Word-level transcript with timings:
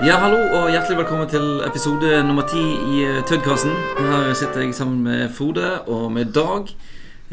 Ja, 0.00 0.14
hallo 0.16 0.38
og 0.56 0.70
hjertelig 0.72 0.96
velkommen 1.02 1.26
til 1.28 1.58
episode 1.60 2.22
nummer 2.24 2.46
ti 2.48 2.56
i 2.56 3.02
Tødkassen. 3.28 3.68
Tøddkassen. 3.68 3.74
Her 4.08 4.30
sitter 4.32 4.62
jeg 4.62 4.72
sammen 4.74 5.02
med 5.04 5.28
Frode 5.36 5.82
og 5.92 6.06
med 6.12 6.32
Dag. 6.32 6.70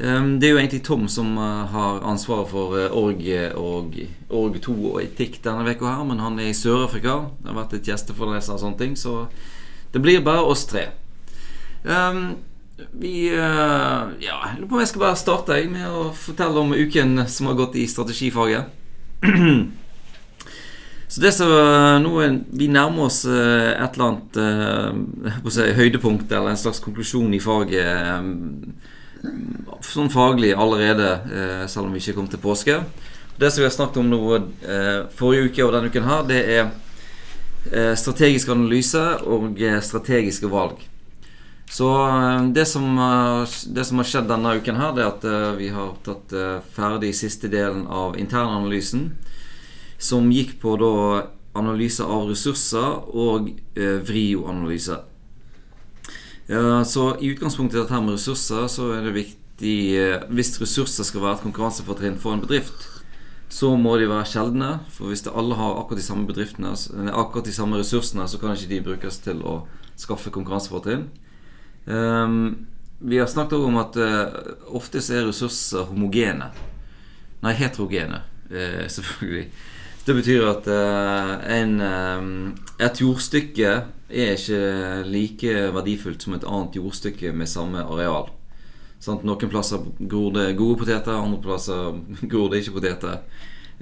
Um, 0.03 0.33
Det 0.39 0.49
er 0.49 0.51
jo 0.51 0.57
egentlig 0.57 0.83
Tom 0.83 1.07
som 1.07 1.37
eh, 1.37 1.63
har 1.71 2.03
ansvaret 2.03 2.49
for 2.51 2.75
eh, 2.75 2.91
org 2.91 3.23
og 3.55 3.95
org 4.29 4.59
2 4.61 4.75
og 4.91 4.99
etikk 5.01 5.39
denne 5.45 5.63
uka 5.63 5.87
her, 5.87 6.03
men 6.03 6.19
han 6.19 6.39
er 6.39 6.51
i 6.51 6.53
Sør-Afrika. 6.53 7.15
Har 7.47 7.55
vært 7.55 7.79
et 7.79 7.87
gjesteforeleser 7.87 8.57
og 8.57 8.59
sånne 8.59 8.77
ting, 8.83 8.99
så 8.99 9.29
det 9.93 10.03
blir 10.03 10.19
bare 10.19 10.43
oss 10.43 10.67
tre. 10.67 10.89
Um, 11.87 12.35
vi 12.99 13.29
eh, 13.31 14.11
Ja, 14.27 14.43
jeg 14.43 14.59
lurer 14.59 14.67
på 14.67 14.75
om 14.75 14.83
jeg 14.83 14.91
skal 14.91 15.07
bare 15.07 15.23
starte 15.23 15.63
med 15.71 15.87
å 15.87 16.09
fortelle 16.11 16.59
om 16.59 16.75
uken 16.75 17.29
som 17.31 17.47
har 17.47 17.61
gått 17.63 17.79
i 17.79 17.87
strategifaget. 17.87 18.67
Så 21.07 21.21
det 21.21 21.31
som 21.31 21.51
eh, 21.51 21.97
nå 22.03 22.11
er, 22.19 22.39
Vi 22.51 22.67
nærmer 22.71 23.07
oss 23.07 23.23
eh, 23.25 23.71
et 23.77 23.95
eller 23.95 24.09
annet 24.09 24.39
eh, 24.43 25.51
si, 25.53 25.67
høydepunkt 25.77 26.31
eller 26.31 26.51
en 26.51 26.59
slags 26.59 26.83
konklusjon 26.83 27.33
i 27.33 27.41
faget 27.43 28.35
sånn 29.87 30.11
faglig 30.13 30.51
allerede, 30.53 31.07
selv 31.67 31.87
om 31.87 31.95
vi 31.95 31.99
ikke 31.99 32.13
kom 32.15 32.27
til 32.29 32.39
påske. 32.39 32.75
Det 33.39 33.49
som 33.49 33.63
vi 33.63 33.65
har 33.65 33.73
snakket 33.73 33.97
om 33.99 34.11
nå 34.11 34.19
forrige 35.17 35.49
uke 35.49 35.65
og 35.65 35.73
denne 35.73 35.89
uken 35.89 36.05
her, 36.05 36.21
det 36.29 36.37
er 36.53 37.95
strategisk 37.97 38.51
analyse 38.53 39.01
og 39.25 39.57
strategiske 39.83 40.51
valg. 40.53 40.85
Så 41.67 41.89
det 42.55 42.67
som, 42.69 42.85
det 43.73 43.87
som 43.89 43.99
har 43.99 44.09
skjedd 44.13 44.29
denne 44.29 44.53
uken 44.61 44.79
her, 44.79 44.93
det 44.95 45.03
er 45.03 45.11
at 45.11 45.57
vi 45.57 45.71
har 45.73 45.97
tatt 46.05 46.37
ferdig 46.77 47.11
siste 47.17 47.49
delen 47.51 47.87
av 47.89 48.19
internanalysen 48.21 49.09
som 49.97 50.31
gikk 50.31 50.57
på 50.61 50.75
da 50.81 51.27
analyse 51.57 52.05
av 52.05 52.29
ressurser 52.29 52.99
og 53.17 53.49
eh, 53.77 53.97
vrioanalyse. 54.05 54.99
Ja, 56.47 56.83
så 56.87 57.09
i 57.19 57.33
utgangspunktet 57.33 57.81
dette 57.81 57.95
her 57.95 58.03
med 58.05 58.15
ressurser, 58.15 58.69
så 58.71 58.91
er 58.95 59.03
det 59.03 59.17
viktig 59.17 59.73
eh, 59.97 60.21
Hvis 60.29 60.53
ressurser 60.61 61.03
skal 61.03 61.23
være 61.23 61.39
et 61.39 61.47
konkurransefortrinn 61.47 62.19
for 62.21 62.37
en 62.37 62.43
bedrift, 62.43 62.85
så 63.49 63.73
må 63.79 63.95
de 63.97 64.07
være 64.09 64.27
sjeldne. 64.29 64.69
For 64.93 65.09
hvis 65.09 65.25
alle 65.27 65.57
har 65.57 65.79
akkurat 65.79 65.99
de 66.01 66.05
samme 66.05 66.27
bedriftene, 66.29 66.75
eh, 66.75 67.11
akkurat 67.11 67.49
de 67.49 67.55
samme 67.55 67.79
ressursene, 67.81 68.27
så 68.27 68.39
kan 68.39 68.55
ikke 68.55 68.73
de 68.75 68.83
brukes 68.91 69.19
til 69.25 69.41
å 69.41 69.61
skaffe 69.97 70.31
konkurransefortrinn. 70.31 71.07
Ehm, 71.87 72.67
vi 72.99 73.17
har 73.17 73.27
snakket 73.27 73.57
også 73.57 73.67
om 73.67 73.77
at 73.77 73.97
uh, 74.01 74.75
ofte 74.75 75.01
så 75.01 75.17
er 75.17 75.27
ressurser 75.29 75.87
homogene. 75.89 76.49
Nei, 77.43 77.53
heterogene, 77.53 78.23
eh, 78.49 78.85
selvfølgelig. 78.95 79.47
Det 80.07 80.15
betyr 80.15 80.45
at 80.47 80.67
uh, 80.71 81.33
en, 81.51 81.73
uh, 81.83 82.75
et 82.79 83.01
jordstykke 83.01 83.71
er 84.07 84.37
ikke 84.37 84.59
like 85.03 85.55
verdifullt 85.75 86.23
som 86.23 86.37
et 86.37 86.45
annet 86.47 86.77
jordstykke 86.79 87.33
med 87.35 87.49
samme 87.51 87.83
areal. 87.83 88.29
Sånn, 89.03 89.19
Noen 89.27 89.51
plasser 89.51 89.83
gror 89.99 90.31
det 90.37 90.53
gode 90.57 90.79
poteter, 90.79 91.11
andre 91.11 91.41
plasser 91.43 91.99
gror 92.31 92.47
det 92.53 92.63
ikke 92.63 92.77
poteter. 92.79 93.19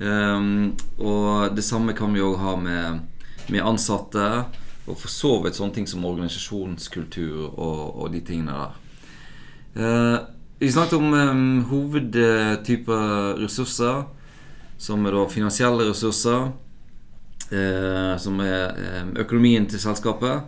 Um, 0.02 0.74
og 0.98 1.54
det 1.56 1.64
samme 1.64 1.94
kan 1.96 2.12
vi 2.12 2.26
òg 2.26 2.40
ha 2.42 2.56
med, 2.60 3.06
med 3.54 3.62
ansatte, 3.62 4.26
og 4.86 4.98
for 4.98 5.14
så 5.14 5.38
vidt 5.46 5.56
sånne 5.58 5.78
ting 5.78 5.88
som 5.90 6.04
organisasjonskultur 6.10 7.54
og, 7.54 8.02
og 8.02 8.12
de 8.18 8.26
tingene 8.26 8.58
der. 8.58 8.76
Uh, 9.78 10.18
vi 10.58 10.74
snakket 10.74 10.98
om 10.98 11.14
um, 11.14 11.64
hovedtyper 11.70 13.38
ressurser, 13.44 14.08
som 14.78 15.06
er 15.06 15.16
da 15.16 15.24
finansielle 15.32 15.88
ressurser, 15.90 16.52
eh, 17.52 18.18
som 18.20 18.40
er 18.44 18.76
eh, 18.76 19.06
økonomien 19.24 19.68
til 19.70 19.80
selskapet. 19.80 20.44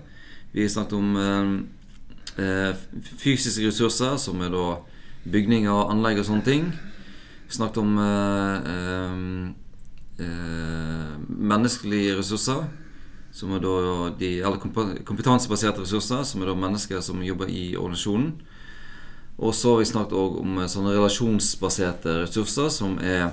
Vi 0.54 0.68
snakket 0.70 0.98
om 0.98 1.16
eh, 1.22 1.54
eh, 2.44 2.76
fysiske 3.18 3.68
ressurser, 3.68 4.18
som 4.18 4.42
er 4.42 4.52
da 4.54 4.66
bygninger, 5.28 5.92
anlegg 5.92 6.22
og 6.22 6.28
sånne 6.28 6.48
ting. 6.48 6.68
Vi 7.48 7.56
snakket 7.56 7.80
om 7.84 7.96
eh, 8.04 9.16
menneskelige 11.28 12.18
ressurser, 12.18 12.66
som 13.32 13.52
er 13.54 13.62
da 13.62 13.74
de, 14.18 14.40
eller 14.42 14.58
kompetansebaserte 15.06 15.84
ressurser, 15.84 16.24
som 16.26 16.42
er 16.42 16.50
da 16.50 16.56
mennesker 16.58 17.04
som 17.06 17.22
jobber 17.24 17.52
i 17.54 17.76
organisasjonen. 17.78 18.32
Og 19.38 19.54
så 19.54 19.76
har 19.76 19.84
vi 19.84 19.92
snakket 19.92 20.18
òg 20.18 20.40
om 20.42 20.56
sånne 20.66 20.96
relasjonsbaserte 20.96 22.24
ressurser, 22.24 22.72
som 22.74 22.98
er 22.98 23.30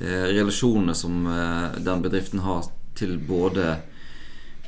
relasjonene 0.00 0.94
som 0.94 1.26
eh, 1.26 1.78
den 1.82 2.02
bedriften 2.04 2.42
har 2.44 2.68
til 2.98 3.18
både 3.18 3.76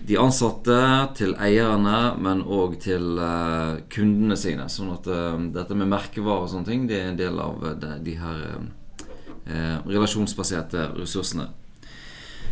de 0.01 0.17
ansatte, 0.17 0.77
til 1.19 1.35
eierne, 1.37 2.15
men 2.23 2.43
òg 2.43 2.79
til 2.81 3.19
eh, 3.21 3.81
kundene 3.93 4.37
sine. 4.41 4.69
Sånn 4.73 4.93
at 4.95 5.09
eh, 5.11 5.39
dette 5.55 5.77
med 5.77 5.91
merkevarer 5.93 6.47
og 6.47 6.53
sånne 6.53 6.71
ting, 6.71 6.87
det 6.89 7.01
er 7.01 7.11
en 7.11 7.21
del 7.21 7.41
av 7.43 7.65
eh, 7.69 7.97
de, 8.01 8.15
her 8.21 8.45
eh, 8.49 9.09
eh, 9.47 9.77
relasjonsbaserte 9.91 10.91
ressursene. 10.97 11.51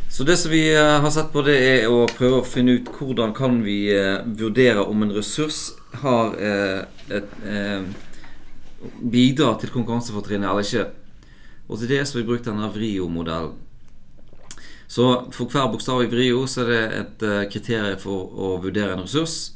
Så 0.08 0.24
det 0.24 0.38
som 0.40 0.52
vi 0.52 0.62
eh, 0.74 0.98
har 1.00 1.12
sett 1.12 1.32
på, 1.32 1.44
det 1.46 1.56
er 1.56 1.88
å 1.92 2.04
prøve 2.10 2.42
å 2.42 2.46
finne 2.46 2.78
ut 2.78 2.92
hvordan 3.00 3.32
kan 3.36 3.62
vi 3.64 3.80
eh, 3.94 4.20
vurdere 4.38 4.84
om 4.84 5.06
en 5.06 5.16
ressurs 5.16 5.70
har 6.02 6.36
et, 6.36 7.06
et 7.08 7.30
et 7.48 8.04
bidrar 9.00 9.56
til 9.58 9.72
konkurransefortrinnet 9.74 10.46
eller 10.46 10.66
ikke. 10.66 11.07
Og 11.68 11.78
til 11.78 11.90
det 11.90 12.02
så 12.06 12.16
har 12.16 12.24
vi 12.24 12.28
brukt 12.30 12.48
denne 12.48 12.70
VRIO-modellen. 12.72 13.56
Så 14.88 15.04
for 15.36 15.52
hver 15.52 15.68
bokstav 15.68 16.00
i 16.02 16.08
VRIO 16.08 16.46
så 16.48 16.64
er 16.64 16.70
det 16.70 16.84
et 16.96 17.24
eh, 17.28 17.46
kriterium 17.52 18.00
for 18.00 18.32
å 18.32 18.54
vurdere 18.62 18.94
en 18.96 19.04
ressurs. 19.04 19.52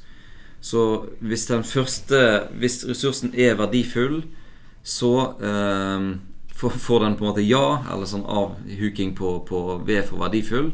Så 0.62 1.08
hvis 1.18 1.48
den 1.48 1.64
første 1.64 2.48
Hvis 2.54 2.84
ressursen 2.86 3.32
er 3.34 3.56
verdifull, 3.58 4.22
så 4.84 5.14
eh, 5.40 6.04
får 6.54 7.00
den 7.00 7.16
på 7.16 7.24
en 7.24 7.30
måte 7.30 7.46
ja, 7.46 7.82
eller 7.90 8.06
sånn 8.06 8.28
avhuking 8.28 9.16
på, 9.16 9.40
på 9.48 9.62
V 9.86 10.02
for 10.06 10.20
verdifull. 10.22 10.70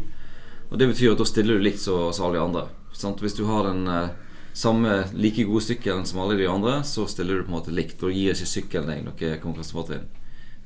Og 0.68 0.78
det 0.80 0.90
betyr 0.90 1.14
at 1.14 1.22
da 1.22 1.28
stiller 1.28 1.56
du 1.56 1.64
likt 1.64 1.80
som 1.80 2.10
alle 2.10 2.36
de 2.36 2.42
andre. 2.42 2.66
Sant? 2.92 3.22
Hvis 3.22 3.38
du 3.38 3.46
har 3.48 3.70
den 3.70 3.86
eh, 3.88 4.10
samme 4.52 5.04
like 5.14 5.46
gode 5.46 5.64
sykkelen 5.64 6.04
som 6.08 6.20
alle 6.24 6.36
de 6.40 6.50
andre, 6.50 6.80
så 6.84 7.06
stiller 7.06 7.38
du 7.38 7.46
på 7.46 7.52
en 7.54 7.60
måte 7.60 7.74
likt. 7.74 8.02
Og 8.02 8.12
gir 8.12 8.34
ikke 8.34 8.54
sykkelen 8.58 8.90
deg 8.90 9.06
noe 9.06 9.36
konkurransefortrinn. 9.38 10.08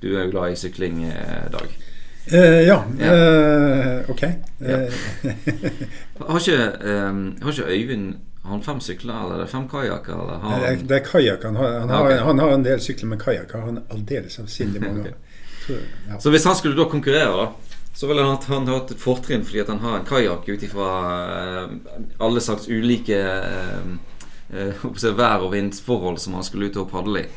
Du 0.02 0.08
er 0.16 0.24
jo 0.24 0.30
glad 0.30 0.52
i 0.52 0.56
sykling, 0.58 1.04
eh, 1.04 1.46
Dag. 1.52 1.68
Eh, 2.32 2.66
ja, 2.66 2.82
Ja. 2.98 3.14
eh, 3.14 4.10
ok. 4.10 4.22
Ja. 4.60 4.76
Eh, 4.82 4.92
Har 6.28 6.38
ikke, 6.38 6.58
um, 7.08 7.36
har 7.42 7.50
ikke 7.52 7.66
Øyvind 7.70 8.14
har 8.44 8.50
han 8.50 8.62
fem 8.62 8.80
sykler, 8.80 9.14
eller 9.22 9.34
er 9.34 9.40
det 9.44 9.50
fem 9.50 9.68
kajakker? 9.70 10.12
Eller 10.12 10.38
har 10.42 10.58
det 10.60 10.68
er, 10.68 10.76
han 10.76 10.86
det 10.88 10.96
er 10.96 11.04
kajakker. 11.06 11.46
Han, 11.52 11.56
har- 11.56 11.80
han, 11.80 11.88
har- 11.88 12.12
Ok. 12.12 12.24
han 12.26 12.38
har 12.38 12.54
en 12.54 12.64
del 12.64 12.80
sykler 12.80 13.08
med 13.08 13.18
kajakker. 13.22 13.60
Han 13.60 13.76
har 13.76 13.96
aldeles 13.96 14.38
avsindig 14.38 14.80
mange. 14.88 15.12
Tror- 15.66 15.84
ja. 16.08 16.18
Så 16.18 16.30
hvis 16.30 16.44
han 16.44 16.56
skulle 16.58 16.76
da 16.76 16.88
konkurrere, 16.90 17.36
da, 17.46 17.46
så 17.94 18.06
ville 18.08 18.22
han, 18.26 18.38
han 18.48 18.66
hatt 18.66 18.90
et 18.90 18.98
fortrinn 19.02 19.44
fordi 19.44 19.62
han 19.68 19.78
har 19.78 19.98
en 20.00 20.06
kajakk 20.08 20.48
ut 20.48 20.62
ifra 20.66 20.88
uh, 21.66 21.70
alle 22.20 22.40
slags 22.40 22.66
ulike 22.68 23.18
uh, 23.20 23.92
eh, 24.50 24.86
si, 24.96 25.10
vær- 25.14 25.42
og 25.46 25.52
vindforhold 25.52 26.18
som 26.18 26.34
han 26.34 26.42
skulle 26.46 26.70
ut 26.70 26.76
og 26.82 26.90
padle 26.90 27.20
i. 27.26 27.28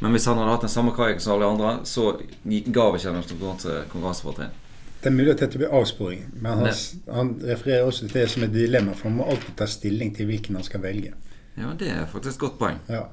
Men 0.00 0.16
hvis 0.16 0.26
han 0.30 0.38
hadde 0.40 0.54
hatt 0.54 0.64
den 0.64 0.72
samme 0.72 0.92
kajakken 0.96 1.22
som 1.24 1.36
alle 1.36 1.48
andre, 1.52 1.72
så 1.84 2.12
ga 2.16 2.86
vi 2.90 3.00
ikke 3.00 3.14
noe 3.14 3.26
konkurranse, 3.28 3.78
konkurransefortrinn. 3.92 4.54
Det 5.00 5.08
er 5.08 5.16
mulig 5.16 5.32
at 5.32 5.40
dette 5.40 5.56
blir 5.60 5.72
avsporing, 5.72 6.26
men 6.44 6.60
han, 6.60 6.74
han 7.08 7.30
refererer 7.40 7.86
også 7.88 8.04
til 8.04 8.18
det 8.18 8.26
som 8.28 8.44
et 8.44 8.52
dilemma, 8.52 8.92
for 8.96 9.08
han 9.08 9.16
må 9.16 9.28
alltid 9.32 9.54
ta 9.56 9.68
stilling 9.68 10.12
til 10.16 10.28
hvilken 10.28 10.58
han 10.58 10.64
skal 10.66 10.82
velge. 10.84 11.14
Ja, 11.56 11.72
det 11.78 11.88
er 11.92 12.08
faktisk 12.08 12.36
et 12.36 12.42
godt 12.44 12.58
poeng. 12.60 12.80
Ja. 12.88 13.06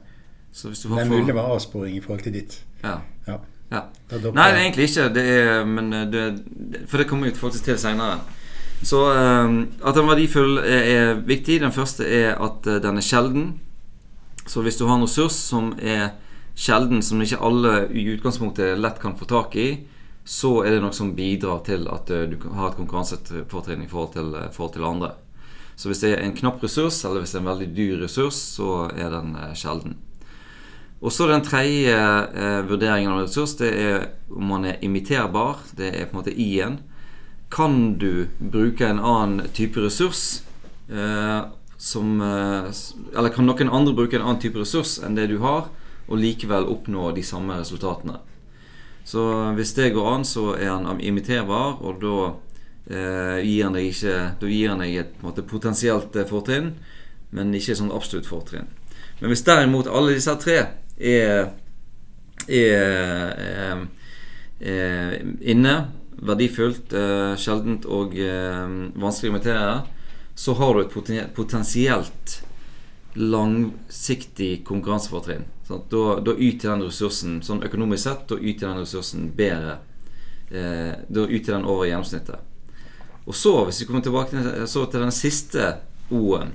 Så 0.52 0.68
hvis 0.72 0.80
du 0.80 0.90
Det 0.90 1.00
er 1.06 1.10
mulig 1.10 1.28
det 1.28 1.36
var 1.36 1.54
avsporing 1.54 1.96
i 1.96 2.02
forhold 2.02 2.24
til 2.24 2.34
ditt. 2.34 2.60
Ja. 2.84 2.98
Ja. 3.28 3.38
ja. 3.72 3.82
Nei, 4.34 4.50
egentlig 4.52 4.90
ikke. 4.90 5.08
Det 5.14 5.24
er, 5.24 5.66
men 5.66 5.94
eh, 5.94 6.08
det, 6.12 6.26
for 6.88 6.98
det 6.98 7.08
kommer 7.08 7.30
vi 7.30 7.36
faktisk 7.36 7.64
til 7.64 7.80
senere. 7.80 8.20
Så 8.84 9.02
eh, 9.14 9.52
at 9.88 9.96
den 9.96 10.04
er 10.04 10.12
verdifull 10.12 10.58
er, 10.58 10.84
er 10.96 11.14
viktig. 11.14 11.62
Den 11.62 11.72
første 11.72 12.08
er 12.08 12.36
at 12.36 12.68
eh, 12.68 12.82
den 12.84 12.98
er 12.98 13.06
sjelden. 13.06 13.60
Så 14.48 14.62
hvis 14.62 14.76
du 14.76 14.88
har 14.88 14.96
en 14.96 15.04
ressurs 15.04 15.36
som 15.36 15.74
er 15.82 16.10
sjelden, 16.58 17.04
som 17.06 17.22
ikke 17.22 17.40
alle 17.44 17.76
i 17.94 18.08
utgangspunktet 18.16 18.80
lett 18.82 19.00
kan 19.04 19.16
få 19.20 19.30
tak 19.30 19.56
i, 19.56 19.70
så 20.28 20.58
er 20.66 20.76
det 20.76 20.82
noe 20.84 20.96
som 20.96 21.14
bidrar 21.16 21.62
til 21.68 21.88
at 21.92 22.10
eh, 22.12 22.26
du 22.28 22.36
har 22.50 22.72
et 22.72 22.80
konkurransefortrinn 22.80 23.86
i 23.86 23.92
forhold 23.92 24.16
til, 24.18 24.34
eh, 24.36 24.50
forhold 24.52 24.74
til 24.76 24.90
andre. 24.90 25.14
Så 25.78 25.92
hvis 25.92 26.02
det 26.02 26.16
er 26.16 26.26
en 26.26 26.36
knapp 26.36 26.64
ressurs, 26.66 27.04
eller 27.06 27.22
hvis 27.22 27.36
det 27.36 27.40
er 27.40 27.46
en 27.46 27.52
veldig 27.54 27.70
dyr 27.78 28.02
ressurs, 28.02 28.42
så 28.58 28.90
er 28.90 29.14
den 29.14 29.38
eh, 29.38 29.54
sjelden. 29.56 29.96
Og 31.00 31.14
så 31.14 31.28
Den 31.28 31.46
tredje 31.46 31.94
eh, 31.94 32.62
vurderingen 32.66 33.14
av 33.14 33.22
ressurs 33.22 33.54
det 33.60 33.70
er 33.78 34.08
om 34.34 34.50
man 34.50 34.66
er 34.66 34.82
imiterbar. 34.82 35.62
Det 35.78 35.92
er 35.94 36.08
på 36.10 36.18
en 36.18 36.22
måte 36.24 36.34
i-en. 36.34 36.80
Kan 37.54 37.98
du 38.02 38.28
bruke 38.40 38.88
en 38.88 39.00
annen 39.00 39.52
type 39.54 39.80
ressurs 39.80 40.42
eh, 40.90 41.46
som 41.78 42.22
eh, 42.22 42.74
Eller 43.14 43.30
kan 43.30 43.46
noen 43.46 43.70
andre 43.70 43.94
bruke 43.94 44.18
en 44.18 44.26
annen 44.26 44.42
type 44.42 44.60
ressurs 44.60 44.98
enn 45.06 45.16
det 45.16 45.30
du 45.30 45.38
har, 45.46 45.70
og 46.08 46.20
likevel 46.22 46.68
oppnå 46.72 47.12
de 47.16 47.24
samme 47.26 47.60
resultatene? 47.60 48.20
Så 49.08 49.24
hvis 49.56 49.74
det 49.78 49.94
går 49.96 50.10
an, 50.16 50.26
så 50.28 50.52
er 50.58 50.74
han 50.74 51.00
imiterbar, 51.00 51.78
og 51.80 52.02
da 52.02 52.16
eh, 52.92 53.38
gir 53.46 53.64
han 53.64 53.78
deg 53.78 53.92
ikke 53.94 54.16
Da 54.42 54.50
gir 54.52 54.74
han 54.74 54.84
deg 54.84 54.98
et 55.00 55.22
måte, 55.24 55.46
potensielt 55.48 56.16
eh, 56.16 56.28
fortrinn, 56.28 56.74
men 57.32 57.54
ikke 57.56 57.72
et 57.72 57.80
sånn 57.80 57.94
absolutt 57.96 58.28
fortrinn. 58.28 58.68
Men 59.22 59.32
hvis 59.32 59.46
derimot 59.48 59.88
alle 59.88 60.18
disse 60.18 60.36
tre 60.42 60.58
er, 60.98 61.54
er, 62.48 63.32
er, 63.48 63.86
er 64.60 65.16
inne, 65.42 65.78
verdifullt, 66.18 66.94
eh, 66.98 67.36
sjeldent 67.40 67.86
og 67.86 68.16
eh, 68.18 68.66
vanskelig 68.98 69.32
å 69.32 69.36
imitere, 69.36 69.72
så 70.38 70.54
har 70.60 70.74
du 70.74 70.84
et 70.84 70.94
poten- 70.94 71.32
potensielt 71.34 72.42
langsiktig 73.18 74.66
konkurransefortrinn. 74.66 75.46
Sant? 75.68 75.90
Da, 75.92 76.20
da 76.24 76.36
yter 76.38 76.74
den 76.74 76.86
ressursen, 76.88 77.40
sånn 77.44 77.64
økonomisk 77.68 78.04
sett, 78.04 78.26
da 78.30 78.38
yter 78.38 78.70
den 78.70 78.82
ressursen 78.84 79.32
bedre. 79.38 79.80
Eh, 80.50 80.94
da 81.08 81.26
yter 81.28 81.58
den 81.58 81.68
over 81.68 81.90
gjennomsnittet. 81.90 82.44
Og 83.28 83.36
så, 83.36 83.54
hvis 83.68 83.82
vi 83.82 83.88
kommer 83.90 84.06
tilbake 84.06 84.32
til, 84.32 84.68
så 84.70 84.86
til 84.88 85.04
den 85.04 85.16
siste 85.16 85.74
O-en 86.14 86.54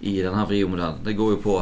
i 0.00 0.14
denne 0.24 0.46
VRIO-modellen, 0.48 1.02
det 1.04 1.16
går 1.18 1.34
jo 1.34 1.42
på 1.44 1.56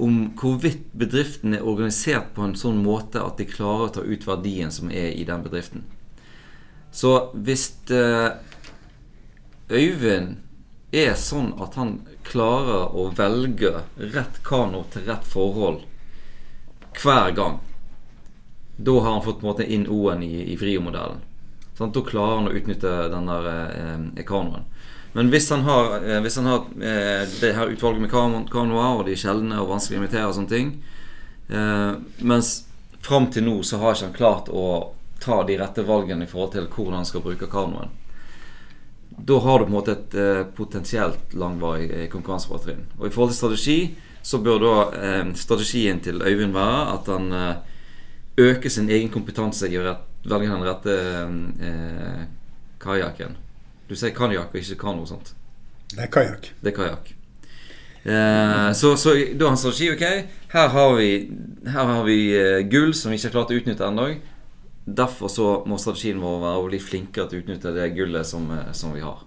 om 0.00 0.20
hvorvidt 0.38 0.92
bedriften 0.96 1.56
er 1.56 1.66
organisert 1.66 2.30
på 2.36 2.46
en 2.46 2.54
sånn 2.56 2.78
måte 2.80 3.20
at 3.20 3.40
de 3.40 3.48
klarer 3.50 3.88
å 3.88 3.94
ta 3.98 4.04
ut 4.06 4.26
verdien 4.28 4.72
som 4.72 4.88
er 4.88 5.10
i 5.12 5.26
den 5.28 5.42
bedriften. 5.44 5.82
Så 6.92 7.32
hvis 7.34 7.66
eh, 7.92 8.30
Øyvind 9.70 10.38
er 10.90 11.12
sånn 11.18 11.52
at 11.62 11.76
han 11.78 11.98
klarer 12.26 12.94
å 12.96 13.08
velge 13.16 13.82
rett 13.96 14.42
kano 14.46 14.84
til 14.92 15.06
rett 15.08 15.26
forhold 15.26 15.86
hver 17.00 17.30
gang, 17.36 17.58
da 18.76 18.94
har 19.00 19.12
han 19.12 19.22
fått 19.22 19.40
på 19.40 19.46
en 19.46 19.52
måte 19.52 19.66
inn 19.66 19.86
O-en 19.88 20.22
i, 20.22 20.52
i 20.52 20.56
Vrio-modellen. 20.56 21.20
Sant? 21.78 21.94
Da 21.94 22.02
klarer 22.04 22.40
han 22.40 22.48
å 22.50 22.54
utnytte 22.56 22.90
den 23.12 23.28
der 23.30 23.50
eh, 23.50 24.24
kanoen. 24.26 24.66
Men 25.12 25.30
hvis 25.30 25.50
han 25.50 25.64
har, 25.66 25.96
eh, 26.04 26.20
hvis 26.22 26.36
han 26.36 26.46
har 26.46 26.66
eh, 26.80 27.26
det 27.40 27.52
her 27.56 27.72
utvalget 27.72 28.00
med 28.00 28.10
kano- 28.10 28.46
kanoer, 28.50 28.98
og 28.98 29.06
de 29.06 29.14
er 29.16 29.22
sjeldne 29.22 29.58
og 29.60 29.70
vanskelig 29.72 29.98
å 29.98 30.02
invitere 30.02 30.28
og 30.28 30.36
sånne 30.36 30.52
ting 30.52 30.68
eh, 31.50 31.94
Mens 32.22 32.50
fram 33.02 33.26
til 33.32 33.46
nå 33.48 33.56
så 33.66 33.80
har 33.80 33.96
ikke 33.96 34.10
han 34.10 34.18
klart 34.18 34.52
å 34.52 34.66
ta 35.20 35.42
de 35.44 35.56
rette 35.60 35.82
valgene 35.84 36.24
i 36.24 36.30
forhold 36.30 36.54
til 36.54 36.68
hvordan 36.68 37.00
han 37.00 37.08
skal 37.08 37.24
bruke 37.24 37.48
kanoen. 37.50 37.90
Da 39.26 39.38
har 39.44 39.58
du 39.58 39.66
på 39.66 39.70
en 39.70 39.74
måte 39.74 39.96
et 39.96 40.14
eh, 40.16 40.44
potensielt 40.56 41.34
langvarig 41.36 41.90
eh, 41.90 42.06
konkurransefortrinn. 42.12 42.86
Og 42.98 43.08
i 43.08 43.12
forhold 43.12 43.32
til 43.32 43.40
strategi 43.40 43.80
så 44.22 44.40
bør 44.44 44.62
da 44.62 44.72
eh, 44.96 45.32
strategien 45.36 46.00
til 46.04 46.22
Øyvind 46.22 46.56
være 46.56 46.80
at 46.94 47.10
han 47.12 47.32
eh, 47.36 47.54
øker 48.40 48.72
sin 48.72 48.90
egen 48.90 49.12
kompetanse 49.12 49.68
i 49.68 49.78
å 49.80 49.84
velge 49.84 50.50
den 50.50 50.66
rette 50.66 50.96
eh, 51.68 52.24
kajakken. 52.80 53.36
Du 53.88 53.96
sier 53.98 54.14
kajakk 54.16 54.54
og 54.54 54.60
ikke 54.60 54.78
kano, 54.80 55.06
sant? 55.08 55.34
Det 55.90 56.06
er 56.06 56.12
kajakk. 56.12 56.52
Det 56.62 56.72
er 56.72 56.76
kajakk. 56.76 57.14
Eh, 58.04 58.72
så, 58.78 58.94
så 58.96 59.14
da 59.34 59.44
har 59.44 59.52
han 59.52 59.60
strategi. 59.60 59.90
Ok, 59.92 60.04
her 60.54 60.68
har 60.76 60.94
vi, 60.96 61.10
her 61.66 61.94
har 61.94 62.04
vi 62.06 62.20
eh, 62.38 62.60
gull 62.70 62.94
som 62.94 63.10
vi 63.10 63.18
ikke 63.18 63.28
har 63.28 63.38
klart 63.40 63.52
å 63.52 63.58
utnytte 63.58 63.88
ennå. 63.88 64.06
Derfor 64.84 65.28
så 65.28 65.48
må 65.68 65.78
strategien 65.78 66.22
vår 66.22 66.38
være 66.42 66.60
å 66.60 66.68
bli 66.68 66.80
flinkere 66.82 67.28
til 67.28 67.40
å 67.40 67.44
utnytte 67.44 67.74
det 67.76 67.90
gullet 67.96 68.26
som, 68.26 68.46
eh, 68.54 68.70
som 68.72 68.94
vi 68.94 69.04
har. 69.04 69.26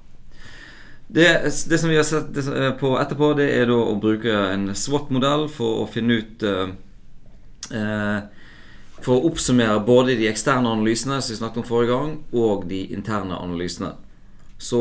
Det, 1.14 1.28
det 1.70 1.78
som 1.78 1.92
vi 1.92 2.00
har 2.00 2.08
sett 2.08 2.32
på 2.80 2.94
etterpå, 2.98 3.34
det 3.38 3.50
er 3.54 3.68
da 3.70 3.76
å 3.78 4.00
bruke 4.02 4.34
en 4.54 4.72
SWOT-modell 4.74 5.46
for 5.52 5.84
å 5.84 5.90
finne 5.92 6.22
ut 6.24 6.46
eh, 6.48 6.72
eh, 7.76 8.20
For 9.04 9.20
å 9.20 9.28
oppsummere 9.28 9.84
både 9.84 10.16
de 10.16 10.30
eksterne 10.30 10.70
analysene 10.72 11.20
som 11.20 11.34
vi 11.34 11.38
snakket 11.42 11.60
om 11.60 11.68
forrige 11.68 11.92
gang, 11.92 12.12
og 12.32 12.68
de 12.70 12.86
interne 12.96 13.36
analysene. 13.36 13.90
Så 14.58 14.80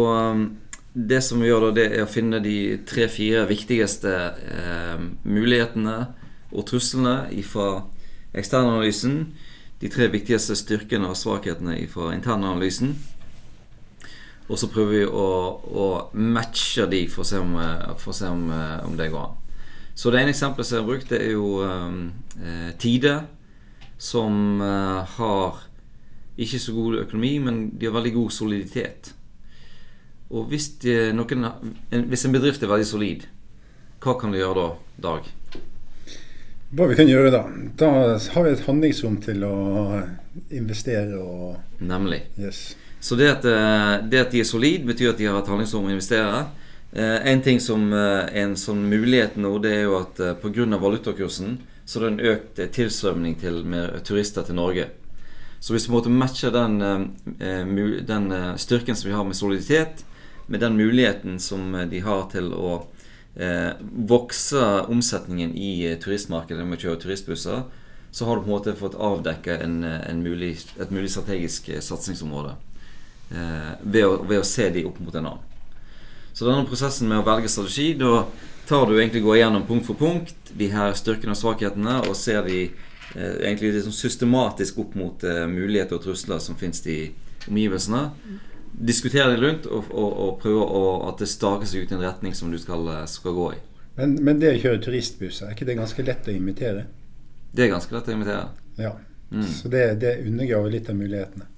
det 0.93 1.23
som 1.25 1.41
vi 1.41 1.49
gjør 1.49 1.67
da, 1.67 1.71
det 1.81 1.87
er 1.97 2.05
å 2.05 2.11
finne 2.11 2.39
de 2.45 2.77
tre-fire 2.87 3.47
viktigste 3.49 4.13
eh, 4.13 5.01
mulighetene 5.25 5.97
og 6.53 6.67
truslene 6.69 7.33
fra 7.49 7.69
eksternanalysen. 8.37 9.17
De 9.83 9.91
tre 9.91 10.07
viktigste 10.13 10.55
styrkene 10.55 11.11
og 11.11 11.19
svakhetene 11.19 11.75
fra 11.91 12.13
internanalysen. 12.15 12.95
Og 14.47 14.59
så 14.61 14.69
prøver 14.71 14.93
vi 14.95 15.05
å, 15.07 15.29
å 15.59 15.87
matche 16.15 16.87
de 16.91 17.05
for 17.11 17.25
å 17.25 17.27
se 17.27 17.41
om, 17.43 17.57
eh, 17.59 17.89
å 17.91 18.15
se 18.15 18.29
om, 18.31 18.45
eh, 18.53 18.79
om 18.87 18.95
det 18.99 19.11
går 19.11 19.25
an. 19.27 19.39
Så 19.95 20.11
det 20.11 20.23
ene 20.23 20.33
eksempelet 20.33 20.67
som 20.67 20.77
jeg 20.77 20.83
har 20.83 20.89
brukt, 20.89 21.11
det 21.11 21.21
er 21.21 21.35
jo 21.35 21.49
eh, 21.67 22.71
Tide. 22.79 23.17
Som 24.03 24.63
eh, 24.63 25.17
har 25.19 25.61
ikke 26.39 26.63
så 26.63 26.75
god 26.75 27.03
økonomi, 27.05 27.35
men 27.43 27.61
de 27.79 27.87
har 27.87 27.95
veldig 27.95 28.15
god 28.15 28.33
soliditet. 28.35 29.13
Og 30.33 30.49
hvis, 30.49 30.71
de, 30.83 31.13
noen, 31.13 31.45
en, 31.93 32.09
hvis 32.09 32.25
en 32.27 32.35
bedrift 32.35 32.63
er 32.65 32.71
veldig 32.73 32.89
solid, 32.89 33.27
hva 34.03 34.17
kan 34.19 34.33
du 34.33 34.41
gjøre 34.41 34.63
da, 34.63 34.69
Dag? 35.11 35.29
Hva 36.73 36.87
vi 36.89 36.97
kan 36.97 37.09
gjøre 37.09 37.29
da? 37.29 37.43
Da 37.77 37.89
har 38.17 38.45
vi 38.47 38.51
et 38.55 38.63
handlingsrom 38.65 39.19
til 39.21 39.43
å 39.45 39.57
investere 40.57 41.19
og 41.21 41.83
Nemlig. 41.85 42.23
Yes. 42.41 42.77
Så 43.03 43.19
det 43.19 43.29
at, 43.29 43.45
eh, 43.45 44.09
det 44.09 44.21
at 44.21 44.31
de 44.33 44.41
er 44.41 44.49
solid, 44.49 44.87
betyr 44.87 45.11
at 45.11 45.19
de 45.19 45.27
har 45.27 45.37
et 45.41 45.51
handlingsrom 45.51 45.91
å 45.91 45.93
investere. 45.93 46.47
Eh, 46.93 47.29
en 47.33 47.43
ting 47.43 47.61
som 47.61 47.93
eh, 47.93 48.25
er 48.31 48.47
en 48.47 48.57
sånn 48.57 48.87
mulighet 48.89 49.37
nå, 49.37 49.51
det 49.61 49.75
er 49.75 49.83
jo 49.83 49.99
at 49.99 50.21
eh, 50.21 50.33
pga. 50.39 50.79
valutakursen 50.79 51.59
så 51.85 51.99
er 51.99 52.05
det 52.05 52.13
en 52.13 52.33
økt 52.33 52.59
eh, 52.59 52.71
tilstrømning 52.73 53.37
til 53.41 53.65
mer 53.65 53.99
turister 54.07 54.43
til 54.43 54.57
Norge. 54.57 54.89
Så 55.61 55.75
hvis 55.75 55.89
vi 55.89 55.93
måtte 55.93 56.11
matche 56.11 56.51
den, 56.51 56.81
eh, 56.81 57.67
den 58.07 58.33
eh, 58.33 58.57
styrken 58.57 58.97
som 58.97 59.11
vi 59.11 59.17
har 59.17 59.25
med 59.25 59.37
soliditet, 59.37 60.05
med 60.47 60.61
den 60.61 60.77
muligheten 60.77 61.39
som 61.39 61.75
eh, 61.75 61.89
de 61.89 62.01
har 62.01 62.31
til 62.33 62.53
å 62.53 62.87
eh, 63.37 63.71
vokser 63.81 64.91
omsetningen 64.91 65.55
i 65.55 65.87
eh, 65.91 65.99
turistmarkedet 66.01 66.67
med 66.67 66.79
å 66.79 66.83
kjøre 66.87 67.03
turistbusser, 67.05 67.63
så 68.13 68.29
har 68.29 68.37
du 68.37 68.45
på 68.45 68.51
en 68.51 68.57
måte 68.57 68.77
fått 68.77 68.99
avdekke 68.99 69.57
en, 69.65 69.85
eh, 69.85 70.11
et 70.11 70.91
mulig 70.93 71.11
strategisk 71.11 71.69
eh, 71.73 71.81
satsingsområde 71.81 72.55
eh, 73.31 73.73
ved, 73.83 74.05
å, 74.05 74.21
ved 74.29 74.43
å 74.43 74.47
se 74.47 74.69
de 74.71 74.85
opp 74.89 75.01
mot 75.01 75.15
en 75.17 75.33
annen. 75.33 75.49
Så 76.33 76.47
denne 76.49 76.65
prosessen 76.69 77.11
med 77.11 77.21
å 77.21 77.27
velge 77.27 77.51
strategi, 77.53 77.93
da 78.01 78.25
tar 78.69 78.87
du 78.89 78.95
egentlig 78.97 79.23
går 79.25 79.37
igjennom 79.37 79.67
punkt 79.69 79.89
for 79.89 79.99
punkt 80.01 80.53
de 80.57 80.71
her 80.73 80.95
styrkene 80.97 81.35
og 81.35 81.41
svakhetene, 81.41 81.99
og 82.09 82.17
ser 82.17 82.45
de 82.47 82.63
eh, 82.69 83.35
egentlig 83.43 83.83
sånn 83.85 83.97
systematisk 83.97 84.81
opp 84.85 84.97
mot 84.99 85.25
eh, 85.29 85.45
muligheter 85.51 85.99
og 85.99 86.07
trusler 86.07 86.41
som 86.41 86.57
finnes 86.61 86.81
i 86.89 87.01
omgivelsene. 87.49 88.07
Diskutere 88.73 89.31
det 89.35 89.43
rundt 89.43 89.67
og, 89.67 89.91
og, 89.93 90.13
og 90.25 90.41
prøve 90.43 90.65
å, 90.65 90.83
at 91.11 91.21
det 91.21 91.29
staker 91.29 91.69
seg 91.69 91.85
ut 91.85 91.93
i 91.93 91.97
en 91.99 92.05
retning 92.07 92.35
som 92.35 92.51
du 92.51 92.59
skal, 92.59 92.87
eh, 92.89 93.05
skal 93.11 93.35
gå 93.37 93.53
i. 93.53 93.61
Men, 93.99 94.15
men 94.25 94.41
det 94.41 94.55
å 94.55 94.61
kjøre 94.63 94.81
turistbuss, 94.87 95.43
er 95.45 95.53
ikke 95.53 95.69
det 95.69 95.77
ganske 95.77 96.05
lett 96.07 96.29
å 96.29 96.33
imitere? 96.33 96.87
Det 97.53 97.67
er 97.67 97.73
ganske 97.75 97.93
lett 97.95 98.09
å 98.09 98.15
imitere. 98.17 98.47
Ja. 98.81 98.95
Mm. 99.33 99.45
Så 99.49 99.69
det, 99.73 99.85
det 100.01 100.15
undergraver 100.27 100.73
litt 100.73 100.89
av 100.89 100.97
mulighetene. 100.97 101.49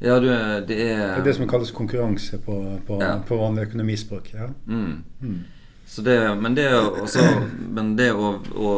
Ja, 0.00 0.16
du, 0.18 0.26
det 0.30 0.66
Det 0.66 0.80
er 0.88 1.18
er 1.18 1.24
det 1.24 1.36
som 1.36 1.46
kalles 1.48 1.70
konkurranse 1.76 2.38
på, 2.42 2.56
på, 2.86 2.98
Ja. 3.02 3.18
på 3.28 3.36
vanlig 3.36 3.68
økonomispråk. 3.68 4.32
Ja. 4.34 4.50
mm. 4.66 5.02
Mm. 5.22 5.40
Så 5.90 6.02
det, 6.06 6.16
men 6.38 6.54
det, 6.54 6.68
også, 6.74 7.22
men 7.74 7.96
det 7.98 8.12
å, 8.14 8.36
å, 8.54 8.74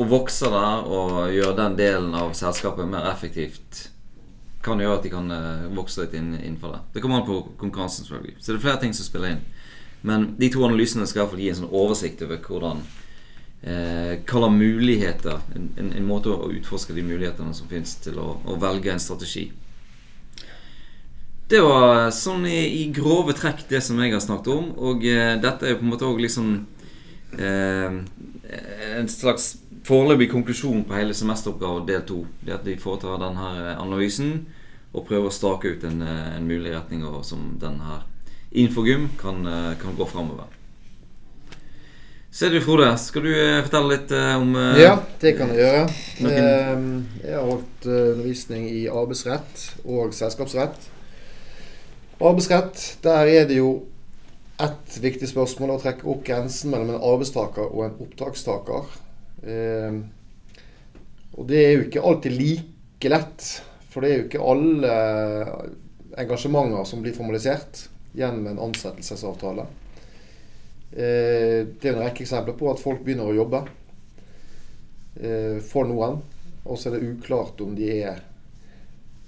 å 0.00 0.04
vokse 0.08 0.48
der 0.48 0.86
og 0.88 1.18
gjøre 1.34 1.56
den 1.58 1.74
delen 1.76 2.14
av 2.16 2.32
selskapet 2.32 2.88
mer 2.88 3.04
effektivt 3.10 3.90
kan 4.64 4.80
gjøre 4.80 4.98
at 4.98 5.06
de 5.06 5.12
kan 5.12 5.30
eh, 5.30 5.66
vokse 5.76 6.02
litt 6.02 6.16
inn, 6.18 6.34
innenfor 6.38 6.74
det. 6.74 6.82
Det 6.94 7.04
kommer 7.04 7.20
an 7.20 7.28
på 7.28 7.40
konkurransen, 7.60 8.06
selvfølgelig. 8.06 8.36
Så 8.40 8.52
det 8.52 8.58
er 8.58 8.66
flere 8.66 8.82
ting 8.82 8.94
som 8.96 9.06
spiller 9.06 9.34
inn. 9.34 9.42
Men 10.04 10.28
de 10.40 10.50
to 10.52 10.64
analysene 10.66 11.06
skal 11.08 11.22
i 11.22 11.24
hvert 11.24 11.34
fall 11.34 11.42
gi 11.44 11.50
en 11.52 11.58
sånn 11.62 11.74
oversikt 11.80 12.22
over 12.26 12.40
hvordan 12.44 12.82
eh, 13.64 14.20
Hva 14.20 14.40
slags 14.42 14.58
muligheter 14.58 15.38
en, 15.56 15.70
en, 15.80 15.92
en 15.96 16.08
måte 16.08 16.32
å 16.32 16.50
utforske 16.52 16.96
de 16.96 17.04
mulighetene 17.06 17.56
som 17.56 17.70
finnes 17.70 17.94
til 18.04 18.20
å, 18.20 18.34
å 18.44 18.58
velge 18.60 18.92
en 18.92 19.00
strategi. 19.00 19.46
Det 21.48 21.60
var 21.60 22.08
sånn 22.16 22.44
i, 22.48 22.60
i 22.82 22.84
grove 22.92 23.34
trekk 23.36 23.66
det 23.68 23.82
som 23.84 23.98
jeg 24.00 24.12
har 24.12 24.22
snakket 24.24 24.52
om. 24.52 24.70
Og 24.76 25.04
eh, 25.08 25.34
dette 25.40 25.66
er 25.66 25.74
jo 25.74 25.80
på 25.80 25.88
en 25.88 25.92
måte 25.94 26.08
òg 26.08 26.20
liksom 26.24 26.54
eh, 27.36 28.00
en 28.98 29.10
slags 29.12 29.54
foreløpig 29.84 30.30
konklusjon 30.32 30.84
på 30.88 30.94
hele 30.96 31.14
semesteroppgave 31.14 31.86
del 31.88 32.02
to. 32.08 32.22
Det 32.44 32.54
at 32.56 32.64
de 32.64 32.76
foretar 32.80 33.18
denne 33.20 33.36
her 33.44 33.74
analysen 33.82 34.46
og 34.94 35.06
prøver 35.08 35.28
å 35.28 35.34
stake 35.34 35.74
ut 35.76 35.84
en, 35.84 36.02
eh, 36.02 36.36
en 36.36 36.46
mulig 36.48 36.72
retning 36.74 37.02
som 37.24 37.56
denne 37.60 37.82
her 37.84 38.02
Infogym 38.54 39.08
kan, 39.18 39.44
eh, 39.46 39.74
kan 39.82 39.96
gå 39.98 40.06
framover. 40.06 40.44
Så 42.30 42.46
er 42.46 42.50
det 42.50 42.62
Frode, 42.62 42.96
skal 42.98 43.22
du 43.22 43.28
eh, 43.34 43.62
fortelle 43.62 43.88
litt 43.96 44.10
eh, 44.12 44.36
om 44.36 44.54
eh, 44.56 44.80
Ja, 44.82 44.96
det 45.20 45.36
kan 45.38 45.48
jeg 45.48 45.58
gjøre. 45.58 45.84
Noen- 46.20 46.32
Eh, 46.34 47.26
Jeg 47.26 47.34
har 47.34 47.44
holdt 47.46 47.86
eh, 47.86 48.12
undervisning 48.14 48.64
i 48.70 48.86
arbeidsrett 48.88 49.74
og 49.84 50.14
selskapsrett. 50.14 50.88
Arbeidsrett, 52.20 52.96
der 53.02 53.26
er 53.26 53.46
det 53.46 53.56
jo 53.58 53.84
ett 54.60 54.98
viktig 55.02 55.28
spørsmål 55.28 55.74
å 55.74 55.80
trekke 55.82 56.06
opp 56.06 56.24
grensen 56.24 56.70
mellom 56.70 56.90
en 56.94 57.00
arbeidstaker 57.02 57.66
og 57.74 57.84
en 57.84 57.96
oppdragstaker. 58.06 58.84
Eh, 59.44 60.02
Og 61.34 61.48
det 61.50 61.58
er 61.60 61.72
jo 61.74 61.84
ikke 61.88 62.02
alltid 62.06 62.36
like 62.38 63.10
lett, 63.10 63.46
for 63.90 64.04
det 64.04 64.10
er 64.10 64.20
jo 64.20 64.26
ikke 64.28 64.44
alle 64.52 64.92
engasjementer 66.22 66.84
som 66.86 67.00
blir 67.02 67.16
formalisert 67.16 67.88
gjennom 68.14 68.46
en 68.52 68.60
ansettelsesavtale. 68.68 69.64
Eh, 70.94 71.66
det 71.66 71.88
er 71.90 71.96
en 71.96 72.04
rekke 72.04 72.22
eksempler 72.22 72.54
på 72.54 72.70
at 72.70 72.78
folk 72.78 73.02
begynner 73.02 73.26
å 73.26 73.34
jobbe 73.34 73.64
eh, 75.18 75.58
for 75.66 75.90
noen, 75.90 76.20
og 76.62 76.78
så 76.78 76.92
er 76.92 77.00
det 77.00 77.10
uklart 77.16 77.58
om 77.66 77.74
de 77.74 77.90
er 77.96 78.22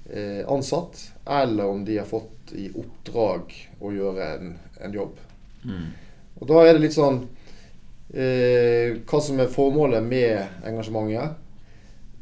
eh, 0.06 0.46
ansatt, 0.46 1.08
eller 1.26 1.66
om 1.74 1.82
de 1.84 1.98
har 1.98 2.06
fått 2.06 2.54
i 2.54 2.68
oppdrag 2.70 3.50
å 3.82 3.90
gjøre 3.90 4.30
en, 4.36 4.54
en 4.78 4.94
jobb. 4.94 5.18
Mm. 5.66 5.88
Og 6.38 6.46
da 6.54 6.62
er 6.62 6.76
det 6.76 6.86
litt 6.86 6.94
sånn 6.94 7.24
eh, 8.16 8.96
Hva 9.06 9.20
som 9.22 9.40
er 9.42 9.52
formålet 9.52 10.04
med 10.04 10.62
engasjementet. 10.66 11.42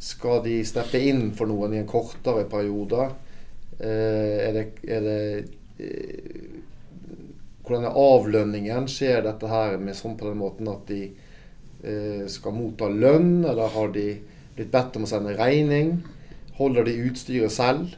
Skal 0.05 0.43
de 0.45 0.59
steppe 0.67 1.01
inn 1.01 1.31
for 1.37 1.49
noen 1.49 1.77
i 1.77 1.81
en 1.81 1.89
kortere 1.89 2.45
periode? 2.51 3.09
Eh, 3.79 4.49
er 4.49 4.57
det, 4.57 4.65
er 4.85 5.07
det 5.07 5.21
eh, 5.79 6.51
Hvordan 7.65 7.89
er 7.89 7.97
avlønningen? 7.97 8.89
Skjer 8.91 9.25
dette 9.25 9.49
her 9.49 9.79
med 9.81 9.97
sånn 9.97 10.19
på 10.21 10.29
den 10.29 10.41
måten 10.41 10.69
at 10.73 10.91
de 10.91 11.07
skal 12.33 12.55
motta 12.57 12.87
lønn, 12.89 13.43
eller 13.45 13.69
har 13.75 13.91
de 13.93 14.07
blitt 14.57 14.71
bedt 14.73 14.95
om 14.97 15.05
å 15.05 15.09
sende 15.09 15.35
regning? 15.37 15.99
Holder 16.57 16.87
de 16.89 16.95
utstyret 17.11 17.53
selv? 17.53 17.91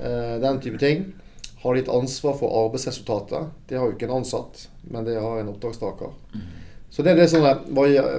Den 0.00 0.60
type 0.64 0.80
ting. 0.80 1.02
Har 1.60 1.76
de 1.76 1.82
et 1.84 1.90
ansvar 1.92 2.38
for 2.40 2.56
arbeidsresultatet? 2.62 3.52
Det 3.68 3.76
har 3.76 3.84
jo 3.90 3.96
ikke 3.98 4.08
en 4.08 4.16
ansatt, 4.22 4.64
men 4.88 5.04
det 5.04 5.18
har 5.20 5.42
en 5.42 5.52
oppdragstaker. 5.52 6.16
Så 6.92 7.00
det 7.00 7.14
er 7.14 7.22
det 7.22 7.30
sånne 7.32 7.54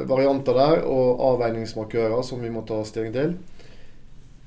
varianter 0.09 0.57
der, 0.57 0.79
og 0.89 1.19
avveiningsmarkører 1.21 2.23
som 2.25 2.41
vi 2.41 2.49
må 2.49 2.63
ta 2.65 2.79
stilling 2.87 3.13
til. 3.13 3.35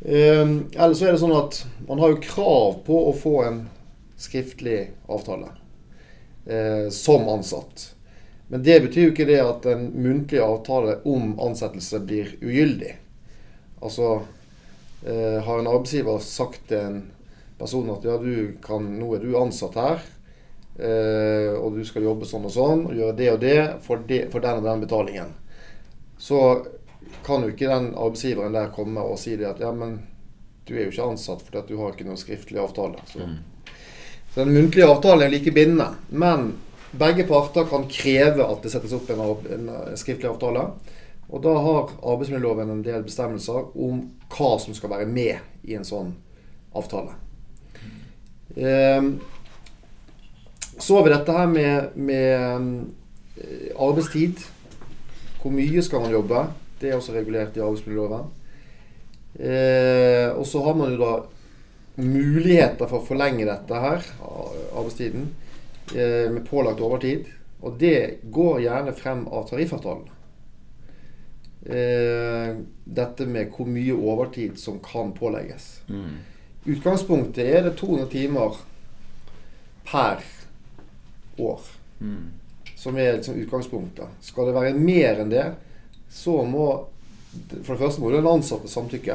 Eh, 0.03 0.43
ellers 0.75 1.03
er 1.03 1.15
det 1.15 1.21
sånn 1.23 1.37
at 1.37 1.61
man 1.87 2.03
har 2.03 2.11
jo 2.11 2.25
krav 2.25 2.81
på 2.89 3.05
å 3.07 3.13
få 3.15 3.37
en 3.47 3.61
skriftlig 4.19 4.81
avtale 5.07 5.53
eh, 6.43 6.89
som 6.91 7.29
ansatt. 7.31 7.93
Men 8.51 8.67
det 8.67 8.81
betyr 8.85 9.09
jo 9.09 9.15
ikke 9.15 9.29
det 9.31 9.39
at 9.43 9.67
en 9.71 9.89
muntlig 9.95 10.43
avtale 10.43 10.99
om 11.07 11.37
ansettelse 11.47 12.03
blir 12.07 12.35
ugyldig. 12.43 12.97
Altså 13.79 14.11
eh, 15.07 15.39
har 15.47 15.63
en 15.63 15.71
arbeidsgiver 15.71 16.19
sagt 16.23 16.67
til 16.71 16.83
en 16.83 17.01
person 17.59 17.95
at 17.95 18.05
ja, 18.07 18.19
kan, 18.67 18.91
nå 18.99 19.15
er 19.15 19.23
du 19.23 19.39
ansatt 19.39 19.79
her, 19.79 20.03
eh, 20.79 21.53
og 21.57 21.77
du 21.77 21.85
skal 21.89 22.07
jobbe 22.07 22.29
sånn 22.29 22.47
og 22.49 22.55
sånn, 22.55 22.85
og 22.89 22.97
gjøre 22.97 23.17
det 23.19 23.31
og 23.33 23.41
det 23.43 23.59
for, 23.87 24.03
de, 24.09 24.25
for 24.33 24.45
den 24.45 24.61
og 24.61 24.69
den 24.69 24.85
betalingen. 24.85 25.33
Så 26.19 26.41
kan 27.27 27.45
jo 27.45 27.53
ikke 27.53 27.71
den 27.71 27.93
arbeidsgiveren 27.95 28.57
der 28.57 28.73
komme 28.75 29.05
og 29.05 29.19
si 29.21 29.37
det 29.39 29.49
at 29.49 29.63
ja, 29.63 29.73
men 29.75 29.99
du 30.67 30.75
er 30.75 30.87
jo 30.87 30.93
ikke 30.95 31.11
ansatt 31.13 31.45
fordi 31.47 31.61
at 31.61 31.69
du 31.71 31.77
har 31.79 31.95
ikke 31.95 32.07
noen 32.09 32.21
skriftlig 32.21 32.61
avtale. 32.63 33.03
Så, 33.07 33.27
så 34.35 34.45
den 34.45 34.55
muntlige 34.57 34.89
avtalen 34.91 35.27
er 35.27 35.33
like 35.33 35.53
bindende. 35.55 35.93
Men 36.11 36.53
begge 36.97 37.27
parter 37.29 37.69
kan 37.71 37.87
kreve 37.91 38.47
at 38.47 38.65
det 38.65 38.73
settes 38.73 38.95
opp 38.97 39.11
en, 39.13 39.23
en, 39.23 39.69
en 39.93 40.01
skriftlig 40.01 40.31
avtale. 40.31 40.67
Og 41.27 41.43
da 41.43 41.55
har 41.59 41.95
arbeidsmiljøloven 42.07 42.71
en 42.71 42.83
del 42.87 43.05
bestemmelser 43.07 43.71
om 43.75 44.03
hva 44.33 44.51
som 44.63 44.75
skal 44.77 44.93
være 44.93 45.09
med 45.11 45.67
i 45.67 45.75
en 45.79 45.87
sånn 45.87 46.13
avtale. 46.77 47.17
Ehm, 48.57 49.17
så 50.79 50.97
har 50.97 51.07
vi 51.07 51.13
dette 51.13 51.33
her 51.33 51.47
med, 51.51 51.97
med 51.97 52.33
eh, 53.37 53.71
arbeidstid. 53.81 54.43
Hvor 55.41 55.55
mye 55.55 55.83
skal 55.85 56.03
man 56.05 56.13
jobbe? 56.13 56.43
Det 56.81 56.91
er 56.91 56.99
også 56.99 57.15
regulert 57.17 57.57
i 57.57 57.63
arbeidsmiljøloven. 57.65 58.29
Eh, 59.37 60.29
og 60.37 60.45
så 60.49 60.63
har 60.65 60.77
man 60.77 60.93
jo 60.93 61.01
da 61.01 61.15
muligheter 61.97 62.89
for 62.89 63.01
å 63.01 63.07
forlenge 63.07 63.47
dette 63.49 63.81
her, 63.81 64.05
arbeidstiden, 64.77 65.31
eh, 65.95 66.29
med 66.33 66.45
pålagt 66.49 66.81
overtid. 66.85 67.33
Og 67.65 67.79
det 67.81 68.21
går 68.33 68.61
gjerne 68.67 68.93
frem 68.97 69.25
av 69.33 69.49
tariffavtalen. 69.49 70.13
Eh, 71.67 72.57
dette 72.85 73.27
med 73.27 73.51
hvor 73.51 73.67
mye 73.67 73.95
overtid 73.97 74.59
som 74.61 74.79
kan 74.79 75.13
pålegges. 75.17 75.81
Mm. 75.89 76.21
Utgangspunktet 76.67 77.47
er 77.47 77.63
det 77.67 77.77
200 77.79 78.11
timer 78.11 78.61
per 79.87 80.23
år. 81.41 81.61
Mm. 82.01 82.31
Som 82.77 82.97
er 82.99 83.17
liksom 83.17 83.35
utgangspunktet. 83.41 84.09
Skal 84.21 84.47
det 84.47 84.55
være 84.55 84.75
mer 84.79 85.21
enn 85.23 85.31
det, 85.33 85.47
så 86.13 86.43
må 86.45 86.67
For 87.63 87.75
det 87.75 87.79
første 87.83 88.01
må 88.01 88.11
den 88.15 88.27
ansatte 88.27 88.69
samtykke. 88.69 89.15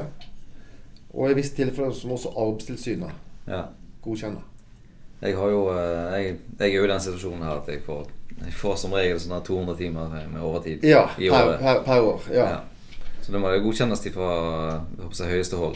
Og 1.14 1.32
i 1.32 1.34
visse 1.34 1.56
tilfeller 1.58 1.92
så 1.92 2.08
må 2.08 2.14
også 2.20 2.30
Arbeidstilsynet 2.38 3.10
Ja. 3.48 3.64
godkjenne. 4.04 4.42
Jeg 5.22 5.36
har 5.38 5.50
jo 5.50 5.64
eh, 5.70 6.14
jeg, 6.24 6.36
jeg 6.60 6.68
er 6.72 6.76
jo 6.78 6.84
i 6.86 6.88
den 6.92 7.00
situasjonen 7.00 7.44
her 7.44 7.60
at 7.62 7.68
jeg 7.70 7.82
får, 7.86 8.06
jeg 8.46 8.54
får 8.54 8.76
som 8.78 8.94
regel 8.94 9.20
sånne 9.20 9.42
200 9.46 9.78
timer 9.78 10.14
med 10.32 10.42
overtid 10.42 10.84
Ja, 10.86 11.08
i 11.18 11.30
året. 11.30 11.60
per, 11.60 11.82
per 11.86 12.02
år. 12.02 12.22
Ja. 12.34 12.46
Ja. 12.50 12.60
Så 13.22 13.32
det 13.32 13.42
må 13.42 13.50
jo 13.54 13.64
godkjennes 13.68 14.02
fra 14.14 14.30
jeg, 15.00 15.28
høyeste 15.30 15.58
hold. 15.58 15.76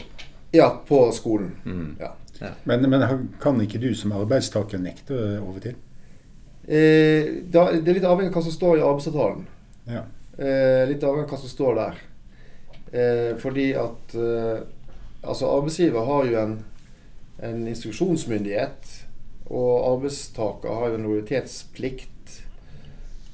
ja, 0.54 0.70
på 0.88 1.12
skolen. 1.12 1.52
Mm. 1.64 1.96
Ja. 2.00 2.12
Men, 2.64 2.90
men 2.90 3.28
kan 3.40 3.60
ikke 3.60 3.78
du 3.78 3.94
som 3.94 4.12
arbeidstaker 4.12 4.78
nekte 4.78 5.40
overtid? 5.40 5.74
Eh, 6.68 7.28
da, 7.52 7.68
det 7.72 7.88
er 7.88 7.94
litt 8.00 8.04
avhengig 8.08 8.32
av 8.32 8.38
hva 8.40 8.42
som 8.42 8.52
står 8.54 8.78
i 8.78 8.84
arbeidsavtalen. 8.86 9.44
Ja. 9.86 10.02
Eh, 10.38 10.82
litt 10.90 11.04
avhengig 11.06 11.28
av 11.28 11.34
hva 11.36 11.38
som 11.44 11.52
står 11.52 11.74
der. 11.78 12.00
Eh, 12.92 13.36
fordi 13.42 13.72
at 13.74 14.14
eh, 14.14 14.64
Altså, 15.26 15.48
arbeidsgiver 15.50 16.04
har 16.06 16.24
jo 16.30 16.36
en, 16.38 16.52
en 17.42 17.62
instruksjonsmyndighet, 17.66 18.90
og 19.50 19.72
arbeidstaker 19.96 20.68
har 20.70 20.92
jo 20.92 20.98
en 21.00 21.02
lojalitetsplikt. 21.08 22.36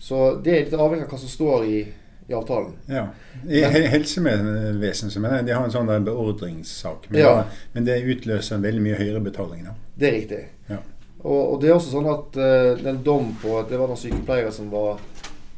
Så 0.00 0.20
det 0.44 0.54
er 0.54 0.64
litt 0.64 0.76
avhengig 0.78 1.04
av 1.04 1.12
hva 1.12 1.18
som 1.20 1.28
står 1.28 1.66
i, 1.68 1.82
i 2.30 2.32
avtalen. 2.38 2.72
ja. 2.88 3.08
I 3.48 3.60
he- 3.74 3.86
helsevesenet 3.92 5.16
mener 5.20 5.36
jeg 5.42 5.46
de 5.50 5.52
har 5.58 5.64
en 5.66 5.74
sånn 5.74 6.04
beordringssak. 6.06 7.10
Men, 7.10 7.20
Ja. 7.20 7.34
da, 7.42 7.44
men 7.74 7.84
det 7.84 8.00
utløser 8.04 8.56
en 8.56 8.62
veldig 8.64 8.82
mye 8.82 8.96
høyere 9.02 9.20
betaling. 9.20 9.64
Da. 9.68 9.74
Det 9.98 10.08
er 10.08 10.12
riktig. 10.16 10.40
Ja. 10.70 10.78
Og, 11.22 11.42
og 11.52 11.60
det 11.62 11.70
er 11.70 11.76
også 11.76 11.92
sånn 11.92 12.10
at 12.10 12.38
uh, 12.38 12.72
det 12.78 12.86
er 12.86 12.94
en 12.96 13.04
dom 13.06 13.30
på 13.42 13.54
at 13.60 13.70
det 13.70 13.78
var 13.78 13.90
noen 13.90 14.00
sykepleiere 14.00 14.50
som 14.54 14.70
var 14.72 14.98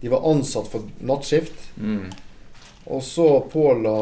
De 0.03 0.11
var 0.13 0.27
ansatt 0.29 0.69
for 0.69 0.85
nattskift. 1.01 1.71
Mm. 1.81 2.11
Og 2.93 3.01
så 3.03 3.29
påla 3.49 3.95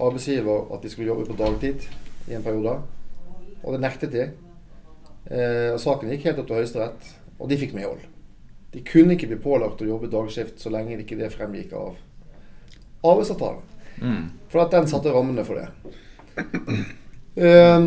arbeidsgiver 0.00 0.72
at 0.72 0.80
de 0.80 0.88
skulle 0.88 1.10
jobbe 1.10 1.26
på 1.28 1.36
dagtid 1.36 1.84
i 2.30 2.36
en 2.38 2.46
periode. 2.46 2.78
Og 3.60 3.74
det 3.74 3.82
nektet 3.82 4.14
de. 4.14 4.24
Eh, 5.24 5.70
og 5.74 5.80
saken 5.80 6.08
gikk 6.12 6.24
helt 6.28 6.40
opp 6.40 6.48
til 6.48 6.58
Høyesterett, 6.60 7.10
og 7.36 7.50
de 7.50 7.58
fikk 7.60 7.74
medhold. 7.76 8.00
De 8.72 8.82
kunne 8.84 9.16
ikke 9.16 9.28
bli 9.30 9.38
pålagt 9.44 9.84
å 9.84 9.88
jobbe 9.88 10.10
dagskift 10.12 10.60
så 10.60 10.72
lenge 10.72 10.96
det 10.96 11.04
ikke 11.06 11.20
det 11.20 11.30
fremgikk 11.32 11.72
av 11.78 12.00
arbeidsavtalen. 13.04 13.62
Mm. 14.00 14.24
For 14.52 14.64
at 14.64 14.74
den 14.74 14.88
satte 14.90 15.12
rammene 15.14 15.46
for 15.46 15.60
det. 15.60 15.70
Eh, 17.34 17.84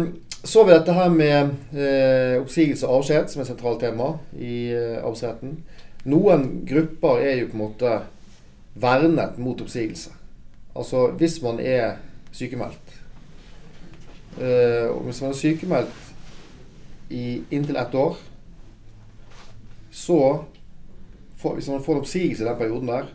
så 0.48 0.60
har 0.60 0.68
vi 0.68 0.74
dette 0.78 0.94
her 0.96 1.10
med 1.12 1.50
eh, 1.76 2.38
oppsigelse 2.40 2.88
og 2.88 3.02
avskjed, 3.02 3.26
som 3.28 3.42
er 3.42 3.44
et 3.44 3.50
sentralt 3.50 3.82
tema 3.84 4.14
i 4.40 4.70
eh, 4.72 5.00
arbeidsretten. 5.02 5.58
Noen 6.08 6.46
grupper 6.68 7.20
er 7.20 7.42
jo 7.42 7.50
på 7.50 7.58
en 7.58 7.64
måte 7.66 7.96
vernet 8.80 9.36
mot 9.44 9.60
oppsigelse. 9.60 10.14
Altså 10.78 11.10
hvis 11.20 11.42
man 11.44 11.60
er 11.60 11.98
sykemeldt. 12.32 12.94
Eh, 14.40 14.88
og 14.88 15.10
hvis 15.10 15.20
man 15.26 15.34
er 15.34 15.42
sykemeldt 15.42 16.04
i 17.12 17.26
inntil 17.52 17.82
ett 17.82 17.96
år, 17.96 18.16
så 19.92 20.22
for, 21.38 21.54
Hvis 21.54 21.68
man 21.70 21.84
får 21.84 21.94
en 21.94 22.00
oppsigelse 22.00 22.44
i 22.44 22.48
den 22.48 22.58
perioden 22.58 22.88
der, 22.88 23.12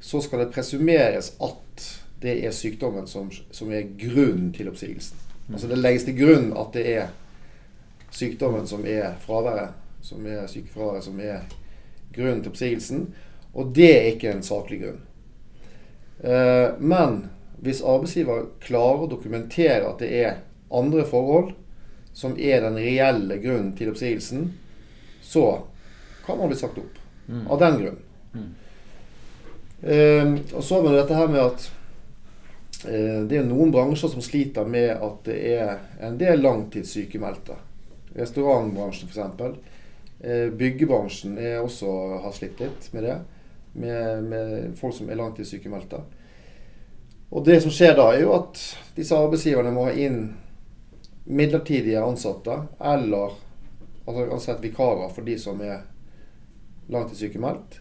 så 0.00 0.20
skal 0.20 0.38
det 0.38 0.50
presumeres 0.52 1.32
at 1.40 1.86
det 2.22 2.34
er 2.46 2.50
sykdommen 2.50 3.06
som, 3.06 3.30
som 3.50 3.72
er 3.72 3.88
grunnen 3.98 4.52
til 4.52 4.68
oppsigelsen. 4.68 5.23
Altså 5.52 5.68
det 5.68 5.80
legges 5.80 6.06
til 6.08 6.16
grunn 6.18 6.52
at 6.56 6.72
det 6.76 6.84
er 6.94 7.12
sykdommen 8.14 8.66
som 8.66 8.86
er 8.86 9.16
fraværet, 9.20 9.74
som 10.04 10.26
er 10.26 10.46
sykefraværet, 10.48 11.04
som 11.04 11.20
er 11.20 11.44
grunnen 12.14 12.42
til 12.42 12.52
oppsigelsen. 12.52 13.04
Og 13.54 13.74
det 13.76 13.90
er 13.90 14.08
ikke 14.12 14.32
en 14.32 14.42
saklig 14.46 14.80
grunn. 14.84 15.02
Eh, 16.24 16.78
men 16.78 17.20
hvis 17.64 17.82
arbeidsgiver 17.82 18.48
klarer 18.64 19.04
å 19.04 19.10
dokumentere 19.10 19.84
at 19.88 20.00
det 20.02 20.10
er 20.22 20.40
andre 20.74 21.04
forhold 21.06 21.52
som 22.14 22.36
er 22.38 22.62
den 22.62 22.78
reelle 22.78 23.38
grunnen 23.42 23.72
til 23.76 23.90
oppsigelsen, 23.90 24.52
så 25.22 25.64
kan 26.26 26.38
man 26.38 26.50
bli 26.50 26.58
sagt 26.58 26.78
opp. 26.78 27.00
Av 27.50 27.58
den 27.60 27.78
grunn. 27.80 28.00
Eh, 29.82 30.34
og 30.54 30.64
så 30.64 30.78
har 30.78 30.84
vi 30.84 30.96
dette 30.96 31.18
her 31.18 31.30
med 31.32 31.40
at 31.42 31.70
det 32.84 33.38
er 33.38 33.46
noen 33.48 33.72
bransjer 33.72 34.12
som 34.12 34.24
sliter 34.24 34.66
med 34.68 34.90
at 34.92 35.22
det 35.28 35.36
er 35.54 35.78
en 36.04 36.18
del 36.20 36.42
langtidssykemeldte. 36.44 37.56
Restaurantbransjen 38.14 39.08
f.eks. 39.08 39.56
Eh, 40.24 40.48
byggebransjen 40.52 41.38
er 41.38 41.62
også, 41.62 41.90
har 42.22 42.32
slitt 42.32 42.60
litt 42.62 42.90
med 42.92 43.08
det. 43.08 43.16
Med, 43.74 44.22
med 44.30 44.76
folk 44.78 44.94
som 44.94 45.08
er 45.10 45.18
langtidssykemeldte. 45.18 45.98
Og 47.34 47.44
det 47.44 47.58
som 47.64 47.72
skjer 47.74 47.96
da, 47.98 48.10
er 48.12 48.22
jo 48.22 48.34
at 48.36 48.60
disse 48.94 49.16
arbeidsgiverne 49.18 49.72
må 49.74 49.88
ha 49.88 49.96
inn 49.98 50.20
midlertidige 51.24 52.02
ansatte 52.04 52.60
eller 52.78 53.34
altså 54.04 54.28
ansett 54.36 54.62
vikarer 54.62 55.10
for 55.10 55.26
de 55.26 55.34
som 55.40 55.60
er 55.64 55.82
langtidssykemeldt. 56.92 57.80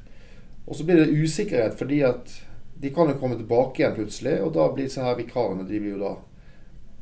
Og 0.66 0.80
så 0.80 0.88
blir 0.88 1.04
det 1.04 1.14
usikkerhet 1.14 1.78
fordi 1.78 2.02
at 2.08 2.34
de 2.84 2.92
kan 2.92 3.08
jo 3.08 3.16
komme 3.16 3.40
tilbake 3.40 3.80
igjen 3.80 3.96
plutselig, 3.96 4.36
og 4.44 4.52
da 4.58 4.68
blir 4.74 4.90
disse 4.90 5.04
her 5.04 5.16
vikarene 5.16 5.64
de 5.64 5.80
blir 5.80 5.96
jo 5.96 6.02
da 6.02 6.14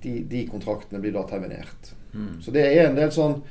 de, 0.04 0.14
de 0.30 0.46
kontraktene 0.50 1.02
blir 1.02 1.14
da 1.16 1.24
terminert. 1.30 1.94
Mm. 2.14 2.38
Så 2.42 2.54
det 2.54 2.68
er 2.70 2.86
en 2.86 3.00
del 3.00 3.12
sånn 3.16 3.42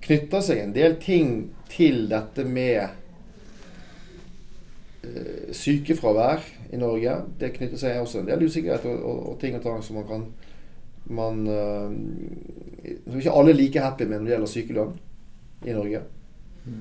Knytter 0.00 0.40
seg 0.40 0.62
en 0.62 0.70
del 0.72 0.94
ting 0.96 1.32
til 1.68 2.06
dette 2.08 2.46
med 2.48 2.86
eh, 5.04 5.50
sykefravær 5.52 6.40
i 6.72 6.80
Norge. 6.80 7.18
Det 7.36 7.50
knytter 7.58 7.76
seg 7.82 7.98
også 8.00 8.22
en 8.22 8.30
del 8.30 8.46
usikkerhet 8.46 8.86
og, 8.88 8.96
og, 8.96 9.18
og 9.34 9.36
ting 9.42 9.58
og 9.58 9.66
tang 9.66 9.82
som 9.84 9.98
man 10.00 10.06
kan 10.08 10.24
man, 11.10 11.42
eh, 11.52 12.96
Som 13.10 13.20
Ikke 13.20 13.36
alle 13.42 13.52
er 13.52 13.60
like 13.60 13.84
happy 13.84 14.08
med 14.08 14.22
når 14.22 14.24
det 14.24 14.34
gjelder 14.34 14.52
sykelønn 14.54 14.96
i 15.66 15.76
Norge. 15.76 16.02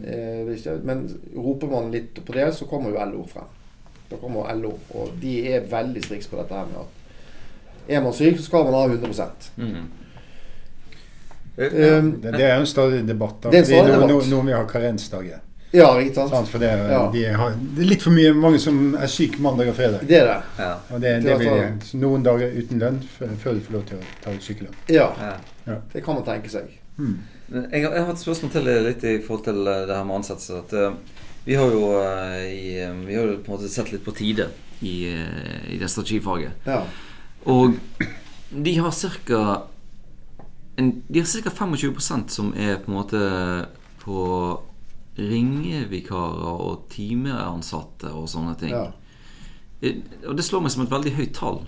Eh, 0.03 0.47
er 0.47 0.55
ikke, 0.55 0.79
men 0.87 1.05
roper 1.35 1.75
man 1.75 1.91
litt 1.91 2.23
på 2.23 2.39
det, 2.39 2.53
så 2.55 2.71
kommer 2.71 2.93
jo 2.93 3.03
LO 3.11 3.27
frem. 3.27 3.51
Da 4.09 4.15
kommer 4.17 4.53
LO, 4.55 4.71
og 4.95 5.11
de 5.21 5.35
er 5.53 5.61
veldig 5.69 6.03
striks 6.03 6.27
på 6.27 6.37
dette 6.37 6.53
her 6.53 6.65
med 6.65 6.79
at 6.81 6.87
er 7.97 8.01
man 8.01 8.13
syk, 8.13 8.37
så 8.37 8.43
skal 8.43 8.63
man 8.65 8.73
ha 8.73 8.85
100 8.87 9.35
Mm. 9.57 9.75
um, 11.57 12.11
Det, 12.21 12.31
det 12.31 12.41
er 12.45 12.55
jo 12.55 12.59
en 12.61 12.65
stadig 12.65 13.07
debatt. 13.07 13.35
Da, 13.43 13.49
Det 13.49 13.55
er 13.57 13.59
en 13.59 13.65
stadig 13.65 13.93
nå, 13.93 14.07
debatt. 14.07 14.27
nå, 14.29 14.35
nå 14.37 14.41
vi 14.45 14.51
har 14.53 14.65
karensdager. 14.69 15.39
Ja, 15.73 15.89
ikke 16.01 16.15
sant? 16.15 16.29
Sant? 16.33 16.47
For 16.49 16.57
det, 16.57 16.69
Ja. 16.89 17.09
de 17.13 17.23
har, 17.37 17.49
det 17.75 17.83
er 17.83 17.89
litt 17.89 18.01
for 18.01 18.09
mye 18.15 18.31
mange 18.33 18.59
som 18.59 18.95
er 18.97 19.07
syke 19.07 19.37
mandag 19.41 19.67
og 19.69 19.75
fredag. 19.75 19.99
Det 20.07 20.17
er 20.17 20.25
det. 20.25 20.37
Ja. 20.59 20.71
Og 20.89 21.01
det, 21.01 21.11
Det 21.21 21.23
det 21.29 21.37
blir 21.37 21.49
sånn. 21.83 21.99
noen 22.01 22.23
dager 22.25 22.55
uten 22.57 22.79
lønn 22.79 22.99
før 23.19 23.53
du 23.53 23.59
får 23.61 23.71
lov 23.73 23.83
til 23.85 23.97
å 23.97 24.01
ta 24.23 24.31
ut 24.31 24.41
sykelønn. 24.41 24.73
Ja, 24.89 25.09
Ja. 25.67 25.75
det 25.93 26.03
kan 26.03 26.15
man 26.15 26.23
tenke 26.23 26.49
seg. 26.49 26.63
Hmm. 26.97 27.19
Jeg, 27.51 27.83
har- 27.85 27.93
jeg 27.95 28.03
har 28.05 28.11
et 28.13 28.17
spørsmål 28.19 28.51
til 28.51 28.63
litt 28.63 29.03
i 29.03 29.19
forhold 29.21 29.43
til 29.43 29.67
eh, 29.67 29.85
det 29.87 29.95
her 29.95 30.03
med 30.03 30.15
ansettelse. 30.15 30.93
Vi 31.49 31.55
har 31.55 31.71
jo 31.73 31.85
eh, 31.97 32.43
i, 32.53 32.83
eh, 32.83 32.91
Vi 32.93 33.15
har 33.15 33.23
jo 33.25 33.37
på 33.41 33.49
en 33.51 33.57
måte 33.57 33.69
sett 33.73 33.87
litt 33.89 34.03
på 34.05 34.11
tide 34.13 34.51
i, 34.85 35.09
eh, 35.09 35.63
i 35.73 35.77
det 35.81 35.87
strategifaget. 35.89 36.67
Ja. 36.69 36.83
Og 37.49 37.79
de 38.49 38.73
har 38.77 38.93
ca. 38.93 39.39
De 40.77 41.19
har 41.19 41.25
ca. 41.25 41.49
25% 41.49 42.29
som 42.29 42.53
er 42.53 42.77
på 42.83 42.91
en 42.91 42.97
måte 42.99 43.21
på 44.03 44.19
ringevikarer 45.17 46.61
og 46.67 46.85
timeansatte 46.93 48.13
og 48.13 48.29
sånne 48.29 48.53
ting. 48.59 48.77
ja. 48.77 48.91
Og 50.27 50.37
det 50.37 50.45
slår 50.45 50.61
meg 50.61 50.71
som 50.75 50.85
et 50.85 50.93
veldig 50.93 51.15
høyt 51.17 51.33
tall. 51.33 51.63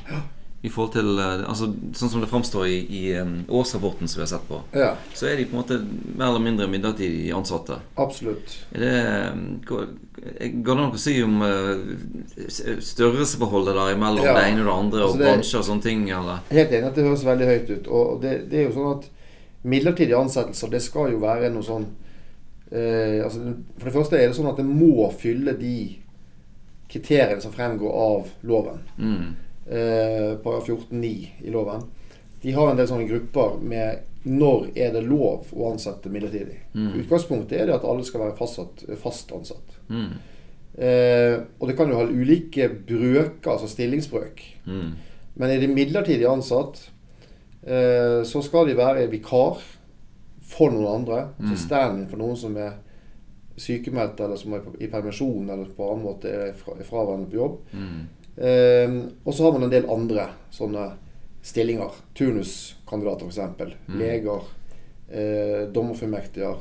I 0.64 0.70
forhold 0.70 0.92
til 0.94 1.08
eh, 1.18 1.42
altså, 1.50 1.72
Sånn 1.98 2.10
som 2.14 2.22
det 2.22 2.28
framstår 2.30 2.68
i, 2.70 2.76
i 2.86 3.02
årsrapporten 3.50 4.08
som 4.08 4.20
vi 4.20 4.26
har 4.28 4.30
sett 4.30 4.44
på, 4.48 4.60
ja. 4.78 4.92
så 5.18 5.26
er 5.32 5.40
de 5.40 5.46
på 5.50 5.56
en 5.58 5.62
måte 5.64 5.80
mer 6.16 6.28
eller 6.28 6.44
mindre 6.46 6.68
midlertidig 6.70 7.32
ansatte. 7.34 7.80
Absolutt. 7.98 8.60
Er 8.76 8.84
det 8.86 8.92
eh, 9.02 9.42
Går 9.66 9.88
går 10.62 10.76
det 10.78 10.84
an 10.84 10.94
å 10.94 11.00
si 11.02 11.16
om 11.26 11.40
eh, 11.42 11.80
størrelsesforholdet 12.86 13.74
der 13.76 13.98
mellom 13.98 14.26
Ja. 14.26 14.36
det 14.38 14.44
ene 14.52 14.62
og 14.62 14.68
det 14.68 14.74
andre, 14.78 15.02
Altså, 15.02 15.14
og 15.14 15.20
det- 15.20 15.28
bransjer 15.32 15.60
og 15.60 15.66
sånne 15.66 15.82
ting, 15.82 16.04
eller? 16.10 16.40
Helt 16.52 16.72
enig 16.72 16.88
at 16.88 16.96
det 16.96 17.04
høres 17.08 17.26
veldig 17.26 17.48
høyt 17.48 17.70
ut. 17.70 17.88
Og 17.88 18.22
det, 18.22 18.50
det 18.52 18.60
er 18.60 18.64
jo 18.70 18.76
sånn 18.76 18.98
at 19.00 19.10
midlertidige 19.64 20.18
ansettelser, 20.18 20.70
det 20.70 20.82
skal 20.82 21.12
jo 21.12 21.20
være 21.20 21.50
noe 21.54 21.64
sånn 21.64 21.86
eh, 22.72 23.24
altså, 23.24 23.40
For 23.78 23.86
det 23.90 23.94
første 23.94 24.18
er 24.18 24.28
det 24.28 24.36
sånn 24.38 24.50
at 24.52 24.58
det 24.58 24.66
må 24.66 25.10
fylle 25.18 25.54
de 25.58 25.98
kriteriene 26.92 27.42
som 27.42 27.52
fremgår 27.54 27.94
av 27.96 28.28
loven. 28.44 28.80
Mm. 28.98 29.36
Eh, 29.70 30.38
Paragraf 30.44 30.68
14-9 30.68 31.28
i 31.46 31.52
loven. 31.54 31.84
De 32.42 32.52
har 32.56 32.72
en 32.72 32.78
del 32.80 32.88
sånne 32.90 33.06
grupper 33.10 33.60
med 33.62 34.08
når 34.26 34.72
er 34.78 34.92
det 34.94 35.04
lov 35.06 35.50
å 35.54 35.72
ansette 35.72 36.10
midlertidig. 36.14 36.58
Mm. 36.74 36.92
Utgangspunktet 37.04 37.60
er 37.60 37.70
det 37.70 37.76
at 37.76 37.86
alle 37.90 38.04
skal 38.06 38.22
være 38.26 38.36
fastsatt, 38.38 38.84
fast 39.02 39.32
ansatt. 39.34 39.78
Mm. 39.90 40.12
Eh, 40.78 41.36
og 41.60 41.68
det 41.70 41.76
kan 41.78 41.90
jo 41.90 41.98
ha 42.00 42.06
ulike 42.10 42.68
brøker, 42.88 43.52
altså 43.56 43.70
stillingsbrøk. 43.70 44.42
Mm. 44.66 44.92
Men 45.42 45.50
er 45.54 45.62
de 45.64 45.70
midlertidig 45.74 46.26
ansatt, 46.30 46.84
eh, 47.66 48.22
så 48.26 48.42
skal 48.46 48.70
de 48.70 48.78
være 48.78 49.08
vikar 49.12 49.62
for 50.52 50.74
noen 50.74 51.02
andre. 51.02 51.28
Mm. 51.40 51.52
Så 51.54 51.60
stand-in 51.68 52.08
for 52.12 52.22
noen 52.22 52.38
som 52.38 52.58
er 52.58 52.80
sykemeldt, 53.62 54.20
eller 54.26 54.38
som 54.42 54.54
er 54.58 54.66
i 54.82 54.88
permisjon, 54.90 55.50
eller 55.50 55.70
på 55.78 55.92
annen 55.92 56.06
måte 56.06 56.30
er 56.32 56.54
fra- 56.58 56.78
fraværende 56.88 57.30
på 57.30 57.38
jobb. 57.42 57.60
Mm. 58.38 58.44
Eh, 58.48 59.12
og 59.26 59.34
så 59.34 59.44
har 59.44 59.52
man 59.58 59.64
en 59.68 59.74
del 59.74 59.90
andre 59.90 60.28
sånne 60.52 60.92
stillinger. 61.44 61.92
Turnuskandidater, 62.16 63.26
f.eks. 63.28 63.38
Mm. 63.88 63.98
Leger, 64.00 64.42
eh, 65.12 65.64
dommerfullmektiger. 65.74 66.56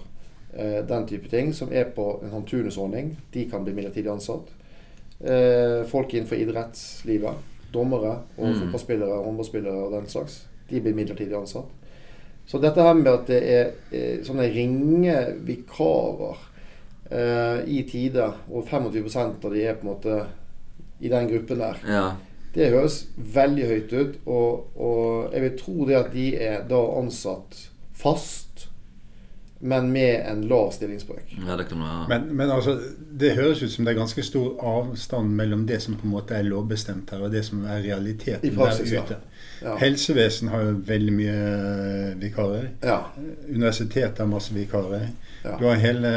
Eh, 0.57 0.81
den 0.89 1.07
type 1.07 1.29
ting 1.31 1.53
som 1.55 1.71
er 1.73 1.85
på 1.95 2.21
en 2.25 2.31
sånn 2.33 2.47
turnusordning. 2.49 3.17
De 3.33 3.45
kan 3.51 3.65
bli 3.65 3.75
midlertidig 3.77 4.11
ansatt. 4.11 4.49
Eh, 5.21 5.85
folk 5.87 6.15
innenfor 6.15 6.37
idrettslivet. 6.41 7.35
Dommere 7.73 8.17
og 8.39 8.49
Mm. 8.49 8.61
fotballspillere, 8.61 9.23
håndballspillere 9.25 9.85
og 9.85 9.93
den 9.93 10.07
slags. 10.07 10.47
De 10.71 10.81
blir 10.81 10.95
midlertidig 10.95 11.37
ansatt. 11.37 11.67
Så 12.47 12.59
dette 12.59 12.83
her 12.83 12.95
med 12.95 13.07
at 13.13 13.27
det 13.27 13.43
er 13.43 13.71
eh, 13.93 14.23
sånne 14.25 14.51
ringevikarer 14.53 16.37
eh, 17.11 17.61
i 17.69 17.83
tide, 17.89 18.27
og 18.51 18.67
25% 18.69 19.45
av 19.45 19.53
de 19.55 19.65
er 19.67 19.75
på 19.79 19.87
en 19.87 19.93
måte 19.95 20.17
i 21.01 21.09
den 21.09 21.29
gruppen 21.31 21.59
der, 21.59 21.75
Ja. 21.89 22.05
det 22.55 22.71
høres 22.73 23.07
veldig 23.17 23.67
høyt 23.67 23.93
ut. 23.93 24.15
Og, 24.27 24.77
og 24.81 25.33
jeg 25.35 25.43
vil 25.43 25.59
tro 25.59 25.85
det 25.89 25.95
at 26.05 26.13
de 26.13 26.29
er 26.37 26.63
da 26.69 26.81
ansatt 27.01 27.69
fast, 27.95 28.67
men 29.63 29.91
med 29.93 30.23
en 30.25 30.41
lav 30.49 30.71
stillingsbrøk. 30.73 31.35
ja, 31.47 31.57
det 31.57 31.67
kan 31.69 31.81
være. 31.85 32.07
Men, 32.09 32.37
men 32.37 32.51
altså, 32.51 32.79
det 33.21 33.35
høres 33.37 33.63
ut 33.63 33.71
som 33.75 33.85
det 33.85 33.93
er 33.93 33.99
ganske 33.99 34.23
stor 34.25 34.55
avstand 34.65 35.29
mellom 35.37 35.67
det 35.69 35.83
som 35.85 35.99
på 36.01 36.07
en 36.09 36.15
måte 36.15 36.35
er 36.39 36.47
lovbestemt 36.49 37.11
her, 37.13 37.21
og 37.27 37.31
det 37.35 37.43
som 37.45 37.65
er 37.69 37.79
I 37.83 37.91
realiteten 37.91 38.55
praksis, 38.57 38.91
der 38.91 39.03
ute. 39.05 39.19
Ja. 39.63 39.75
Helsevesen 39.77 40.49
har 40.49 40.63
jo 40.65 40.79
veldig 40.89 41.13
mye 41.13 41.35
eh, 41.35 42.15
vikarer. 42.23 42.71
ja. 42.83 43.03
Universitetet 43.51 44.19
har 44.19 44.27
masse 44.33 44.55
vikarer. 44.57 45.11
Ja. 45.45 45.59
Du 45.61 45.67
har 45.69 45.75
hele 45.77 46.15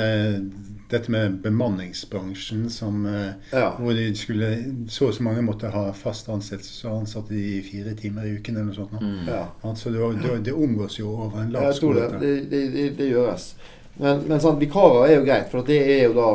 dette 0.94 1.12
med 1.12 1.40
bemanningsbransjen 1.44 2.70
som 2.72 3.06
eh, 3.10 3.34
ja. 3.52 3.74
hvor 3.80 3.94
de 3.98 4.06
skulle, 4.16 4.50
så 4.90 5.10
og 5.10 5.18
så 5.18 5.26
mange 5.26 5.44
måtte 5.46 5.72
ha 5.74 5.88
fast 5.98 6.30
ansettelse, 6.30 6.88
og 6.88 7.04
ansatte 7.04 7.34
de 7.34 7.44
i 7.58 7.62
fire 7.66 7.96
timer 8.00 8.30
i 8.30 8.36
uken 8.38 8.58
eller 8.58 8.70
noe 8.70 8.78
sånt. 8.78 8.96
Mm. 9.02 9.28
ja. 9.28 9.44
Altså, 9.62 9.94
det, 9.94 10.10
det, 10.24 10.40
det 10.50 10.56
omgås 10.56 11.00
jo 11.00 11.12
over 11.12 11.42
en 11.42 11.54
lav 11.54 11.72
skole. 11.76 12.08
det. 12.14 12.24
Det, 12.52 12.66
det, 12.74 12.90
det, 12.98 13.10
gjøres. 13.12 13.54
Men, 13.98 14.26
men 14.30 14.42
sant, 14.42 14.62
vikarer 14.62 15.08
er 15.08 15.16
jo 15.18 15.28
greit, 15.28 15.50
for 15.52 15.66
det 15.68 15.80
er 15.98 16.04
jo 16.08 16.18
da 16.18 16.32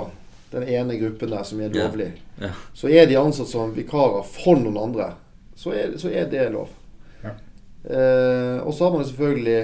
den 0.53 0.69
ene 0.69 0.97
gruppen 1.01 1.33
der 1.35 1.45
som 1.45 1.61
er 1.61 1.73
lovlig. 1.75 2.13
Ja. 2.41 2.53
Så 2.75 2.89
er 2.89 3.07
de 3.07 3.19
ansatt 3.21 3.51
som 3.51 3.75
vikarer 3.77 4.25
for 4.27 4.61
noen 4.61 4.79
andre, 4.89 5.13
så 5.59 5.75
er, 5.75 5.97
så 6.01 6.11
er 6.11 6.31
det 6.31 6.49
lov. 6.55 6.71
Ja. 7.23 7.35
Eh, 7.85 8.57
og 8.63 8.73
så 8.75 8.87
har 8.89 8.97
man 8.97 9.07
selvfølgelig 9.07 9.61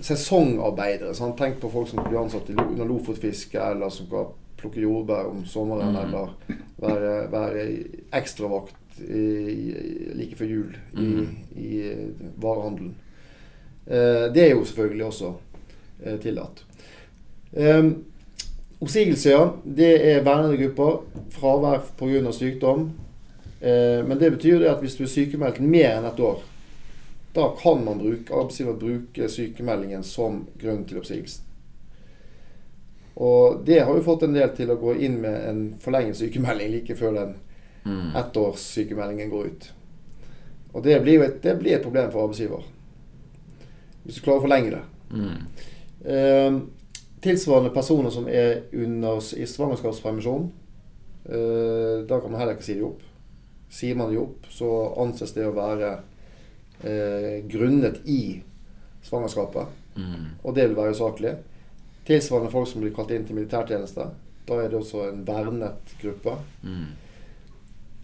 sesongarbeidere. 0.00 1.14
Sant? 1.14 1.36
Tenk 1.38 1.60
på 1.60 1.70
folk 1.72 1.88
som 1.88 2.04
blir 2.06 2.20
ansatt 2.20 2.50
under 2.50 2.84
lofotfiske, 2.88 3.60
eller 3.60 3.90
som 3.90 4.06
skal 4.06 4.30
plukke 4.58 4.82
jordbær 4.82 5.30
om 5.30 5.44
sommeren, 5.46 5.94
mm. 5.94 6.00
eller 6.02 6.32
være, 6.82 7.12
være 7.32 7.66
ekstravakt 8.18 8.74
i- 9.08 10.14
like 10.18 10.36
før 10.36 10.46
jul 10.50 10.76
i, 10.98 11.04
mm. 11.06 11.36
i 11.56 11.82
varehandelen. 12.42 12.94
Eh, 13.86 14.26
det 14.34 14.42
er 14.44 14.50
jo 14.54 14.64
selvfølgelig 14.64 15.04
også 15.06 15.32
eh, 16.04 16.18
tillatt. 16.20 16.64
Eh, 17.52 17.84
Oppsigelser, 18.80 19.30
ja. 19.30 19.46
Det 19.64 19.88
er 20.06 20.22
vernede 20.22 20.56
grupper. 20.56 21.00
Fravær 21.34 21.80
pga. 21.98 22.30
sykdom. 22.32 22.92
Eh, 23.60 24.06
men 24.06 24.18
det 24.20 24.32
betyr 24.36 24.58
det 24.58 24.68
at 24.70 24.80
hvis 24.80 24.94
du 24.94 25.02
er 25.02 25.10
sykemeldt 25.10 25.58
mer 25.60 25.96
enn 25.98 26.06
et 26.06 26.20
år, 26.22 26.42
da 27.38 27.52
kan 27.58 27.84
man 27.86 28.00
bruke, 28.02 28.34
arbeidsgiver 28.34 28.78
bruke 28.78 29.28
sykemeldingen 29.30 30.02
som 30.06 30.42
grunn 30.58 30.82
til 30.88 30.98
oppsigelsen. 31.00 31.44
Og 33.18 33.62
det 33.66 33.80
har 33.82 33.94
jo 33.94 34.04
fått 34.06 34.26
en 34.26 34.34
del 34.36 34.50
til 34.54 34.70
å 34.70 34.78
gå 34.78 34.92
inn 35.02 35.16
med 35.22 35.36
en 35.48 35.62
forlenget 35.82 36.20
sykemelding 36.20 36.74
like 36.74 36.98
før 36.98 37.16
den 37.16 37.38
Mm. 37.88 38.16
ettårssykemeldingen 38.16 39.30
går 39.30 39.46
ut. 39.46 39.72
Og 40.72 40.84
det 40.84 41.00
blir 41.02 41.14
jo 41.14 41.22
et, 41.22 41.42
det 41.42 41.58
blir 41.58 41.76
et 41.76 41.82
problem 41.82 42.10
for 42.12 42.26
arbeidsgiver. 42.26 42.66
Hvis 44.04 44.18
du 44.18 44.24
klarer 44.24 44.42
å 44.42 44.44
forlenge 44.44 44.74
det. 44.74 44.82
Mm. 45.10 45.46
Eh, 46.04 46.58
tilsvarende 47.24 47.72
personer 47.74 48.12
som 48.12 48.28
er 48.28 48.62
under 48.72 49.22
i 49.36 49.46
svangerskapspermisjon. 49.46 50.50
Eh, 51.24 52.04
da 52.08 52.20
kan 52.20 52.30
man 52.30 52.40
heller 52.40 52.56
ikke 52.56 52.68
si 52.68 52.76
det 52.76 52.84
opp. 52.84 53.02
Sier 53.70 53.96
man 53.96 54.12
det 54.12 54.20
opp, 54.20 54.46
så 54.50 54.68
anses 55.00 55.34
det 55.36 55.46
å 55.48 55.56
være 55.56 55.98
eh, 56.84 57.44
grunnet 57.50 58.00
i 58.04 58.42
svangerskapet. 59.02 59.66
Mm. 59.96 60.24
Og 60.42 60.54
det 60.54 60.68
vil 60.68 60.76
være 60.76 60.94
usaklig. 60.94 61.34
Tilsvarende 62.06 62.52
folk 62.52 62.68
som 62.68 62.82
blir 62.82 62.94
kalt 62.96 63.12
inn 63.14 63.26
til 63.28 63.36
militærtjeneste. 63.38 64.08
Da 64.48 64.62
er 64.62 64.70
det 64.70 64.78
også 64.80 65.08
en 65.10 65.24
vernet 65.26 65.96
gruppe. 66.00 66.38
Mm. 66.62 66.86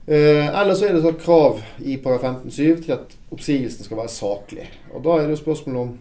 Eh, 0.07 0.61
eller 0.61 0.75
så 0.75 0.89
er 0.89 0.97
det 0.97 1.05
et 1.09 1.23
krav 1.23 1.63
i 1.81 1.97
paragraf 1.97 2.45
15-7 2.45 2.83
til 2.85 2.93
at 2.93 3.15
oppsigelsen 3.33 3.87
skal 3.87 4.03
være 4.03 4.13
saklig. 4.13 4.67
Og 4.93 5.05
Da 5.05 5.17
er 5.17 5.25
det 5.25 5.39
jo 5.39 5.45
spørsmål 5.45 5.77
om 5.77 5.95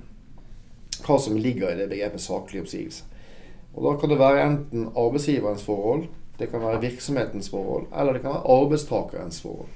hva 1.03 1.19
som 1.19 1.37
ligger 1.37 1.71
i 1.71 1.77
det 1.79 1.89
begrepet 1.89 2.21
saklig 2.21 2.61
oppsigelse. 2.61 3.03
Og 3.73 3.83
Da 3.83 3.99
kan 3.99 4.09
det 4.09 4.19
være 4.19 4.43
enten 4.45 4.91
arbeidsgiverens 4.95 5.63
forhold, 5.63 6.03
det 6.39 6.49
kan 6.51 6.61
være 6.61 6.81
virksomhetens 6.81 7.49
forhold, 7.49 7.87
eller 7.99 8.13
det 8.13 8.21
kan 8.21 8.31
være 8.31 8.61
arbeidstakerens 8.61 9.41
forhold. 9.41 9.71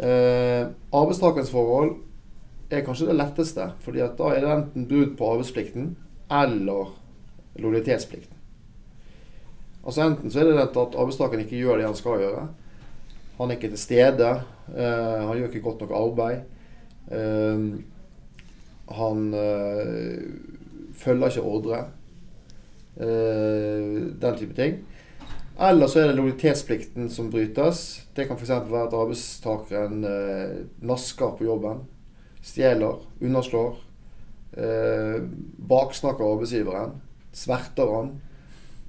Eh, 0.00 0.66
arbeidstakerens 0.96 1.50
forhold 1.52 1.96
er 2.70 2.84
kanskje 2.86 3.10
det 3.10 3.16
letteste, 3.18 3.66
fordi 3.84 3.98
da 4.18 4.30
er 4.32 4.40
det 4.44 4.52
enten 4.54 4.86
brudd 4.88 5.16
på 5.18 5.32
arbeidsplikten 5.34 5.96
eller 6.30 6.94
lojalitetsplikten. 7.60 8.36
Altså 9.84 10.04
Enten 10.04 10.30
så 10.30 10.40
er 10.42 10.50
det 10.50 10.58
dette 10.60 10.80
at 10.80 10.96
arbeidstakeren 10.96 11.44
ikke 11.44 11.60
gjør 11.60 11.80
det 11.80 11.86
han 11.88 11.96
skal 11.98 12.20
gjøre. 12.20 12.48
Han 13.38 13.50
er 13.50 13.56
ikke 13.56 13.70
til 13.72 13.78
stede. 13.80 14.30
eh, 14.76 15.20
han 15.26 15.36
gjør 15.38 15.48
ikke 15.48 15.60
godt 15.64 15.80
nok 15.80 15.90
arbeid. 15.90 16.40
eh, 17.10 17.58
han 18.90 19.34
eh, 19.34 20.22
følger 20.94 21.26
ikke 21.28 21.42
ordre. 21.42 21.84
eh, 22.96 24.12
den 24.22 24.36
type 24.38 24.54
ting. 24.54 24.78
Eller 25.60 25.86
så 25.86 26.00
er 26.00 26.08
det 26.08 26.16
lojalitetsplikten 26.16 27.10
som 27.12 27.28
brytes. 27.30 28.00
Det 28.14 28.24
kan 28.24 28.38
f.eks. 28.38 28.48
være 28.48 28.86
at 28.86 28.94
arbeidstakeren 28.96 30.04
eh, 30.08 30.54
nasker 30.88 31.34
på 31.36 31.44
jobben. 31.44 31.82
Stjeler, 32.40 33.02
underslår. 33.20 33.76
Eh, 34.56 35.18
baksnakker 35.68 36.24
arbeidsgiveren. 36.24 36.94
Sverter 37.36 37.92
han. 37.92 38.14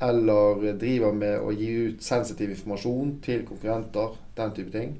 Eller 0.01 0.71
driver 0.79 1.12
med 1.13 1.43
å 1.43 1.51
gi 1.51 1.73
ut 1.89 2.07
sensitiv 2.07 2.55
informasjon 2.55 3.17
til 3.25 3.43
konkurrenter. 3.49 4.15
Den 4.39 4.55
type 4.55 4.71
ting. 4.71 4.95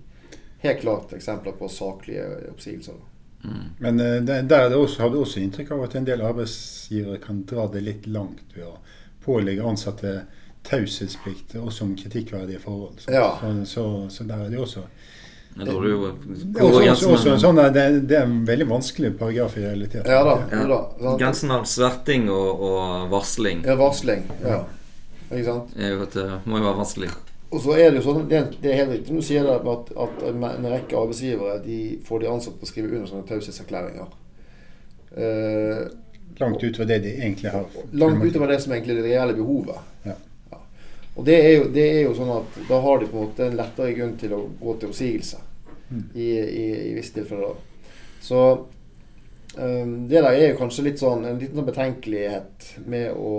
Helt 0.66 0.84
klart 0.84 1.16
eksempler 1.16 1.56
på 1.56 1.72
saklige 1.72 2.28
oppsigelser. 2.52 3.00
Men 3.80 4.00
eh, 4.00 4.20
der 4.28 4.44
der 4.44 4.66
er 4.66 4.70
det 4.70 4.78
også, 4.78 5.02
har 5.02 5.10
du 5.10 5.22
også 5.22 5.40
inntrykk 5.40 5.72
av 5.72 5.88
at 5.88 5.96
en 5.96 6.06
del 6.06 6.22
arbeidsgivere 6.22 7.24
kan 7.24 7.46
dra 7.48 7.70
det 7.72 7.88
litt 7.88 8.12
langt 8.12 8.52
ved 8.60 8.68
å 8.68 8.76
pålegge 9.24 9.66
ansatte 9.66 10.14
taushetsplikt 10.68 11.56
også 11.62 11.84
om 11.88 11.96
kritikkverdige 11.98 12.60
forhold. 12.62 13.00
Så, 13.02 13.12
Ja. 13.12 13.32
så, 13.42 13.54
så, 13.66 13.86
så 14.10 14.24
der 14.30 14.46
er 14.46 14.50
det 14.50 14.60
også 14.60 14.84
det 15.52 15.66
det 15.68 16.62
er 16.62 16.92
også, 16.92 17.10
også, 17.12 17.34
sånn, 17.42 17.58
det, 17.76 17.82
det 18.08 18.16
er 18.16 18.24
en 18.24 18.38
veldig 18.48 18.70
vanskelig 18.70 19.10
paragraf 19.20 19.58
i 19.60 19.66
realiteten. 19.66 20.08
Ja 20.08 20.22
da. 20.24 20.36
Ja. 20.52 20.62
Jo 20.64 20.70
da? 20.72 21.16
Grensen 21.20 21.52
mellom 21.52 21.66
sverting 21.68 22.30
og, 22.32 22.62
og 22.70 23.10
varsling 23.12 23.66
Ja, 23.68 23.76
varsling. 23.76 24.24
Ja. 24.46 24.62
Ikke 25.28 25.44
sant? 25.50 25.76
jo 25.76 26.08
det 26.14 26.26
må 26.46 26.62
jo 26.62 26.70
være 26.70 26.80
vanskelig. 26.80 27.12
Og 27.52 27.60
så 27.66 27.76
er 27.76 27.92
det 27.92 28.00
jo 28.00 28.06
sånn, 28.06 28.24
det 28.32 28.38
er, 28.38 28.48
det 28.64 28.72
er 28.72 28.78
helt 28.80 28.94
riktig 28.96 29.18
du 29.18 29.26
sier 29.28 29.44
det, 29.44 29.58
at, 29.74 29.92
at 30.06 30.24
en 30.30 30.68
rekke 30.72 30.96
arbeidsgivere 30.96 31.58
de 31.66 31.80
får 32.08 32.24
de 32.24 32.32
ansatte 32.32 32.62
til 32.62 32.70
å 32.70 32.72
skrive 32.72 32.96
under 32.96 33.12
sånne 33.12 33.28
taushetserklæringer. 33.28 34.08
Uh, 35.12 35.90
Langt 36.40 36.64
utover 36.64 36.88
det 36.88 37.02
de 37.04 37.12
egentlig 37.20 37.52
har. 37.52 37.66
langt 37.92 38.24
utover 38.24 38.48
det 38.48 38.62
som 38.64 38.72
egentlig 38.72 38.96
er 38.96 39.02
det 39.02 39.10
reelle 39.10 39.36
behovet. 39.36 39.82
Ja. 40.08 40.16
Og 41.22 41.26
det 41.28 41.36
er, 41.38 41.52
jo, 41.60 41.66
det 41.76 41.84
er 41.86 42.00
jo 42.08 42.14
sånn 42.18 42.32
at 42.34 42.56
da 42.66 42.80
har 42.82 42.98
de 43.02 43.08
på 43.12 43.18
en 43.20 43.26
måte 43.28 43.46
en 43.46 43.58
lettere 43.60 43.94
grunn 43.94 44.16
til 44.18 44.32
å 44.34 44.44
gå 44.62 44.74
til 44.82 44.90
oppsigelse 44.90 45.42
Mm. 45.92 46.06
i, 46.16 46.26
i, 46.40 46.66
i 46.88 46.92
visse 46.96 47.12
tilfeller. 47.18 47.58
Så 48.24 48.38
um, 49.58 49.90
det 50.08 50.22
der 50.24 50.30
er 50.32 50.46
jo 50.54 50.60
kanskje 50.62 50.86
litt 50.86 51.02
sånn 51.02 51.26
en 51.28 51.36
liten 51.42 51.60
sånn 51.60 51.68
betenkelighet 51.68 52.70
med 52.88 53.10
å 53.20 53.34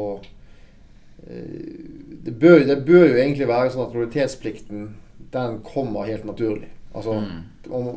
eh, 1.26 1.78
det, 2.26 2.34
bør, 2.42 2.60
det 2.68 2.76
bør 2.84 3.06
jo 3.08 3.16
egentlig 3.22 3.48
være 3.48 3.72
sånn 3.72 3.86
at 3.86 3.96
lojalitetsplikten 3.96 4.84
den 5.32 5.58
kommer 5.64 6.04
helt 6.10 6.28
naturlig. 6.28 6.68
Altså, 6.92 7.16
Mm. 7.22 7.42
om, 7.72 7.88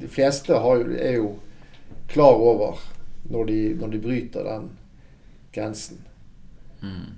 De 0.00 0.08
fleste 0.12 0.52
har 0.60 0.76
jo, 0.82 0.92
er 0.92 1.16
jo 1.16 1.32
klar 2.12 2.36
over 2.36 2.78
når 3.30 3.46
de, 3.48 3.60
når 3.80 3.88
de 3.96 3.98
bryter 3.98 4.44
den 4.44 4.70
grensen. 5.56 5.98
Mm. 6.82 7.12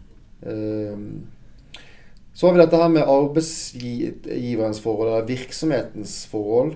Ehm, 0.46 1.22
Så 2.34 2.46
har 2.46 2.54
vi 2.54 2.60
dette 2.64 2.78
her 2.80 2.90
med 2.90 3.06
arbeidsgiverens 3.06 4.80
forhold, 4.82 5.10
eller 5.10 5.26
virksomhetens 5.28 6.14
forhold. 6.26 6.74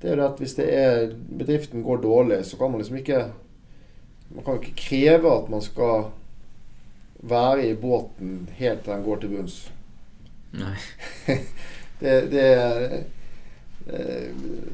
Det 0.00 0.08
er 0.08 0.16
jo 0.16 0.20
det 0.20 0.26
at 0.26 0.40
hvis 0.42 0.56
det 0.58 0.66
er, 0.74 1.12
bedriften 1.38 1.84
går 1.86 2.02
dårlig, 2.02 2.40
så 2.46 2.58
kan 2.58 2.70
man 2.70 2.82
liksom 2.82 2.98
ikke 2.98 3.28
Man 4.28 4.44
kan 4.44 4.54
jo 4.54 4.60
ikke 4.60 4.76
kreve 4.76 5.30
at 5.32 5.46
man 5.48 5.62
skal 5.64 6.10
være 7.24 7.70
i 7.70 7.74
båten 7.74 8.48
helt 8.58 8.82
til 8.84 8.92
den 8.92 9.04
går 9.04 9.22
til 9.22 9.30
bunns. 9.32 9.56
Nei. 10.52 10.74
Det, 11.98 12.12
det 12.30 12.42
eh, 13.90 14.28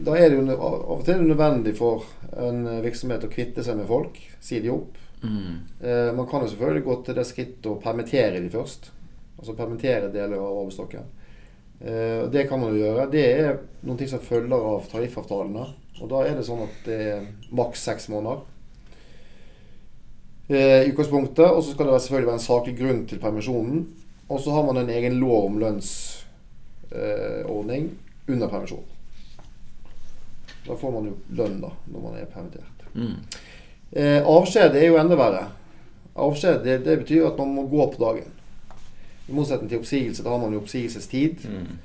Da 0.04 0.16
er 0.18 0.26
det 0.28 0.36
jo 0.36 0.56
av 0.58 0.82
og 0.92 1.04
til 1.06 1.22
nødvendig 1.24 1.72
for 1.78 2.04
en 2.36 2.66
virksomhet 2.84 3.24
å 3.24 3.30
kvitte 3.32 3.64
seg 3.64 3.78
med 3.78 3.88
folk. 3.88 4.18
Si 4.44 4.58
de 4.60 4.72
opp. 4.74 4.98
Mm. 5.22 5.62
Eh, 5.80 6.10
man 6.18 6.26
kan 6.28 6.44
jo 6.44 6.50
selvfølgelig 6.50 6.84
gå 6.84 6.98
til 7.06 7.16
det 7.16 7.24
skrittet 7.30 7.70
å 7.70 7.78
permittere 7.80 8.42
de 8.42 8.50
først. 8.52 8.90
Altså 9.38 9.56
permittere 9.58 10.12
deler 10.12 10.38
av 10.38 10.58
arbeidsstokken. 10.62 11.04
Eh, 11.80 12.30
det 12.32 12.48
kan 12.48 12.60
man 12.60 12.72
jo 12.72 12.78
gjøre. 12.84 13.10
Det 13.12 13.24
er 13.24 13.58
noen 13.82 13.98
ting 14.00 14.10
som 14.10 14.24
følger 14.24 14.56
av 14.56 14.86
tariffavtalene. 14.92 15.64
Og 16.00 16.06
da 16.10 16.18
er 16.26 16.34
det 16.38 16.46
sånn 16.46 16.64
at 16.64 16.74
det 16.86 16.98
er 17.12 17.20
maks 17.54 17.80
seks 17.86 18.04
måneder. 18.12 18.38
Eh, 20.48 20.80
I 20.84 20.90
utgangspunktet. 20.92 21.50
Og 21.50 21.62
så 21.62 21.70
skal 21.74 21.86
det 21.90 22.02
selvfølgelig 22.04 22.30
være 22.30 22.40
en 22.40 22.48
saklig 22.48 22.74
grunn 22.78 23.02
til 23.10 23.22
permisjonen. 23.22 23.78
Og 24.28 24.38
så 24.40 24.50
har 24.54 24.62
man 24.66 24.76
en 24.80 24.90
egen 24.90 25.14
lov 25.20 25.44
om 25.50 25.58
lønnsordning 25.60 27.84
under 28.28 28.48
permisjon. 28.48 28.84
Da 30.64 30.72
får 30.80 30.90
man 30.94 31.06
jo 31.10 31.14
lønn 31.36 31.60
da, 31.60 31.70
når 31.92 32.00
man 32.00 32.14
er 32.16 32.32
permittert. 32.32 32.78
Mm. 32.94 33.16
Eh, 33.92 34.20
avskjed 34.24 34.74
er 34.78 34.86
jo 34.88 35.00
enda 35.00 35.16
verre. 35.18 35.44
Avskjed 36.14 36.64
det, 36.64 36.84
det 36.86 37.00
betyr 37.02 37.26
at 37.28 37.38
man 37.38 37.54
må 37.54 37.62
gå 37.68 37.82
på 37.92 37.98
dagen. 38.00 38.30
I 39.28 39.32
motsetning 39.32 39.70
til 39.70 39.80
oppsigelse, 39.80 40.24
da 40.24 40.34
har 40.34 40.40
man 40.42 40.52
jo 40.52 40.60
oppsigelsestid. 40.60 41.46
Mm. 41.48 41.78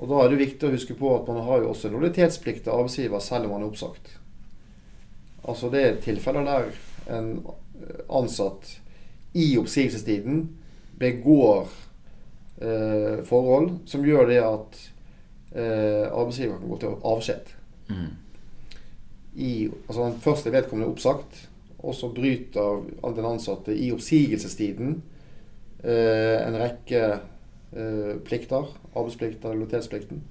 Og 0.00 0.08
da 0.08 0.22
er 0.22 0.32
det 0.32 0.40
viktig 0.40 0.66
å 0.66 0.72
huske 0.72 0.96
på 0.96 1.10
at 1.14 1.28
man 1.28 1.42
har 1.46 1.62
jo 1.62 1.70
også 1.74 1.90
lojalitetsplikt 1.92 2.64
til 2.64 2.74
arbeidsgiver 2.74 3.22
selv 3.22 3.46
om 3.46 3.54
man 3.54 3.66
er 3.66 3.70
oppsagt. 3.70 4.14
Altså 5.48 5.70
det 5.72 5.82
er 5.84 6.00
tilfeller 6.04 6.46
der 6.48 6.70
en 7.16 7.34
ansatt 8.12 8.78
i 9.36 9.52
oppsigelsestiden 9.60 10.42
begår 11.00 11.68
eh, 12.60 13.20
forhold 13.28 13.70
som 13.88 14.04
gjør 14.04 14.28
det 14.28 14.40
at 14.44 14.80
eh, 15.54 16.06
arbeidsgiver 16.08 16.58
kan 16.58 16.74
gå 16.74 16.82
til 16.82 17.00
avskjed 17.14 17.56
Mm. 17.90 18.10
i, 19.34 19.68
altså 19.88 20.04
han 20.04 20.20
først 20.22 20.46
er 20.46 20.52
vedkommende 20.54 20.92
oppsagt, 20.92 21.48
og 21.78 21.94
så 21.94 22.06
bryter 22.14 22.84
den 23.16 23.26
ansatte 23.26 23.74
i 23.74 23.88
oppsigelsestiden 23.90 25.00
en 25.84 26.58
rekke 26.60 27.02
eh, 27.10 28.14
plikter, 28.26 28.68
arbeidsplikter, 28.94 29.54
lojalitetsplikten, 29.54 30.22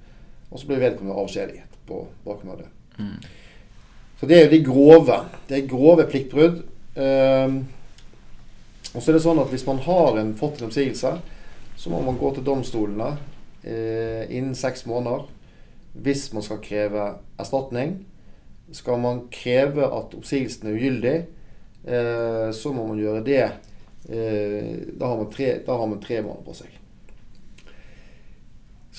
og 0.50 0.60
så 0.60 0.70
blir 0.70 0.82
vedkommende 0.84 1.18
avskjediget 1.22 1.80
på 1.90 2.04
bakgrunn 2.26 2.54
av 2.56 2.64
det. 2.64 2.70
Mm. 3.00 3.18
Så 4.20 4.28
det 4.28 4.38
er 4.38 4.46
jo 4.46 4.52
de 4.52 4.64
grove. 4.66 5.18
Det 5.48 5.58
er 5.58 5.70
grove 5.70 6.06
pliktbrudd. 6.10 6.64
Ehm, 7.00 7.62
og 8.94 9.02
så 9.02 9.12
er 9.12 9.16
det 9.16 9.24
sånn 9.24 9.40
at 9.40 9.52
hvis 9.54 9.68
man 9.68 9.80
har 9.86 10.18
en, 10.20 10.34
fått 10.38 10.60
en 10.60 10.68
oppsigelse, 10.68 11.14
så 11.80 11.92
må 11.94 12.02
man 12.04 12.18
gå 12.20 12.34
til 12.36 12.44
domstolene 12.44 13.14
eh, 13.64 14.26
innen 14.28 14.58
seks 14.58 14.84
måneder 14.90 15.30
hvis 16.00 16.28
man 16.36 16.44
skal 16.46 16.60
kreve 16.64 17.06
erstatning. 17.40 17.96
Skal 18.76 19.00
man 19.02 19.24
kreve 19.34 19.88
at 19.88 20.14
oppsigelsen 20.18 20.70
er 20.70 20.78
ugyldig, 20.78 21.16
eh, 21.88 22.50
så 22.54 22.74
må 22.76 22.86
man 22.90 23.00
gjøre 23.00 23.24
det. 23.26 23.46
Eh, 24.08 24.76
da, 24.94 25.06
har 25.06 25.18
man 25.18 25.32
tre, 25.34 25.60
da 25.66 25.78
har 25.78 25.88
man 25.88 26.00
tre 26.02 26.22
måneder 26.22 26.46
på 26.46 26.54
seg. 26.58 26.76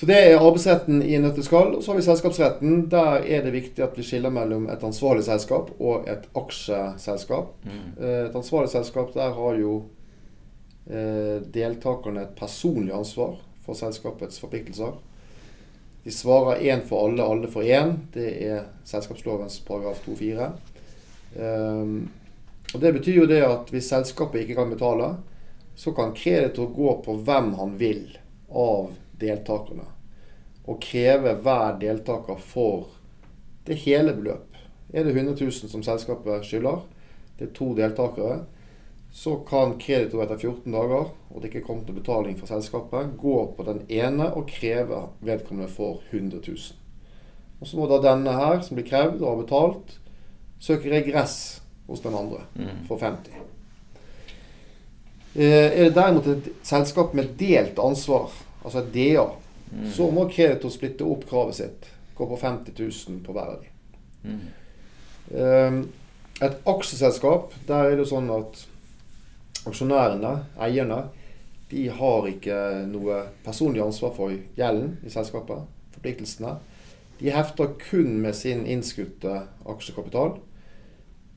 Så 0.01 0.07
det 0.09 0.17
er 0.17 0.39
arbeidsretten 0.39 1.01
i 1.05 1.13
en 1.17 1.25
nøtteskall. 1.27 1.75
Og 1.75 1.83
så 1.83 1.91
har 1.91 1.99
vi 1.99 2.05
selskapsretten. 2.05 2.85
Der 2.89 3.21
er 3.21 3.43
det 3.45 3.53
viktig 3.53 3.83
at 3.85 3.97
vi 3.97 4.05
skiller 4.07 4.33
mellom 4.33 4.69
et 4.71 4.83
ansvarlig 4.87 5.25
selskap 5.27 5.69
og 5.77 6.07
et 6.09 6.25
aksjeselskap. 6.37 7.53
Mm. 7.65 7.83
Eh, 7.99 8.25
Et 8.29 8.35
ansvarlig 8.35 8.71
selskap, 8.71 9.13
der 9.13 9.33
har 9.37 9.59
jo 9.59 9.75
eh, 10.89 11.41
deltakerne 11.53 12.23
et 12.25 12.35
personlig 12.39 12.93
ansvar 12.93 13.37
for 13.65 13.77
selskapets 13.77 14.39
forpliktelser. 14.41 14.97
De 16.03 16.11
svarer 16.11 16.63
én 16.65 16.81
for 16.81 17.05
alle, 17.05 17.23
alle 17.23 17.47
for 17.51 17.61
én. 17.61 17.93
Det 18.13 18.31
er 18.41 18.63
selskapslovens 18.85 19.59
paragraf 19.67 20.01
2-4. 20.07 20.49
Um, 21.37 22.09
og 22.73 22.79
Det 22.79 22.93
betyr 22.93 23.17
jo 23.21 23.27
det 23.27 23.41
at 23.43 23.71
hvis 23.71 23.89
selskapet 23.91 24.43
ikke 24.43 24.55
kan 24.55 24.71
betale, 24.71 25.15
så 25.75 25.91
kan 25.91 26.13
kreditor 26.15 26.69
gå 26.71 26.93
på 27.05 27.17
hvem 27.25 27.53
han 27.59 27.75
vil 27.79 28.05
av 28.47 28.93
deltakerne. 29.19 29.87
Og 30.67 30.79
kreve 30.83 31.35
hver 31.43 31.77
deltaker 31.81 32.39
for 32.39 32.87
det 33.65 33.79
hele 33.83 34.13
beløp. 34.15 34.55
Er 34.93 35.03
det 35.03 35.15
100 35.15 35.35
000 35.39 35.71
som 35.71 35.83
selskapet 35.83 36.45
skylder, 36.45 36.83
det 37.39 37.47
er 37.47 37.53
to 37.55 37.71
deltakere, 37.75 38.43
så 39.11 39.35
kan 39.47 39.75
kreditor 39.79 40.23
etter 40.23 40.37
14 40.39 40.71
dager, 40.71 41.09
og 41.31 41.41
det 41.41 41.49
ikke 41.49 41.61
er 41.63 41.65
kommet 41.67 41.89
noen 41.89 41.99
betaling 41.99 42.37
fra 42.39 42.47
selskapet, 42.53 43.15
gå 43.19 43.37
på 43.57 43.65
den 43.67 43.81
ene 43.91 44.29
og 44.31 44.47
kreve 44.51 45.07
vedkommende 45.19 45.71
for 45.71 45.99
100 46.11 46.39
000. 46.47 46.77
Og 47.59 47.67
så 47.67 47.77
må 47.77 47.87
da 47.89 47.99
denne 48.03 48.35
her, 48.35 48.61
som 48.63 48.77
blir 48.77 48.87
krevd 48.87 49.19
og 49.19 49.27
har 49.33 49.41
betalt, 49.41 49.97
søke 50.61 50.91
regress 50.93 51.61
hos 51.87 52.01
den 52.03 52.15
andre 52.15 52.45
for 52.87 52.97
50. 52.97 53.31
Eh, 55.35 55.43
Er 55.45 55.83
det 55.89 55.95
derimot 55.95 56.27
et 56.27 56.49
selskap 56.63 57.13
med 57.13 57.35
delt 57.39 57.79
ansvar, 57.79 58.31
altså 58.63 58.83
et 58.83 58.93
DA, 58.93 59.25
så 59.95 60.09
må 60.11 60.27
kreditor 60.27 60.69
splitte 60.69 61.07
opp 61.07 61.23
kravet 61.29 61.55
sitt. 61.55 61.87
Gå 62.15 62.27
på 62.27 62.37
50 62.37 62.73
000 62.75 63.21
på 63.23 63.33
hver 63.33 63.53
av 63.53 63.61
de. 63.61 63.69
Mm. 64.27 65.85
Et 66.41 66.57
aksjeselskap, 66.67 67.53
der 67.67 67.93
er 67.93 67.95
det 67.95 68.09
sånn 68.09 68.27
at 68.35 68.65
aksjonærene, 69.69 70.33
eierne, 70.59 71.05
de 71.71 71.85
har 71.95 72.27
ikke 72.27 72.57
noe 72.91 73.21
personlig 73.45 73.83
ansvar 73.83 74.11
for 74.17 74.33
gjelden 74.57 74.97
i 75.07 75.13
selskapet, 75.13 75.63
forpliktelsene. 75.95 76.57
De 77.21 77.31
hefter 77.31 77.75
kun 77.79 78.17
med 78.23 78.35
sin 78.35 78.65
innskutte 78.65 79.43
aksjekapital. 79.69 80.35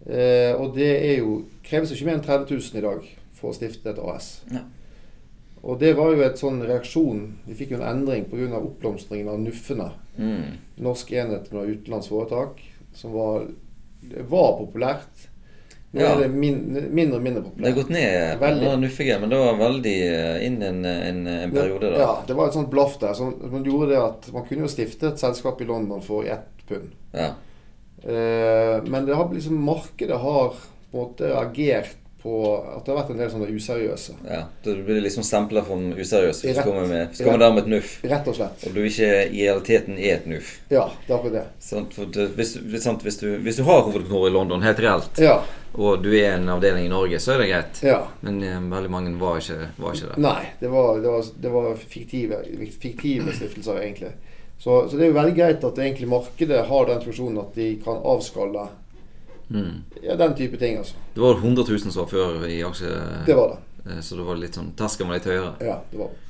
Eh, 0.06 0.52
og 0.60 0.74
det 0.76 0.90
er 1.10 1.18
jo, 1.22 1.44
kreves 1.64 1.92
ikke 1.94 2.06
mer 2.10 2.18
enn 2.18 2.26
30 2.26 2.50
000 2.58 2.78
i 2.80 2.84
dag 2.84 3.06
for 3.38 3.50
å 3.52 3.56
stifte 3.56 3.90
et 3.94 3.98
AS. 4.04 4.42
Ja. 4.52 4.60
Og 5.64 5.78
det 5.80 5.94
var 5.96 6.10
jo 6.12 6.20
et 6.20 6.36
sånn 6.36 6.58
reaksjon 6.60 7.20
Vi 7.46 7.54
fikk 7.56 7.70
jo 7.72 7.78
en 7.78 7.86
endring 7.88 8.26
pga. 8.28 8.58
oppblomstringen 8.60 9.30
av 9.32 9.38
NUF-ene. 9.40 9.86
Mm. 10.18 10.58
Norsk 10.84 11.12
enhet 11.16 11.48
med 11.52 11.70
utenlandsforetak. 11.78 12.60
Som 12.92 13.14
var, 13.16 13.46
var 14.28 14.58
populært. 14.58 15.30
Nå 15.94 16.00
Ja. 16.02 16.10
er 16.12 16.20
det 16.24 16.28
min, 16.34 16.58
mindre 16.92 17.16
og 17.16 17.22
mindre 17.22 17.42
populært. 17.42 17.62
Det 17.64 17.72
har 17.72 17.80
gått 17.80 17.90
ned 17.94 18.38
Veldig. 18.40 18.64
den 18.70 18.80
nuffige, 18.80 19.18
men 19.20 19.30
det 19.30 19.38
var 19.38 19.56
veldig 19.60 19.96
eh, 20.02 20.46
inn 20.46 20.62
en, 20.62 20.84
en, 20.84 21.26
en 21.26 21.52
periode 21.54 21.90
da. 21.94 21.98
Ja, 22.02 22.12
det 22.26 22.34
var 22.36 22.48
et 22.50 22.56
sånt 22.58 22.70
blaff 22.70 22.98
der. 23.00 23.14
Som 23.14 23.32
som 23.40 23.64
gjorde 23.64 23.88
det 23.94 24.00
at 24.02 24.28
man 24.34 24.44
kunne 24.48 24.66
jo 24.66 24.72
stifte 24.74 25.06
et 25.14 25.18
selskap 25.22 25.60
i 25.62 25.64
London 25.70 26.02
for 26.02 26.26
ett 26.26 26.66
pund. 26.68 26.90
Ja. 27.14 27.30
Eh, 28.06 28.82
men 28.84 29.06
det 29.06 29.14
har 29.16 29.30
liksom, 29.34 29.60
markedet 29.64 30.18
har 30.20 30.48
på 30.48 30.96
en 30.98 31.00
måte 31.00 31.28
reagert 31.30 31.96
på 32.24 32.34
at 32.56 32.86
det 32.86 32.92
har 32.92 32.96
vært 33.02 33.10
en 33.12 33.18
del 33.20 33.30
sånne 33.32 33.46
useriøse. 33.52 34.14
ja. 34.30 34.38
Da 34.64 34.74
blir 34.86 35.02
liksom 35.04 35.24
stempla 35.26 35.60
som 35.66 35.90
useriøs 35.92 36.38
hvis 36.40 36.56
du 36.56 36.62
kommer 36.64 36.86
med, 36.88 37.10
du 37.12 37.24
kommer 37.24 37.42
der 37.42 37.52
med 37.52 37.62
et 37.66 37.68
nuff. 37.74 37.90
Rett 38.04 38.28
og 38.30 38.36
slett. 38.38 38.64
Og 38.64 38.72
du 38.76 38.80
ikke 38.88 39.10
i 39.28 39.42
realiteten 39.42 39.98
er 39.98 40.14
et 40.14 40.26
nuff. 40.30 40.54
Ja, 40.72 40.86
det 41.04 41.12
er 41.12 41.18
akkurat 41.18 41.36
det. 41.36 41.42
Sånn, 41.60 41.88
det, 42.16 42.30
hvis, 42.38 42.54
sant? 42.80 43.04
Hvis, 43.04 43.18
du, 43.20 43.26
hvis 43.44 43.60
du 43.60 43.66
har 43.68 43.82
hovedkontor 43.84 44.28
i 44.30 44.32
London, 44.32 44.64
helt 44.64 44.80
reelt, 44.80 45.20
Ja. 45.20 45.36
og 45.76 46.00
du 46.04 46.14
er 46.16 46.38
en 46.38 46.48
avdeling 46.48 46.86
i 46.88 46.92
Norge, 46.94 47.20
så 47.20 47.34
er 47.34 47.44
det 47.44 47.50
greit. 47.52 47.82
ja. 47.84 48.00
Men 48.24 48.40
um, 48.40 48.70
veldig 48.72 48.90
mange 48.96 49.12
var 49.20 49.42
ikke, 49.44 49.68
var 49.76 49.92
ikke 49.92 50.12
det. 50.14 50.20
Nei, 50.24 50.42
det 50.64 50.72
var, 50.72 51.00
det 51.04 51.12
var, 51.12 51.28
det 51.44 51.52
var 51.58 51.74
fiktive, 51.76 52.40
fiktive 52.80 53.36
stiftelser, 53.36 53.82
egentlig. 53.84 54.14
Så, 54.58 54.88
så 54.88 54.96
det 54.96 55.04
er 55.06 55.10
jo 55.12 55.16
veldig 55.18 55.34
greit 55.36 55.64
at 55.66 55.78
egentlig 55.82 56.08
markedet 56.08 56.62
har 56.70 56.86
den 56.88 57.02
funksjonen 57.04 57.40
at 57.42 57.54
de 57.58 57.74
kan 57.84 58.00
avskalle 58.04 58.68
Mm. 59.50 59.82
ja, 60.02 60.14
den 60.16 60.32
type 60.34 60.56
ting. 60.56 60.78
altså. 60.80 60.94
Det 61.14 61.20
var 61.20 61.34
100 61.36 61.64
000 61.68 61.78
som 61.92 61.92
var 62.00 62.06
før 62.08 62.46
i 62.48 62.62
aksje... 62.64 62.88
Det 63.26 63.34
var 63.36 63.48
det. 63.52 63.90
eh, 63.92 63.98
Så 64.00 64.16
det 64.16 64.24
var 64.24 64.38
litt 64.40 64.54
sånn 64.56 64.70
Terskelen 64.74 65.10
var 65.10 65.18
litt 65.18 65.26
høyere. 65.28 65.50
Ja, 65.60 65.74
det 65.90 65.98
var 66.00 66.08
det. 66.08 66.22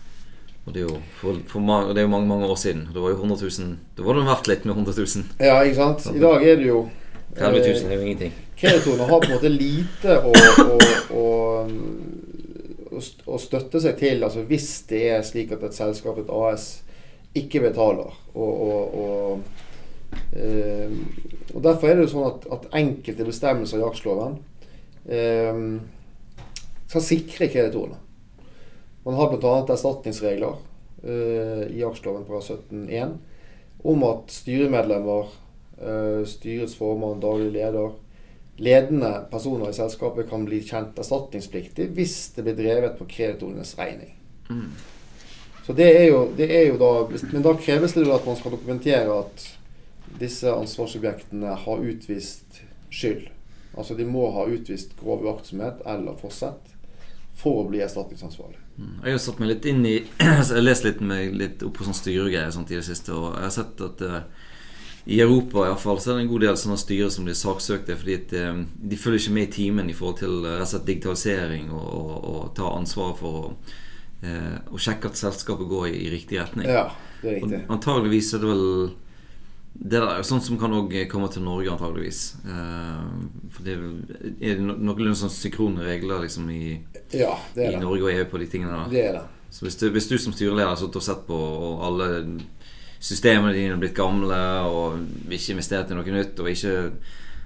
Og 0.67 0.73
det 0.75 0.81
er 0.83 0.89
jo, 0.89 0.99
for, 1.21 1.39
for 1.47 1.61
mange, 1.63 1.95
det 1.95 2.03
er 2.03 2.09
jo 2.09 2.11
mange 2.11 2.27
mange 2.27 2.49
år 2.51 2.57
siden. 2.59 2.89
Det 2.93 3.01
var 3.01 3.15
jo 3.15 3.21
100 3.21 3.39
000 3.61 3.77
Da 3.97 4.03
var 4.09 4.19
det 4.19 4.27
verdt 4.27 4.51
litt 4.51 4.65
med 4.67 4.75
100 4.75 4.99
000. 4.99 5.25
Ja, 5.47 5.61
ikke 5.63 5.79
sant. 5.79 6.09
I 6.11 6.25
dag 6.25 6.43
er 6.51 6.57
det 6.59 6.67
jo 6.73 6.81
30 7.39 7.63
000 7.63 7.71
eh, 7.71 7.87
er 7.87 7.95
jo 7.95 8.03
ingenting. 8.09 8.35
Kreditorene 8.59 9.07
har 9.13 9.21
på 9.23 9.31
en 9.31 9.35
måte 9.37 9.53
lite 9.55 10.19
å, 10.19 10.35
å, 10.65 10.79
å 11.15 11.25
å 13.27 13.39
støtte 13.43 13.81
seg 13.83 13.97
til 13.99 14.23
altså 14.23 14.45
hvis 14.47 14.69
det 14.91 15.01
er 15.17 15.23
slik 15.27 15.51
at 15.55 15.63
et 15.67 15.75
selskap, 15.75 16.19
et 16.23 16.31
AS, 16.31 16.67
ikke 17.35 17.63
betaler. 17.65 18.15
Og, 18.35 18.63
og, 18.69 18.95
og, 19.05 19.41
eh, 20.37 20.95
og 21.55 21.63
Derfor 21.65 21.89
er 21.89 21.99
det 21.99 22.07
jo 22.07 22.13
sånn 22.15 22.29
at, 22.31 22.47
at 22.57 22.71
enkelte 22.81 23.27
bestemmelser 23.27 23.83
i 23.83 23.87
aksjeloven 23.87 24.39
eh, 25.07 25.61
skal 26.89 27.05
sikre 27.05 27.51
kreditorene. 27.53 28.01
Man 29.05 29.19
har 29.19 29.33
bl.a. 29.35 29.57
erstatningsregler 29.69 30.57
eh, 31.05 31.65
i 31.75 31.85
aksjeloven 31.85 32.25
på 32.29 32.41
17.1 32.41 33.19
om 33.85 34.05
at 34.09 34.31
styremedlemmer, 34.33 35.27
styrets 36.25 36.73
formann, 36.79 37.19
daglig 37.21 37.51
leder, 37.53 37.91
ledende 38.57 39.11
personer 39.29 39.69
i 39.69 39.77
selskapet 39.77 40.31
kan 40.31 40.47
bli 40.47 40.63
kjent 40.65 40.97
erstatningspliktig 41.03 41.91
hvis 41.93 42.15
det 42.37 42.47
blir 42.47 42.57
drevet 42.57 42.97
på 42.97 43.05
kreditorenes 43.11 43.75
regning. 43.77 44.15
Så 45.67 45.73
det 45.73 45.87
er, 45.97 46.07
jo, 46.11 46.25
det 46.37 46.51
er 46.53 46.67
jo 46.69 46.77
da 46.77 46.91
Men 47.33 47.45
da 47.45 47.55
kreves 47.57 47.95
det 47.97 48.05
jo 48.05 48.13
at 48.13 48.27
man 48.29 48.37
skal 48.37 48.53
dokumentere 48.53 49.15
at 49.17 49.47
disse 50.21 50.51
ansvarsobjektene 50.53 51.55
har 51.65 51.87
utvist 51.91 52.61
skyld. 52.93 53.31
Altså 53.75 53.97
de 53.99 54.07
må 54.07 54.29
ha 54.37 54.45
utvist 54.47 54.95
grov 55.01 55.25
uaktsomhet 55.25 55.81
eller 55.89 56.19
forsett 56.21 56.75
for 57.35 57.65
å 57.65 57.67
bli 57.67 57.81
erstatningsansvarlig. 57.83 58.61
Mm. 58.79 58.99
Jeg 59.07 59.17
har 59.17 59.23
satt 59.23 59.41
meg 59.43 59.51
litt 59.51 59.69
inn 59.71 59.85
i 59.87 59.95
Jeg 60.21 60.35
har 60.51 60.63
lest 60.63 60.87
litt, 60.87 61.01
med, 61.03 61.35
litt 61.39 61.65
opp 61.67 61.79
på 61.79 61.87
sånn 61.87 61.97
styregreier 61.97 62.53
sånn 62.55 62.69
i 62.69 62.77
det 62.77 62.87
siste, 62.87 63.15
og 63.15 63.33
jeg 63.33 63.47
har 63.49 63.55
sett 63.55 63.83
at 63.89 64.05
uh, 64.07 64.21
i 65.05 65.19
Europa 65.21 65.65
i 65.65 65.73
hvert 65.73 65.83
fall, 65.83 65.99
så 66.01 66.13
er 66.13 66.21
det 66.21 66.27
en 66.27 66.31
god 66.31 66.47
del 66.47 66.61
sånne 66.61 66.79
styrer 66.81 67.11
som 67.13 67.27
blir 67.27 67.37
saksøkte 67.39 67.97
fordi 67.99 68.19
at 68.21 68.37
uh, 68.39 68.63
de 68.63 69.01
følger 69.01 69.25
ikke 69.25 69.35
med 69.39 69.49
i 69.49 69.55
timen 69.59 69.91
i 69.91 69.97
forhold 69.97 70.21
til 70.23 70.47
slett 70.69 70.87
digitalisering 70.93 71.73
og, 71.75 71.89
og, 71.89 72.15
og 72.35 72.47
ta 72.59 72.71
ansvaret 72.77 73.19
for 73.19 73.41
å, 73.41 73.51
eh, 74.25 74.59
å 74.73 74.81
sjekke 74.81 75.11
at 75.13 75.21
selskapet 75.21 75.69
går 75.71 75.89
i, 75.93 75.95
i 76.07 76.11
riktig 76.13 76.41
retning. 76.41 76.67
Ja, 76.69 76.89
det 77.23 77.37
er 77.37 77.43
Og 77.43 77.51
riktig. 77.51 77.63
antageligvis 77.77 78.33
er 78.35 78.45
det 78.45 78.51
vel 78.53 78.67
det 79.75 79.99
der 79.99 80.05
er 80.21 80.23
sånt 80.23 80.45
som 80.47 80.55
kan 80.61 80.71
også 80.71 81.01
komme 81.11 81.27
til 81.35 81.43
Norge, 81.43 81.67
antageligvis. 81.73 82.21
Eh, 82.47 83.07
for 83.51 83.67
det 83.67 83.73
er 84.41 84.61
no- 84.63 84.77
noenlunde 84.79 85.17
sånn 85.19 85.33
synkrone 85.35 85.83
regler 85.83 86.23
liksom 86.23 86.47
i, 86.55 86.77
Ja, 87.13 87.33
det 87.57 87.73
i. 87.73 87.81
Norge 87.83 88.07
og 88.07 88.13
EU 88.13 88.25
på 88.31 88.39
de 88.39 88.47
tingene 88.53 88.77
der. 88.85 88.91
Det 88.93 89.03
er 89.09 89.13
det. 89.19 89.25
Så 89.51 89.67
hvis 89.67 89.77
du, 89.79 89.89
hvis 89.95 90.09
du 90.11 90.15
som 90.19 90.33
styreleder 90.35 90.71
har 90.73 90.79
sittet 90.79 90.97
og 91.03 91.03
sett 91.07 91.27
på, 91.27 91.35
og 91.35 91.83
alle 91.87 92.07
systemene 93.05 93.53
dine 93.55 93.75
er 93.77 93.83
blitt 93.83 93.95
gamle, 93.99 94.39
og 94.71 95.03
ikke 95.29 95.53
investert 95.55 95.91
i 95.91 95.99
noe 95.99 96.15
nytt, 96.17 96.39
og 96.41 96.49
ikke 96.55 96.93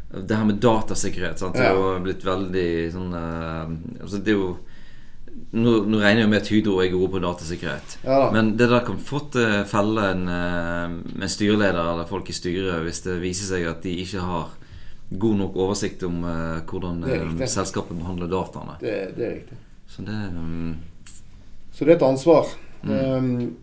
Det 0.08 0.36
her 0.38 0.44
med 0.48 0.56
datasikkerhet 0.64 1.36
sant? 1.38 1.52
Det 1.58 1.66
er 1.68 1.74
jo 1.76 1.98
blitt 2.00 2.22
veldig 2.24 2.68
sånn 2.94 3.10
eh, 3.12 3.72
altså 4.00 4.20
det 4.24 4.32
er 4.32 4.38
jo 4.38 4.46
nå, 5.52 5.72
nå 5.88 6.00
regner 6.00 6.24
jeg 6.24 6.30
med 6.30 6.42
at 6.42 6.50
Hydro 6.52 6.78
er 6.82 6.90
gode 6.92 7.10
på 7.14 7.20
datasikkerhet. 7.22 7.98
Ja. 8.04 8.28
Men 8.34 8.52
det 8.58 8.68
der 8.70 8.84
kan 8.86 8.98
fort 9.00 9.36
eh, 9.38 9.62
felle 9.68 10.10
en, 10.12 10.24
eh, 10.28 11.22
en 11.22 11.32
styreleder 11.32 11.92
eller 11.92 12.08
folk 12.08 12.28
i 12.30 12.36
styret 12.36 12.84
hvis 12.86 13.02
det 13.06 13.18
viser 13.22 13.52
seg 13.52 13.68
at 13.70 13.82
de 13.84 13.94
ikke 14.04 14.24
har 14.24 14.54
god 15.08 15.38
nok 15.40 15.56
oversikt 15.56 16.02
om 16.04 16.20
uh, 16.24 16.58
hvordan 16.68 17.02
Det 17.02 17.16
eh, 17.16 17.46
selskapet 17.48 17.96
behandler 17.96 18.28
dataene. 18.28 18.76
Det, 18.80 18.96
det 19.16 19.24
er 19.26 19.34
riktig. 19.38 19.56
Så 19.88 20.02
det 20.04 20.16
um, 20.36 20.76
Så 21.72 21.84
det 21.84 21.94
er 21.94 21.96
et 21.96 22.08
ansvar. 22.08 22.50
Um, 22.82 23.56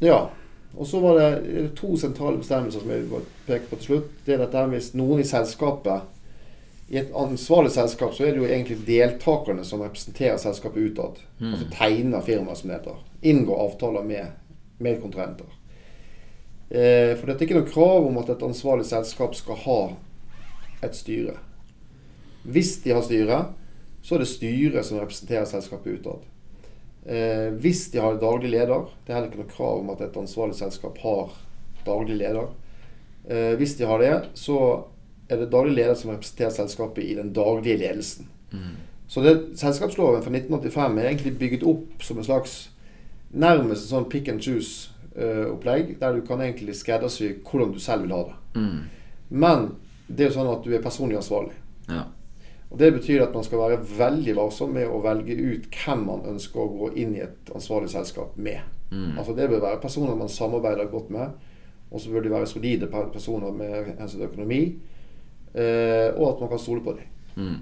ja. 0.00 0.28
Og 0.76 0.86
så 0.86 1.00
var 1.02 1.18
det 1.18 1.72
to 1.76 1.96
sentrale 1.98 2.38
bestemmelser 2.38 2.80
som 2.80 2.90
jeg 2.90 3.02
vil 3.10 3.26
peke 3.48 3.66
på 3.66 3.80
til 3.80 3.88
slutt. 3.88 4.12
Det 4.26 4.36
er 4.36 4.44
dette 4.44 4.66
hvis 4.70 4.92
noen 4.94 5.24
i 5.24 5.26
selskapet 5.26 6.06
I 6.90 6.98
et 6.98 7.12
ansvarlig 7.14 7.70
selskap 7.70 8.14
så 8.16 8.24
er 8.26 8.34
det 8.34 8.42
jo 8.42 8.48
egentlig 8.48 8.80
deltakerne 8.86 9.62
som 9.66 9.82
representerer 9.84 10.40
selskapet 10.42 10.90
utad. 10.90 11.20
Altså 11.52 11.68
tegner 11.70 12.24
firmaet, 12.26 12.58
som 12.58 12.70
det 12.70 12.80
heter. 12.80 12.96
Inngår 13.30 13.60
avtaler 13.62 14.08
med 14.08 14.80
medkontrahenter. 14.82 15.52
Eh, 16.70 17.14
for 17.14 17.26
det 17.26 17.36
er 17.36 17.46
ikke 17.46 17.60
noe 17.60 17.70
krav 17.70 18.08
om 18.08 18.18
at 18.18 18.32
et 18.34 18.42
ansvarlig 18.46 18.88
selskap 18.90 19.38
skal 19.38 19.62
ha 19.68 19.78
et 20.82 20.98
styre. 20.98 21.36
Hvis 22.42 22.76
de 22.82 22.94
har 22.96 23.06
styre, 23.06 23.40
så 24.02 24.16
er 24.16 24.22
det 24.24 24.30
styret 24.32 24.86
som 24.86 24.98
representerer 24.98 25.46
selskapet 25.46 26.00
utad. 26.00 26.26
Eh, 27.06 27.50
hvis 27.62 27.88
de 27.92 28.00
har 28.02 28.18
daglig 28.20 28.50
leder 28.52 28.82
Det 29.06 29.08
er 29.08 29.16
heller 29.16 29.30
ikke 29.30 29.40
noe 29.40 29.52
krav 29.54 29.78
om 29.80 29.88
at 29.94 30.02
et 30.04 30.18
ansvarlig 30.20 30.58
selskap 30.58 30.98
har 31.00 31.30
daglig 31.86 32.18
leder. 32.20 32.50
Eh, 33.28 33.54
hvis 33.56 33.76
de 33.78 33.86
har 33.88 34.02
det, 34.02 34.16
så 34.34 34.58
er 35.30 35.40
det 35.40 35.50
daglig 35.52 35.76
leder 35.78 35.94
som 35.94 36.10
representerer 36.10 36.50
selskapet 36.50 37.04
i 37.04 37.14
den 37.14 37.32
daglige 37.32 37.78
ledelsen. 37.80 38.28
Så 39.10 39.22
det, 39.24 39.58
selskapsloven 39.58 40.22
fra 40.22 40.30
1985 40.30 40.98
er 40.98 41.08
egentlig 41.08 41.38
bygget 41.38 41.66
opp 41.66 42.02
som 42.02 42.18
en 42.18 42.26
slags 42.26 42.70
nærmest 43.30 43.86
en 43.86 43.90
sånn 43.94 44.08
pick 44.10 44.28
and 44.30 44.42
choose-opplegg, 44.42 45.96
der 46.00 46.14
du 46.14 46.22
kan 46.26 46.42
egentlig 46.42 46.76
skreddersy 46.78 47.32
hvordan 47.46 47.72
du 47.74 47.80
selv 47.82 48.06
vil 48.06 48.14
ha 48.14 48.22
det. 48.28 48.36
mm, 48.54 48.80
Men 49.28 49.68
det 50.08 50.24
er 50.24 50.30
jo 50.30 50.38
sånn 50.40 50.50
at 50.50 50.64
du 50.64 50.74
er 50.74 50.82
personlig 50.82 51.18
ansvarlig. 51.18 51.54
Ja. 51.88 52.04
Og 52.70 52.78
Det 52.78 52.92
betyr 52.94 53.22
at 53.22 53.34
man 53.34 53.44
skal 53.44 53.58
være 53.58 53.82
veldig 53.98 54.36
varsom 54.36 54.74
med 54.74 54.86
å 54.86 55.02
velge 55.02 55.34
ut 55.34 55.66
hvem 55.74 56.04
man 56.06 56.26
ønsker 56.30 56.60
å 56.60 56.70
gå 56.70 56.92
inn 56.94 57.16
i 57.16 57.24
et 57.24 57.50
ansvarlig 57.54 57.90
selskap 57.90 58.36
med. 58.36 58.60
Mm. 58.90 59.18
Altså 59.18 59.34
Det 59.34 59.48
bør 59.50 59.60
være 59.60 59.80
personer 59.82 60.14
man 60.14 60.28
samarbeider 60.28 60.90
godt 60.90 61.10
med, 61.10 61.30
og 61.90 62.00
så 62.00 62.10
bør 62.10 62.22
de 62.22 62.30
være 62.30 62.46
solide 62.46 62.86
personer 62.86 63.50
med 63.50 63.98
hensyn 63.98 64.20
til 64.20 64.28
økonomi, 64.28 64.62
eh, 64.62 64.99
og 65.54 66.24
at 66.34 66.40
man 66.40 66.48
kan 66.52 66.58
stole 66.62 66.80
på 66.84 66.92
dem. 66.98 67.06
Mm. 67.36 67.58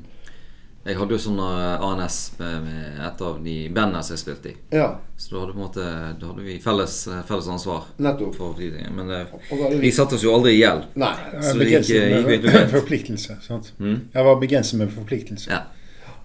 Jeg 0.88 0.96
hadde 0.96 1.12
jo 1.12 1.18
sånn 1.20 1.40
eh, 1.42 1.82
ANS 1.84 2.14
med, 2.38 2.62
med 2.64 3.00
et 3.04 3.22
av 3.26 3.40
de 3.44 3.54
bandene 3.76 4.00
som 4.06 4.14
jeg 4.14 4.20
spilte 4.22 4.48
i. 4.48 4.54
Ja, 4.72 4.86
Så 5.20 5.34
da 5.34 5.40
hadde, 5.42 5.52
på 5.52 5.58
en 5.58 5.64
måte, 5.66 5.86
da 6.20 6.30
hadde 6.30 6.44
vi 6.46 6.54
felles, 6.64 6.94
eh, 7.12 7.18
felles 7.28 7.48
ansvar 7.52 7.88
nettopp. 8.00 8.36
for 8.38 8.54
de. 8.56 8.70
Men 8.96 9.10
eh, 9.12 9.34
hadde 9.50 9.72
vi 9.74 9.82
vi 9.82 9.90
satte 9.92 10.16
oss 10.16 10.24
jo 10.24 10.32
aldri 10.32 10.54
i 10.56 10.62
gjeld. 10.62 10.86
Nei. 11.02 11.10
Så 11.44 11.56
det 11.58 11.66
gikk- 11.68 11.90
gikk 11.90 12.06
med 12.24 12.30
egentlig 12.38 12.64
forpliktelse. 12.78 13.36
sant? 13.44 13.72
Mm. 13.82 13.98
Jeg 14.14 14.24
var 14.30 14.40
begrenset 14.40 14.78
med 14.80 14.94
forpliktelse. 14.94 15.50
Ja. 15.52 15.64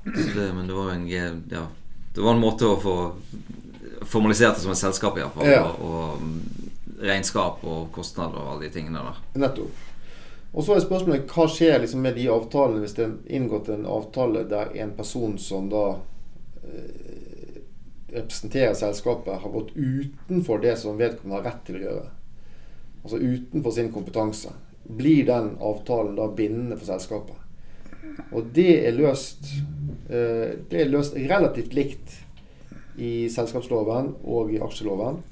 Det, 0.06 0.48
men 0.54 0.68
det 0.68 0.76
var 0.76 0.92
en 0.94 1.08
ja, 1.08 1.30
Det 2.14 2.22
var 2.24 2.34
en 2.36 2.42
måte 2.44 2.68
å 2.68 2.80
få 2.80 2.96
formalisert 4.06 4.56
det 4.56 4.64
som 4.64 4.72
et 4.72 4.80
selskap, 4.80 5.18
iallfall. 5.18 5.48
Ja. 5.50 5.64
Og, 5.66 5.84
og 5.84 6.22
mm, 6.22 6.70
regnskap 7.04 7.64
og 7.68 7.90
kostnader 7.96 8.40
og 8.40 8.54
alle 8.54 8.68
de 8.70 8.74
tingene 8.78 9.02
der. 9.04 9.20
Nettopp. 9.44 9.90
Og 10.54 10.66
så 10.66 10.76
er 10.76 10.84
spørsmålet 10.84 11.32
hva 11.34 11.48
skjer 11.50 11.80
liksom 11.82 12.04
med 12.06 12.18
de 12.20 12.28
avtalene 12.30 12.84
hvis 12.84 12.94
det 12.98 13.08
er 13.08 13.38
inngått 13.40 13.72
en 13.74 13.88
avtale 13.90 14.44
der 14.50 14.76
en 14.84 14.92
person 14.94 15.34
som 15.42 15.70
da 15.72 15.86
eh, 16.62 17.14
representerer 18.14 18.76
selskapet, 18.78 19.40
har 19.42 19.50
gått 19.50 19.72
utenfor 19.74 20.62
det 20.62 20.76
som 20.78 21.00
vedkommende 21.00 21.40
har 21.40 21.48
rett 21.50 21.64
til 21.66 21.80
å 21.80 21.84
gjøre. 21.88 22.12
Altså 23.04 23.18
utenfor 23.18 23.74
sin 23.74 23.90
kompetanse. 23.96 24.54
Blir 24.84 25.26
den 25.26 25.56
avtalen 25.64 26.20
da 26.20 26.28
bindende 26.30 26.78
for 26.78 26.92
selskapet? 26.92 27.40
Og 28.36 28.52
det 28.54 28.84
er 28.84 28.96
løst 28.98 29.48
eh, 30.12 30.60
Det 30.70 30.82
er 30.82 30.92
løst 30.92 31.16
relativt 31.16 31.74
likt 31.74 32.20
i 33.00 33.30
selskapsloven 33.34 34.12
og 34.30 34.54
i 34.54 34.60
aksjeloven. 34.62 35.24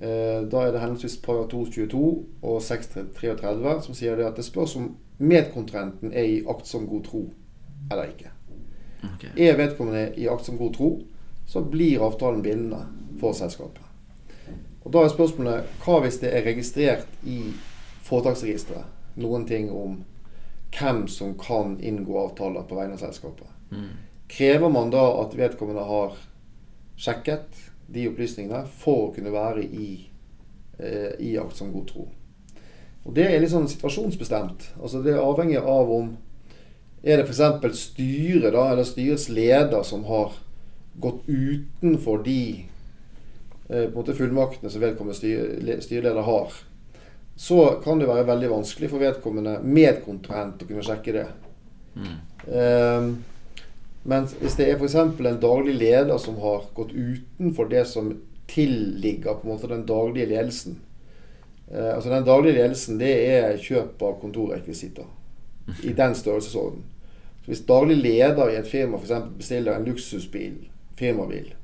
Eh, 0.00 0.42
Da 0.50 0.62
er 0.66 0.72
det 0.72 0.80
henholdsvis 0.80 1.16
paragraf 1.16 1.48
222 1.50 2.24
og 2.42 2.62
633 2.62 3.82
som 3.82 3.94
sier 3.94 4.16
det 4.16 4.26
at 4.26 4.36
det 4.36 4.44
spørs 4.44 4.76
om 4.76 4.96
medkontrahenten 5.18 6.12
er 6.12 6.24
i 6.24 6.42
aktsom 6.48 6.86
god 6.86 7.04
tro 7.04 7.22
eller 7.90 8.04
ikke. 8.04 8.30
Okay. 9.14 9.30
Er 9.36 9.56
vedkommende 9.56 10.12
i 10.16 10.26
aktsom 10.28 10.58
god 10.58 10.74
tro, 10.74 10.90
så 11.46 11.60
blir 11.60 12.02
avtalen 12.02 12.42
bindende 12.42 12.86
for 13.20 13.32
selskapet. 13.32 13.82
Og 14.84 14.92
Da 14.92 14.98
er 15.02 15.08
spørsmålet 15.08 15.64
hva 15.84 16.00
hvis 16.00 16.18
det 16.18 16.34
er 16.34 16.44
registrert 16.46 17.08
i 17.24 17.52
foretaksregisteret 18.02 18.84
noen 19.16 19.46
ting 19.46 19.70
om 19.72 20.04
hvem 20.76 21.06
som 21.08 21.34
kan 21.38 21.78
inngå 21.80 22.18
avtaler 22.20 22.66
på 22.68 22.76
vegne 22.76 22.94
av 22.94 23.02
selskapet. 23.02 23.46
Mm. 23.70 23.88
Krever 24.28 24.68
man 24.68 24.90
da 24.90 25.04
at 25.22 25.36
vedkommende 25.38 25.84
har 25.86 26.16
sjekket 26.96 27.65
de 27.92 28.06
opplysningene 28.10 28.66
for 28.82 29.08
å 29.08 29.14
kunne 29.14 29.32
være 29.34 29.64
i, 29.64 29.90
eh, 30.78 31.12
i 31.20 31.36
akt 31.38 31.56
som 31.56 31.72
god 31.72 31.88
tro? 31.88 32.08
Og 33.06 33.14
Det 33.14 33.26
er 33.26 33.40
litt 33.40 33.52
sånn 33.52 33.68
situasjonsbestemt. 33.70 34.72
Altså 34.82 35.02
Det 35.02 35.14
er 35.14 35.22
avhengig 35.22 35.58
av 35.62 35.90
om 35.90 36.16
Er 37.04 37.20
det 37.20 37.28
f.eks. 37.28 37.78
styret 37.78 38.52
da, 38.52 38.72
eller 38.72 38.82
styrets 38.82 39.28
leder 39.28 39.82
som 39.86 40.02
har 40.04 40.32
gått 40.98 41.28
utenfor 41.28 42.24
de 42.24 42.64
eh, 43.68 43.84
på 43.84 43.92
en 43.92 43.94
måte 43.94 44.14
fullmaktene 44.16 44.70
som 44.72 44.82
vedkommende 44.82 45.14
styr, 45.14 45.78
styreleder 45.84 46.26
har, 46.26 46.56
så 47.36 47.80
kan 47.84 48.00
det 48.00 48.08
være 48.08 48.26
veldig 48.26 48.50
vanskelig 48.50 48.90
for 48.90 49.04
vedkommende 49.04 49.58
medkontrahent 49.62 50.64
å 50.64 50.66
kunne 50.66 50.82
sjekke 50.82 51.14
det. 51.14 51.26
Mm. 51.94 52.14
Ehm, 52.48 53.10
men 54.06 54.26
hvis 54.38 54.54
det 54.54 54.68
er 54.70 54.78
f.eks. 54.78 54.94
en 54.94 55.40
daglig 55.42 55.74
leder 55.80 56.18
som 56.22 56.38
har 56.38 56.68
gått 56.74 56.92
utenfor 56.94 57.66
det 57.70 57.84
som 57.90 58.12
tilligger 58.46 59.40
på 59.40 59.48
en 59.48 59.52
måte 59.54 59.70
den 59.70 59.86
daglige 59.86 60.28
ledelsen 60.30 60.76
eh, 61.72 61.94
Altså 61.96 62.12
Den 62.12 62.24
daglige 62.24 62.54
ledelsen 62.60 63.00
det 63.00 63.14
er 63.34 63.58
kjøp 63.58 64.02
av 64.06 64.20
kontorrekvisitter. 64.20 65.08
I 65.82 65.90
den 65.98 66.14
størrelsesorden. 66.14 66.84
Så 67.42 67.50
Hvis 67.50 67.64
daglig 67.66 67.96
leder 67.96 68.50
i 68.50 68.58
et 68.60 68.70
firma 68.70 69.00
eksempel 69.02 69.40
bestiller 69.40 69.74
en 69.74 69.88
luksusbil, 69.88 70.68
firmabil, 70.94 71.54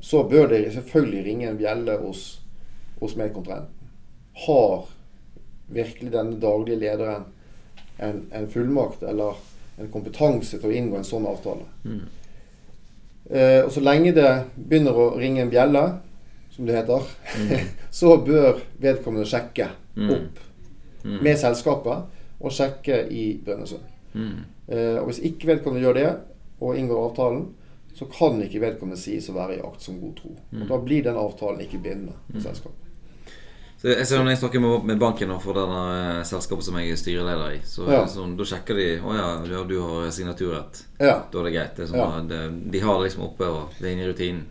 så 0.00 0.22
bør 0.28 0.50
det 0.52 0.74
selvfølgelig 0.74 1.24
ringe 1.24 1.48
en 1.48 1.56
bjelle 1.56 1.96
hos, 2.02 2.42
hos 3.00 3.16
medkontrahenten. 3.16 3.88
Har 4.44 4.90
virkelig 5.72 6.12
denne 6.12 6.40
daglige 6.40 6.82
lederen 6.84 7.24
en, 7.98 8.26
en 8.34 8.48
fullmakt 8.50 9.02
eller 9.08 9.40
en 9.78 9.88
kompetanse 9.92 10.58
til 10.58 10.70
å 10.70 10.74
inngå 10.74 10.96
en 10.98 11.04
sånn 11.08 11.26
avtale. 11.26 11.64
Mm. 11.84 12.00
Eh, 13.30 13.60
og 13.64 13.70
så 13.72 13.80
lenge 13.80 14.12
det 14.16 14.30
begynner 14.56 14.96
å 14.98 15.06
ringe 15.18 15.42
en 15.44 15.50
bjelle, 15.52 15.84
som 16.52 16.66
det 16.68 16.76
heter, 16.76 17.06
så 17.90 18.16
bør 18.26 18.60
vedkommende 18.82 19.28
sjekke 19.28 19.70
Mm. 19.94 20.08
opp 20.10 20.38
Mm. 21.04 21.18
med 21.22 21.36
selskapet 21.36 22.04
og 22.40 22.50
sjekke 22.54 23.02
i 23.12 23.34
Brønnøysund. 23.44 23.82
Mm. 24.14 24.38
Eh, 24.68 24.96
og 25.02 25.08
hvis 25.10 25.18
ikke 25.28 25.46
vedkommende 25.50 25.82
gjør 25.84 25.94
det, 25.98 26.12
og 26.60 26.76
inngår 26.78 27.10
avtalen, 27.10 27.42
så 27.94 28.06
kan 28.08 28.38
ikke 28.40 28.60
vedkommende 28.62 28.96
sies 29.00 29.28
å 29.28 29.34
være 29.34 29.56
i 29.58 29.60
akt 29.60 29.82
som 29.82 29.98
god 30.00 30.14
tro. 30.16 30.30
Mm. 30.52 30.62
Og 30.62 30.68
Da 30.68 30.78
blir 30.78 31.02
den 31.04 31.16
avtalen 31.20 31.60
ikke 31.60 31.82
bindende 31.82 32.14
for 32.30 32.40
selskapet. 32.40 32.91
Så 33.82 33.88
jeg 33.90 34.06
ser 34.06 34.20
Når 34.22 34.28
jeg 34.30 34.38
snakker 34.38 34.60
med, 34.62 34.84
med 34.86 34.98
banken 35.02 35.30
og 35.34 35.40
for 35.42 35.58
denne 35.58 35.78
eh, 36.20 36.22
selskapet 36.28 36.62
som 36.68 36.76
jeg 36.78 36.92
er 36.92 37.00
styreleder 37.00 37.56
i, 37.56 37.60
så 37.66 37.88
Ja. 37.90 38.04
sånn, 38.06 38.36
da 38.38 38.44
sjekker 38.46 38.76
de 38.78 38.84
Å 39.02 39.14
ja, 39.16 39.28
ja, 39.50 39.62
du 39.66 39.74
har 39.82 40.10
signaturrett. 40.14 40.84
Ja, 41.00 41.16
Da 41.32 41.40
er 41.40 41.44
det 41.48 41.52
greit. 41.56 41.72
Det 41.76 41.82
er 41.82 41.90
sånn, 41.90 41.98
Ja. 41.98 42.20
det, 42.30 42.70
de 42.70 42.78
har 42.80 43.00
det 43.00 43.08
liksom 43.10 43.24
oppe, 43.26 43.48
og 43.50 43.74
det 43.80 43.88
er 43.88 43.92
inne 43.96 44.04
i 44.06 44.12
rutinen. 44.12 44.44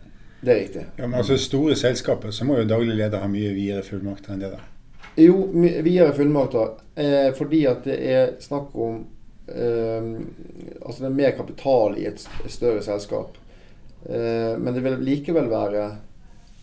det 0.44 0.50
er 0.52 0.60
riktig. 0.66 0.84
Ja, 0.98 1.06
men 1.06 1.18
altså 1.20 1.38
Store 1.38 1.74
selskaper 1.78 2.30
så 2.34 2.44
må 2.44 2.58
jo 2.58 2.64
daglig 2.68 2.96
leder 2.98 3.20
ha 3.20 3.26
mye 3.30 3.54
videre 3.54 3.82
fullmakter 3.86 4.32
enn 4.34 4.40
det 4.40 4.50
der. 4.52 4.68
Jo, 5.16 5.48
videre 5.54 6.12
fullmakter. 6.12 6.70
Eh, 6.96 7.32
fordi 7.32 7.66
at 7.70 7.84
det 7.84 7.98
er 8.00 8.32
snakk 8.40 8.74
om 8.74 9.04
eh, 9.48 10.20
Altså 10.84 11.00
det 11.00 11.06
er 11.08 11.16
mer 11.16 11.30
kapital 11.36 11.96
i 11.98 12.06
et 12.06 12.28
større 12.48 12.82
selskap. 12.82 13.36
Eh, 14.08 14.58
men 14.58 14.74
det 14.74 14.82
vil 14.82 14.98
likevel 15.00 15.48
være 15.48 15.86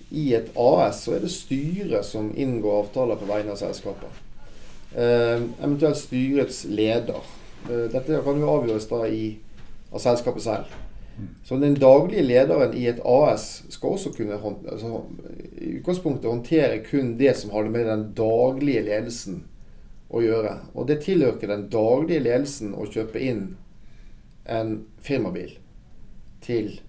I 0.10 0.34
et 0.34 0.50
AS 0.58 1.04
så 1.06 1.16
er 1.16 1.24
det 1.24 1.32
styret 1.34 2.06
som 2.06 2.32
inngår 2.34 2.84
avtaler 2.84 3.20
på 3.20 3.30
vegne 3.30 3.54
av 3.54 3.60
selskapet. 3.62 4.22
Eh, 4.96 5.38
eventuelt 5.62 5.98
styrets 5.98 6.64
leder. 6.66 7.26
Eh, 7.70 7.86
dette 7.94 8.22
kan 8.26 8.42
jo 8.42 8.50
avgjøres 8.56 8.88
da 8.90 9.04
i, 9.06 9.36
av 9.94 10.02
selskapet 10.02 10.46
selv. 10.46 10.78
Så 11.44 11.58
den 11.60 11.76
daglige 11.76 12.24
lederen 12.24 12.74
i 12.74 12.86
et 12.88 13.02
AS 13.06 13.64
skal 13.70 13.98
også 13.98 14.14
kunne 14.16 14.40
altså, 14.40 15.04
i 15.60 15.76
utgangspunktet 15.80 16.30
håndtere 16.32 16.80
kun 16.86 17.18
det 17.20 17.36
som 17.38 17.52
har 17.52 17.68
med 17.68 17.90
den 17.92 18.06
daglige 18.16 18.86
ledelsen 18.88 19.44
å 20.10 20.24
gjøre. 20.24 20.56
Og 20.74 20.88
det 20.88 21.02
tilhører 21.04 21.36
ikke 21.36 21.52
den 21.52 21.68
daglige 21.74 22.24
ledelsen 22.24 22.74
å 22.74 22.88
kjøpe 22.88 23.22
inn 23.22 23.44
en 24.50 24.80
firmabil 25.04 25.58
til 26.42 26.80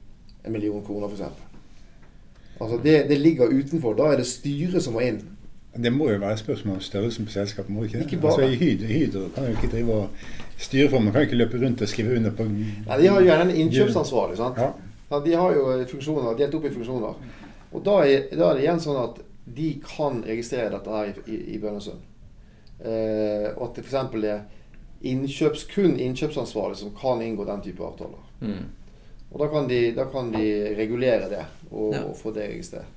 en 0.44 0.54
million 0.54 0.85
kroner, 0.87 1.11
f.eks. 1.11 1.49
Altså 2.61 2.81
det, 2.83 3.09
det 3.09 3.18
ligger 3.20 3.49
utenfor. 3.49 3.94
Da 3.96 4.11
er 4.12 4.20
det 4.20 4.27
styret 4.29 4.83
som 4.83 4.96
må 4.96 5.01
inn. 5.07 5.20
Det 5.70 5.92
må 5.94 6.11
jo 6.11 6.18
være 6.18 6.33
et 6.35 6.42
spørsmål 6.42 6.77
om 6.77 6.83
størrelsen 6.83 7.27
på 7.27 7.33
selskapet. 7.33 7.70
må 7.70 7.85
ikke 7.85 7.99
det? 7.99 8.07
Ikke 8.07 8.20
bare. 8.23 8.42
Altså, 8.42 8.64
Hydro, 8.64 8.87
Hydro 8.87 9.29
kan 9.35 9.44
jo 9.46 9.51
ikke 9.51 9.70
drive 9.73 9.94
og 9.94 10.09
styre 10.59 10.88
for, 10.90 10.99
man 10.99 11.12
kan 11.12 11.23
jo 11.23 11.29
ikke 11.29 11.37
løpe 11.38 11.61
rundt 11.62 11.83
og 11.83 11.88
skrive 11.88 12.16
under 12.16 12.31
på 12.31 12.44
Nei, 12.44 12.96
De 13.01 13.07
har 13.07 13.20
jo 13.20 13.27
gjerne 13.27 13.51
en 13.51 13.57
innkjøpsansvarlig. 13.64 14.37
sant? 14.37 14.59
Ja. 14.59 14.70
Ja, 15.11 15.20
de 15.25 15.33
har 15.35 15.55
jo 15.55 15.85
funksjoner, 15.90 16.37
delt 16.38 16.55
opp 16.55 16.64
i 16.64 16.70
funksjoner. 16.75 17.14
Og 17.73 17.85
da 17.87 17.96
er, 18.07 18.27
da 18.35 18.51
er 18.51 18.59
det 18.59 18.64
igjen 18.64 18.83
sånn 18.83 18.99
at 19.03 19.23
de 19.57 19.70
kan 19.83 20.20
registrere 20.27 20.70
dette 20.75 20.90
her 20.90 21.11
i, 21.11 21.14
i, 21.35 21.38
i 21.55 21.59
Bønnesund. 21.62 22.03
Eh, 22.81 23.49
og 23.57 23.64
at 23.68 23.79
det 23.81 23.85
f.eks. 23.87 24.25
er 24.25 24.44
innkjøps, 25.11 25.64
kun 25.75 25.96
innkjøpsansvarlig 26.01 26.79
som 26.83 26.92
kan 26.99 27.23
inngå 27.25 27.46
den 27.49 27.62
type 27.64 27.83
avtaler. 27.85 28.23
Mm. 28.40 28.68
Og 29.30 29.38
da 29.40 29.46
kan 29.52 29.68
de, 29.70 29.80
da 29.94 30.04
kan 30.10 30.32
de 30.34 30.46
regulere 30.78 31.28
det 31.30 31.44
og, 31.70 31.92
Ja. 31.94 32.02
og 32.04 32.16
få 32.16 32.32
det 32.34 32.48
registrert. 32.50 32.96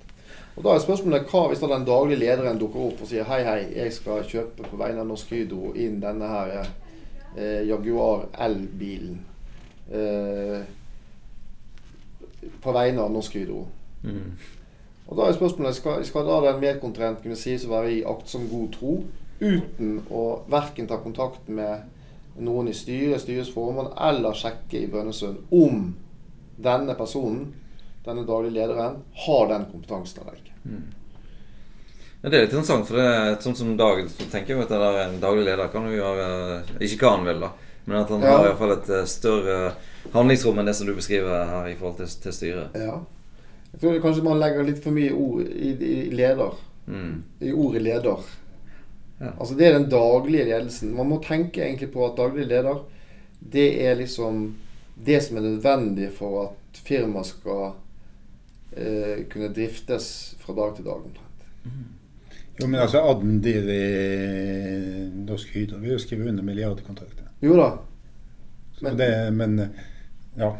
Og 0.55 0.63
Da 0.63 0.69
er 0.75 0.79
spørsmålet 0.79 1.27
hva 1.31 1.47
hvis 1.49 1.59
da 1.59 1.67
den 1.67 1.85
daglige 1.85 2.19
lederen 2.19 2.59
dukker 2.59 2.79
opp 2.87 3.01
og 3.01 3.07
sier 3.09 3.23
hei, 3.25 3.43
hei, 3.43 3.61
jeg 3.75 3.93
skal 3.93 4.23
kjøpe 4.23 4.63
på 4.69 4.77
vegne 4.77 5.01
av 5.01 5.07
Norsk 5.09 5.29
Hydro 5.33 5.73
inn 5.73 5.99
denne 6.01 6.27
her 6.29 6.67
eh, 7.37 7.67
Jaguar 7.67 8.27
L-bilen. 8.47 9.19
Eh, 9.91 10.61
på 12.61 12.71
vegne 12.75 13.01
av 13.01 13.11
Norsk 13.11 13.33
Hydro. 13.33 13.65
Mm. 14.03 14.37
Og 15.07 15.17
da 15.17 15.27
er 15.27 15.35
spørsmålet 15.37 15.75
skal, 15.75 16.05
skal 16.05 16.25
da 16.27 16.39
den 16.51 16.61
medkontrahent 16.61 17.21
kunne 17.23 17.35
sies 17.39 17.65
å 17.65 17.73
være 17.73 17.91
i 17.97 18.03
akt 18.07 18.29
som 18.31 18.45
god 18.51 18.69
tro 18.77 18.93
uten 19.43 19.97
å 20.11 20.43
verken 20.51 20.87
ta 20.87 20.97
kontakt 21.03 21.49
med 21.51 21.89
noen 22.39 22.69
i 22.71 22.73
styret, 22.77 23.21
styrets 23.21 23.51
formann, 23.53 23.91
eller 23.99 24.33
sjekke 24.37 24.79
i 24.79 24.87
Brønnøysund 24.89 25.37
om 25.51 25.89
denne 26.57 26.95
personen, 26.95 27.53
denne 28.05 28.25
daglige 28.27 28.53
lederen, 28.57 28.97
har 29.25 29.47
den 29.49 29.65
kompetansen 29.71 30.21
eller 30.23 30.37
ikke. 30.39 30.51
Ja, 32.23 32.29
det 32.29 32.37
er 32.37 32.45
litt 32.45 32.53
interessant, 32.53 32.87
for 32.87 32.95
det 32.99 33.05
er 33.07 33.33
sånn 33.43 33.55
som 33.55 33.73
Dag 33.77 34.05
så 34.11 34.27
tenker 34.31 34.55
jo 34.55 34.61
at 34.63 34.71
en 34.71 35.17
daglig 35.19 35.43
leder 35.49 35.67
kan 35.73 35.83
jo 35.89 35.97
gjøre 35.97 36.27
Ikke 36.79 37.01
hva 37.03 37.17
han 37.17 37.25
vil, 37.27 37.41
da, 37.43 37.49
men 37.85 37.97
at 37.99 38.13
han 38.15 38.21
Ja. 38.23 38.37
har 38.37 38.55
fall 38.55 38.71
et 38.77 38.89
eh, 38.89 39.03
større 39.11 39.73
handlingsrom 40.13 40.59
enn 40.59 40.65
det 40.69 40.75
som 40.75 40.87
du 40.87 40.93
beskriver 40.95 41.45
her 41.49 41.67
i 41.67 41.75
forhold 41.75 41.97
til, 41.97 42.07
til 42.23 42.33
styret. 42.35 42.77
Ja. 42.79 43.01
Jeg 43.73 43.81
tror 43.81 43.99
kanskje 44.05 44.23
man 44.23 44.39
legger 44.39 44.63
litt 44.63 44.79
for 44.83 44.95
mye 44.95 45.11
ord 45.11 45.41
i, 45.49 45.73
i 45.73 46.09
leder. 46.15 46.55
Mm. 46.87 47.23
I 47.41 47.51
ordet 47.51 47.81
leder. 47.81 48.23
Ja. 49.19 49.31
Altså 49.39 49.55
Det 49.57 49.67
er 49.67 49.73
den 49.79 49.89
daglige 49.91 50.45
ledelsen. 50.45 50.93
Man 50.95 51.09
må 51.09 51.19
tenke 51.23 51.63
egentlig 51.63 51.91
på 51.91 52.05
at 52.07 52.15
daglig 52.19 52.47
leder, 52.47 52.83
det 53.39 53.67
er 53.83 53.95
liksom 53.99 54.53
det 54.95 55.21
som 55.23 55.37
er 55.37 55.41
nødvendig 55.47 56.11
for 56.13 56.43
at 56.45 56.81
firmaet 56.85 57.25
skal 57.31 57.73
eh, 58.77 59.25
kunne 59.29 59.53
driftes 59.53 60.35
fra 60.39 60.53
dag 60.57 60.75
til 60.75 60.85
dag. 60.85 61.01
omtrent. 61.01 61.29
Jo, 62.61 62.67
men 62.67 62.79
altså 62.81 63.01
Adden 63.01 63.39
i 63.45 65.13
Norsk 65.25 65.53
Hydro 65.55 65.79
vil 65.81 65.91
jo 65.95 65.99
skrive 65.99 66.29
under 66.29 66.43
milliardkontrakter. 66.43 67.25
Jo 67.41 67.57
da. 67.57 67.69
Men- 68.81 68.97
det, 68.97 69.33
men 69.33 69.69
ja 70.37 70.55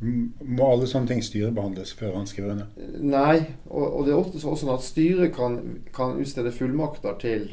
Må 0.00 0.64
alle 0.72 0.86
sånne 0.88 1.08
ting 1.10 1.20
styrebehandles 1.24 1.92
før 1.92 2.14
han 2.16 2.26
skriver 2.26 2.54
under? 2.54 2.66
Nei, 3.04 3.42
og, 3.68 3.84
og 3.98 4.06
det 4.06 4.12
er 4.14 4.20
ofte 4.20 4.40
sånn 4.40 4.70
at 4.72 4.84
styret 4.84 5.34
kan, 5.36 5.58
kan 5.92 6.14
utstede 6.16 6.52
fullmakter 6.56 7.18
til, 7.20 7.50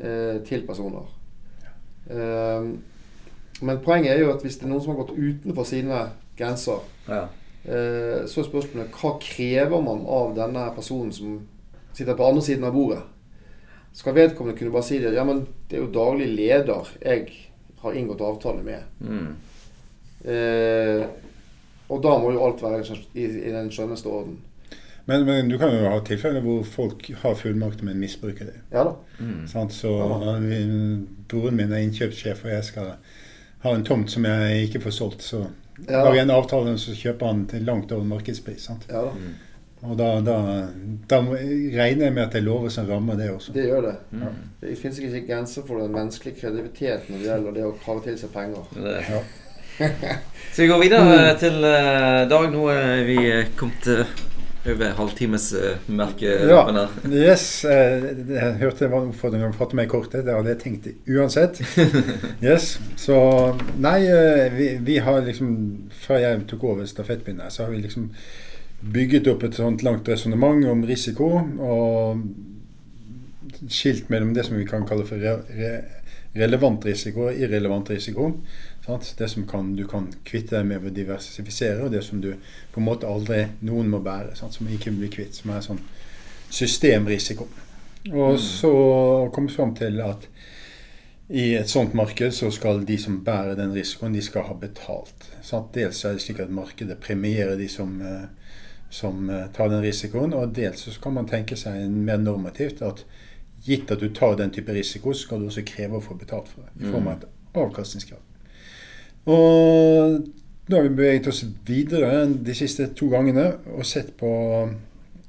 eh, 0.00 0.38
til 0.48 0.64
personer. 0.64 1.10
Eh, 2.08 2.70
men 3.62 3.80
poenget 3.84 4.12
er 4.14 4.20
jo 4.22 4.32
at 4.32 4.42
hvis 4.44 4.56
det 4.60 4.66
er 4.68 4.72
noen 4.72 4.82
som 4.84 4.94
har 4.94 5.02
gått 5.04 5.16
utenfor 5.18 5.64
sine 5.66 6.00
grenser, 6.38 6.80
Ja. 7.08 7.24
eh, 7.64 8.26
så 8.26 8.40
er 8.40 8.48
spørsmålet 8.50 8.92
hva 9.00 9.14
krever 9.22 9.80
man 9.82 10.04
av 10.06 10.34
denne 10.36 10.68
personen 10.76 11.12
som 11.12 11.40
sitter 11.92 12.14
på 12.14 12.28
andre 12.28 12.42
siden 12.42 12.64
av 12.64 12.72
bordet? 12.72 13.02
Skal 13.98 14.14
vedkommende 14.14 14.58
kunne 14.58 14.70
bare 14.70 14.86
si 14.86 14.98
det? 15.02 15.14
Ja, 15.14 15.24
men 15.24 15.46
det 15.70 15.78
er 15.78 15.82
jo 15.86 15.92
daglig 15.92 16.28
leder 16.36 16.86
jeg 17.02 17.32
har 17.82 17.92
inngått 17.92 18.20
avtale 18.20 18.62
med. 18.62 18.82
Mm. 19.00 19.34
Eh, 20.24 21.06
og 21.88 22.02
da 22.04 22.18
må 22.20 22.32
jo 22.34 22.42
alt 22.44 22.62
være 22.62 22.82
i, 23.14 23.24
i 23.24 23.52
den 23.54 23.70
skjønneste 23.72 24.10
orden. 24.12 24.36
Men, 25.08 25.24
men 25.24 25.48
du 25.48 25.56
kan 25.56 25.72
jo 25.72 25.86
ha 25.88 26.00
tilfeller 26.04 26.42
hvor 26.44 26.66
folk 26.68 27.06
har 27.22 27.34
fullmakter, 27.38 27.86
men 27.88 27.96
misbruker 28.02 28.50
det. 28.50 28.58
Ja 28.74 28.82
da. 28.84 28.96
Mm. 29.24 29.46
Sånn, 29.48 29.70
Så 29.72 29.92
vi, 30.44 30.58
Broren 31.30 31.56
min 31.56 31.72
er 31.72 31.80
innkjøpssjef, 31.86 32.42
og 32.44 32.52
jeg 32.52 32.66
skal 32.66 32.90
ha 33.64 33.74
en 33.74 33.84
tomt 33.84 34.10
som 34.10 34.24
jeg 34.24 34.68
ikke 34.68 34.80
får 34.86 34.90
solgt. 35.00 35.22
Så 35.22 35.46
Ja. 35.88 36.02
lager 36.04 36.14
jeg 36.14 36.22
en 36.26 36.30
avtale, 36.34 36.78
så 36.78 36.90
kjøper 36.94 37.26
han 37.26 37.46
til 37.46 37.62
langt 37.62 37.92
over 37.92 38.04
markedspris. 38.04 38.64
Sant? 38.66 38.86
Ja. 38.90 39.02
Mm. 39.14 39.34
Og 39.82 39.96
da, 39.98 40.20
da, 40.26 40.34
da 41.10 41.18
regner 41.22 42.04
jeg 42.08 42.12
med 42.12 42.22
at 42.24 42.32
det 42.32 42.40
er 42.40 42.46
lover 42.48 42.68
som 42.74 42.88
rammer 42.88 43.14
det 43.14 43.28
også. 43.30 43.52
Det 43.54 43.68
gjør 43.68 43.84
det. 43.86 43.92
Mm. 44.10 44.40
Det 44.60 44.78
finnes 44.78 44.98
ikke 44.98 45.26
grenser 45.28 45.62
for 45.68 45.78
den 45.78 45.92
menneskelige 45.94 46.40
kreativiteten 46.40 47.14
når 47.14 47.18
det 47.22 47.28
gjelder 47.28 47.54
det 47.60 47.66
å 47.68 47.76
krave 47.84 48.02
til 48.02 48.18
seg 48.18 48.32
penger. 48.34 48.66
Ja. 48.82 49.20
Så 50.52 50.62
vi 50.64 50.66
går 50.72 50.80
videre 50.82 51.36
til 51.38 51.62
eh, 51.64 52.24
Dag. 52.30 52.48
Nå 52.50 52.64
er 52.74 53.04
vi 53.06 53.18
kommet 53.56 53.86
eh, 53.92 54.10
over 54.72 54.94
halvtimesmerket. 54.98 56.48
Ja. 56.48 56.88
Yes, 57.12 57.64
eh, 57.64 58.04
jeg 58.28 58.58
hørte 58.60 58.84
det 58.84 58.90
var 58.92 59.02
en 59.02 59.12
oppfordring 59.12 59.44
om 59.46 59.54
å 59.54 59.58
fatte 59.58 59.78
meg 59.78 59.88
i 59.88 59.92
kortet. 59.92 60.24
Det 60.26 60.34
hadde 60.34 60.52
jeg 60.54 60.60
tenkt 60.64 60.88
uansett. 61.08 61.60
Yes, 62.48 62.76
Så 63.00 63.16
nei, 63.80 64.00
eh, 64.06 64.48
vi, 64.54 64.68
vi 64.84 64.98
har 65.02 65.22
liksom 65.26 65.54
Før 66.04 66.22
jeg 66.22 66.44
tok 66.50 66.68
over 66.72 66.88
stafettpinnen, 66.88 67.50
så 67.50 67.64
har 67.64 67.72
vi 67.74 67.82
liksom 67.82 68.10
bygget 68.78 69.26
opp 69.32 69.42
et 69.42 69.56
sånt 69.58 69.82
langt 69.82 70.08
resonnement 70.08 70.66
om 70.70 70.84
risiko. 70.86 71.32
Og 71.58 72.22
skilt 73.72 74.10
mellom 74.12 74.34
det 74.36 74.46
som 74.46 74.58
vi 74.58 74.66
kan 74.68 74.86
kalle 74.86 75.06
for 75.08 75.18
re, 75.18 75.72
relevant 76.38 76.84
risiko 76.86 77.28
og 77.28 77.40
irrelevant 77.40 77.90
risiko. 77.90 78.32
Sant? 78.88 79.14
Det 79.18 79.28
som 79.28 79.46
kan, 79.46 79.74
du 79.76 79.84
kan 79.86 80.06
kvitte 80.24 80.56
deg 80.56 80.64
med 80.64 80.80
ved 80.80 80.94
å 80.94 80.96
diversifisere, 80.96 81.82
og 81.84 81.92
det 81.92 82.00
som 82.06 82.22
du 82.24 82.30
på 82.72 82.80
en 82.80 82.86
måte 82.86 83.08
aldri 83.08 83.42
noen 83.68 83.90
må 83.92 84.00
bære. 84.00 84.32
Sant? 84.38 84.56
Som 84.56 84.70
ikke 84.72 84.94
blir 84.96 85.10
kvitt. 85.12 85.36
Som 85.36 85.52
er 85.52 85.60
sånn 85.64 85.82
systemrisiko. 86.48 87.44
Og 88.08 88.38
så 88.40 88.70
komme 89.34 89.52
fram 89.52 89.74
til 89.76 90.00
at 90.00 90.24
i 91.28 91.50
et 91.58 91.68
sånt 91.68 91.92
marked 91.92 92.32
så 92.32 92.48
skal 92.54 92.80
de 92.88 92.96
som 92.96 93.18
bærer 93.24 93.58
den 93.58 93.74
risikoen, 93.76 94.16
de 94.16 94.22
skal 94.24 94.46
ha 94.48 94.56
betalt. 94.56 95.28
Sant? 95.44 95.74
Dels 95.76 96.00
er 96.08 96.16
det 96.16 96.24
slik 96.24 96.40
at 96.40 96.54
markedet 96.54 96.96
premierer 97.04 97.60
de 97.60 97.68
som, 97.68 97.92
eh, 98.00 98.54
som 98.88 99.28
eh, 99.28 99.50
tar 99.52 99.68
den 99.68 99.84
risikoen, 99.84 100.32
og 100.32 100.56
dels 100.56 100.86
så 100.88 100.96
kan 101.04 101.18
man 101.18 101.28
tenke 101.28 101.60
seg 101.60 101.90
mer 101.92 102.24
normativt 102.24 102.80
at 102.80 103.04
gitt 103.68 103.92
at 103.92 104.00
du 104.00 104.08
tar 104.16 104.40
den 104.40 104.54
type 104.56 104.72
risiko, 104.72 105.12
så 105.12 105.28
skal 105.28 105.44
du 105.44 105.50
også 105.50 105.66
kreve 105.68 106.00
å 106.00 106.06
få 106.08 106.16
betalt 106.16 106.48
for 106.48 106.64
det 106.64 106.86
i 106.86 106.88
form 106.88 107.12
av 107.12 107.18
et 107.18 107.28
avkastningskrav. 107.58 108.24
Og 109.28 110.18
nå 110.68 110.76
har 110.76 110.84
vi 110.84 110.92
beveget 110.96 111.28
oss 111.28 111.44
videre 111.68 112.26
de 112.28 112.54
siste 112.56 112.90
to 112.96 113.10
gangene 113.12 113.50
og 113.74 113.86
sett 113.88 114.14
på 114.20 114.30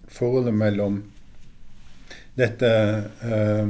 forholdet 0.10 0.56
mellom 0.56 1.02
dette, 2.40 2.70
eh, 3.24 3.68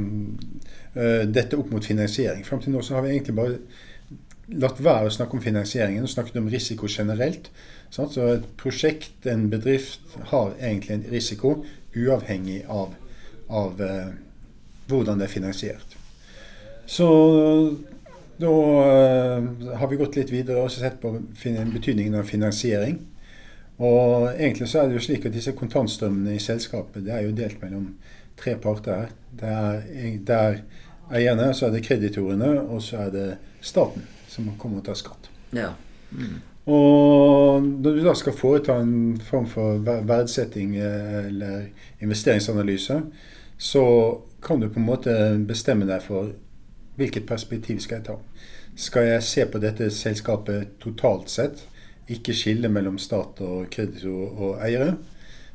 eh, 0.94 1.22
dette 1.26 1.58
opp 1.58 1.70
mot 1.74 1.84
finansiering. 1.84 2.44
Fram 2.46 2.62
til 2.62 2.74
nå 2.74 2.82
så 2.82 2.96
har 2.96 3.02
vi 3.06 3.16
egentlig 3.16 3.36
bare 3.36 3.58
latt 4.60 4.80
være 4.82 5.10
å 5.10 5.14
snakke 5.14 5.36
om 5.38 5.42
finansieringen 5.42 6.06
og 6.06 6.10
snakket 6.10 6.40
om 6.40 6.50
risiko 6.50 6.88
generelt. 6.90 7.50
Sant? 7.90 8.14
Så 8.14 8.26
et 8.34 8.48
prosjekt, 8.58 9.26
en 9.26 9.48
bedrift, 9.50 10.02
har 10.30 10.54
egentlig 10.58 10.96
en 10.96 11.06
risiko 11.10 11.54
uavhengig 11.94 12.64
av, 12.70 12.94
av 13.48 13.80
eh, 13.82 14.12
hvordan 14.90 15.18
det 15.18 15.26
er 15.26 15.34
finansiert. 15.34 15.96
Så 16.90 17.06
da 18.40 18.56
eh, 18.82 19.76
har 19.78 19.88
vi 19.90 19.98
gått 20.00 20.16
litt 20.18 20.32
videre 20.32 20.64
og 20.64 20.72
sett 20.72 21.00
på 21.02 21.12
betydningen 21.14 22.18
av 22.20 22.28
finansiering. 22.28 22.98
Og 23.80 24.28
egentlig 24.34 24.68
så 24.68 24.82
er 24.82 24.90
det 24.90 24.98
jo 24.98 25.06
slik 25.06 25.24
at 25.28 25.36
disse 25.36 25.54
kontantstrømmene 25.56 26.36
i 26.36 26.42
selskapet 26.42 27.06
det 27.06 27.14
er 27.16 27.24
jo 27.24 27.36
delt 27.36 27.62
mellom 27.62 27.94
tre 28.40 28.56
parter 28.60 29.04
her. 29.04 29.14
Det 29.40 29.52
er, 29.56 29.82
det 30.28 30.36
er 30.36 30.60
eierne, 31.16 31.50
så 31.56 31.68
er 31.68 31.74
det 31.74 31.84
kreditorene, 31.86 32.52
og 32.60 32.82
så 32.84 33.06
er 33.06 33.14
det 33.14 33.28
staten 33.64 34.04
som 34.30 34.50
kommer 34.60 34.80
til 34.80 34.84
å 34.84 34.88
ta 34.90 35.00
skatt. 35.00 35.30
Ja. 35.56 35.72
Mm. 36.12 36.38
Og 36.70 37.64
når 37.64 37.96
du 37.96 38.02
da 38.04 38.14
skal 38.18 38.36
foreta 38.36 38.76
en 38.78 39.16
form 39.24 39.48
for 39.48 39.80
verdsetting 39.84 40.76
eh, 40.76 41.26
eller 41.30 41.64
investeringsanalyse, 42.04 43.00
så 43.60 43.84
kan 44.44 44.60
du 44.60 44.68
på 44.68 44.80
en 44.80 44.86
måte 44.86 45.16
bestemme 45.48 45.88
deg 45.88 46.04
for 46.04 46.34
hvilket 47.00 47.26
perspektiv 47.28 47.80
skal 47.80 48.00
jeg 48.00 48.10
ta. 48.10 48.18
Skal 48.80 49.10
jeg 49.10 49.22
se 49.28 49.44
på 49.44 49.60
dette 49.60 49.90
selskapet 49.92 50.78
totalt 50.80 51.28
sett, 51.28 51.66
ikke 52.08 52.32
skille 52.32 52.70
mellom 52.72 52.96
stat 52.98 53.42
og 53.44 53.66
kreditor 53.72 54.30
og 54.30 54.62
eiere? 54.64 54.94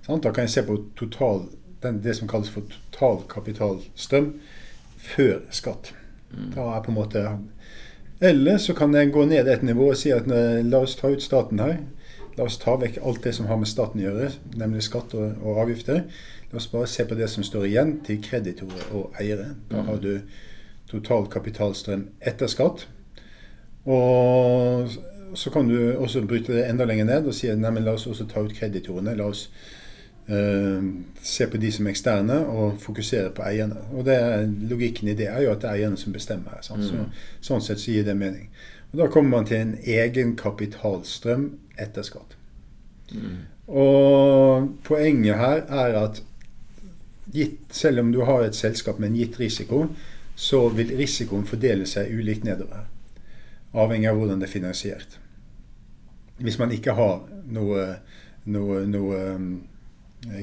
Sant? 0.06 0.22
Da 0.24 0.30
kan 0.30 0.46
jeg 0.46 0.54
se 0.54 0.64
på 0.68 0.78
total, 1.00 1.48
den, 1.82 2.04
det 2.06 2.14
som 2.20 2.30
kalles 2.30 2.52
for 2.54 2.70
totalkapitalstrøm 2.70 4.30
før 5.08 5.42
skatt. 5.50 5.96
Da 6.54 6.70
er 6.76 6.86
på 6.86 6.94
en 6.94 7.00
måte 7.00 7.26
eller 8.22 8.58
så 8.58 8.74
kan 8.74 8.94
jeg 8.96 9.12
gå 9.12 9.26
ned 9.28 9.48
et 9.52 9.64
nivå 9.64 9.90
og 9.92 9.98
si 10.00 10.14
at 10.16 10.30
eh, 10.32 10.62
la 10.64 10.80
oss 10.86 10.96
ta 10.96 11.10
ut 11.12 11.24
staten 11.24 11.60
her. 11.60 11.82
La 12.38 12.46
oss 12.48 12.58
ta 12.62 12.78
vekk 12.80 13.02
alt 13.04 13.24
det 13.26 13.34
som 13.36 13.50
har 13.50 13.60
med 13.60 13.68
staten 13.68 14.00
å 14.00 14.06
gjøre, 14.06 14.30
nemlig 14.56 14.86
skatt 14.86 15.14
og, 15.18 15.36
og 15.44 15.60
avgifter. 15.66 16.06
La 16.52 16.62
oss 16.62 16.70
bare 16.72 16.88
se 16.88 17.04
på 17.08 17.18
det 17.20 17.28
som 17.32 17.44
står 17.44 17.68
igjen 17.68 17.98
til 18.08 18.22
kreditorer 18.24 18.94
og 18.96 19.18
eiere. 19.20 19.56
Da 19.72 19.84
har 19.90 20.00
du 20.04 20.14
total 20.92 21.28
kapitalstrøm 21.32 22.08
etter 22.22 22.52
skatt. 22.52 22.88
Og 23.86 24.90
så 25.36 25.52
kan 25.54 25.68
du 25.70 25.94
også 25.94 26.26
bryte 26.26 26.54
det 26.56 26.70
enda 26.70 26.86
lenger 26.86 27.06
ned 27.06 27.28
og 27.28 27.36
si 27.36 27.50
at 27.52 27.60
nei, 27.60 27.72
men 27.76 27.86
la 27.86 27.96
oss 27.98 28.08
også 28.08 28.28
ta 28.30 28.42
ut 28.46 28.54
kreditorene. 28.56 29.16
La 29.18 29.28
oss 29.30 29.50
eh, 30.28 30.88
se 31.22 31.48
på 31.52 31.62
de 31.62 31.72
som 31.72 31.88
er 31.88 31.94
eksterne 31.94 32.40
og 32.50 32.80
fokusere 32.82 33.34
på 33.36 33.46
eierne. 33.46 33.84
Og 33.94 34.06
det, 34.08 34.18
Logikken 34.70 35.12
i 35.12 35.18
det 35.18 35.28
er 35.30 35.44
jo 35.46 35.52
at 35.54 35.62
det 35.62 35.70
er 35.70 35.82
eierne 35.82 35.98
som 36.02 36.14
bestemmer. 36.14 36.56
her, 36.56 36.76
Mm. 36.76 36.88
Så, 36.88 37.06
sånn 37.42 37.62
sett 37.62 37.80
så 37.80 37.92
gir 37.92 38.04
det 38.04 38.18
mening. 38.18 38.50
Og 38.92 39.00
Da 39.00 39.08
kommer 39.08 39.38
man 39.38 39.46
til 39.46 39.58
en 39.58 39.78
egenkapitalstrøm 39.84 41.52
etter 41.78 42.02
skatt. 42.02 42.38
Og 43.68 44.70
poenget 44.84 45.38
her 45.38 45.62
er 45.70 45.96
at 46.04 46.24
gitt, 47.34 47.60
selv 47.70 48.00
om 48.00 48.12
du 48.12 48.24
har 48.24 48.44
et 48.44 48.56
selskap 48.56 49.00
med 49.00 49.10
en 49.10 49.16
gitt 49.16 49.40
risiko, 49.40 49.88
så 50.36 50.70
vil 50.70 50.98
risikoen 50.98 51.46
fordele 51.46 51.86
seg 51.86 52.12
ulikt 52.12 52.44
nedover. 52.44 52.86
Avhengig 53.76 54.10
av 54.10 54.20
hvordan 54.20 54.42
det 54.42 54.48
er 54.48 54.54
finansiert. 54.54 55.20
Hvis 56.40 56.60
man 56.60 56.72
ikke 56.72 56.96
har 56.96 57.24
noe, 57.52 57.86
noe, 58.52 58.82
noe 58.88 59.22
um, 59.36 59.50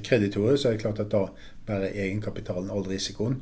kreditorer, 0.05 0.57
så 0.57 0.69
er 0.69 0.77
det 0.77 0.85
klart 0.85 1.01
at 1.03 1.13
da 1.13 1.27
bærer 1.67 1.93
egenkapitalen 2.05 2.71
all 2.73 2.85
risikoen. 2.89 3.41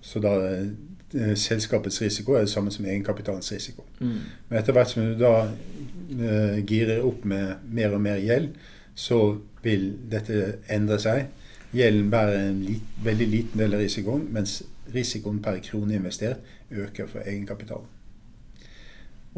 Så 0.00 0.20
da 0.22 0.34
eh, 0.46 1.34
selskapets 1.34 2.00
risiko 2.02 2.36
er 2.36 2.46
det 2.46 2.52
samme 2.52 2.70
som 2.70 2.86
egenkapitalens 2.86 3.52
risiko. 3.52 3.86
Mm. 3.98 4.20
Men 4.48 4.58
etter 4.60 4.76
hvert 4.76 4.92
som 4.92 5.06
du 5.06 5.18
da 5.18 5.32
uh, 5.48 6.58
girer 6.66 7.02
opp 7.06 7.24
med 7.28 7.66
mer 7.74 7.96
og 7.96 8.02
mer 8.04 8.22
gjeld, 8.22 8.52
så 8.98 9.20
vil 9.62 9.90
dette 10.10 10.58
endre 10.70 10.98
seg. 11.02 11.28
Gjelden 11.74 12.10
bærer 12.10 12.48
en 12.48 12.62
li 12.64 12.78
veldig 13.04 13.28
liten 13.28 13.60
del 13.60 13.76
av 13.76 13.82
risikoen, 13.84 14.26
mens 14.32 14.62
risikoen 14.94 15.42
per 15.44 15.60
krone 15.64 15.98
investert 15.98 16.40
øker 16.70 17.10
for 17.10 17.26
egenkapitalen. 17.26 17.97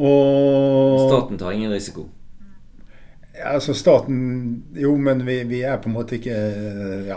Og 0.00 1.10
Staten 1.10 1.38
tar 1.38 1.50
ingen 1.56 1.72
risiko. 1.72 2.06
Ja, 3.34 3.52
altså 3.54 3.74
staten 3.74 4.64
Jo, 4.76 4.94
men 4.96 5.22
vi, 5.26 5.42
vi 5.48 5.60
er 5.62 5.76
på 5.80 5.88
en 5.88 5.94
måte 5.94 6.16
ikke 6.18 6.34
Ja. 7.08 7.16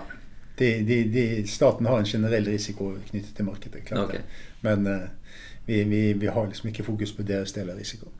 De, 0.59 0.67
de, 0.87 0.97
de, 1.13 1.47
staten 1.49 1.85
har 1.89 1.97
en 1.99 2.05
generell 2.05 2.45
risiko 2.45 2.91
knyttet 3.09 3.33
til 3.35 3.45
markedet. 3.45 3.81
klart 3.85 4.03
okay. 4.09 4.19
Men 4.61 4.87
uh, 4.87 4.99
vi, 5.65 5.83
vi, 5.83 6.01
vi 6.13 6.25
har 6.29 6.45
liksom 6.45 6.67
ikke 6.69 6.83
fokus 6.83 7.11
på 7.11 7.23
deres 7.25 7.51
del 7.55 7.69
av 7.73 7.77
risikoen. 7.79 8.13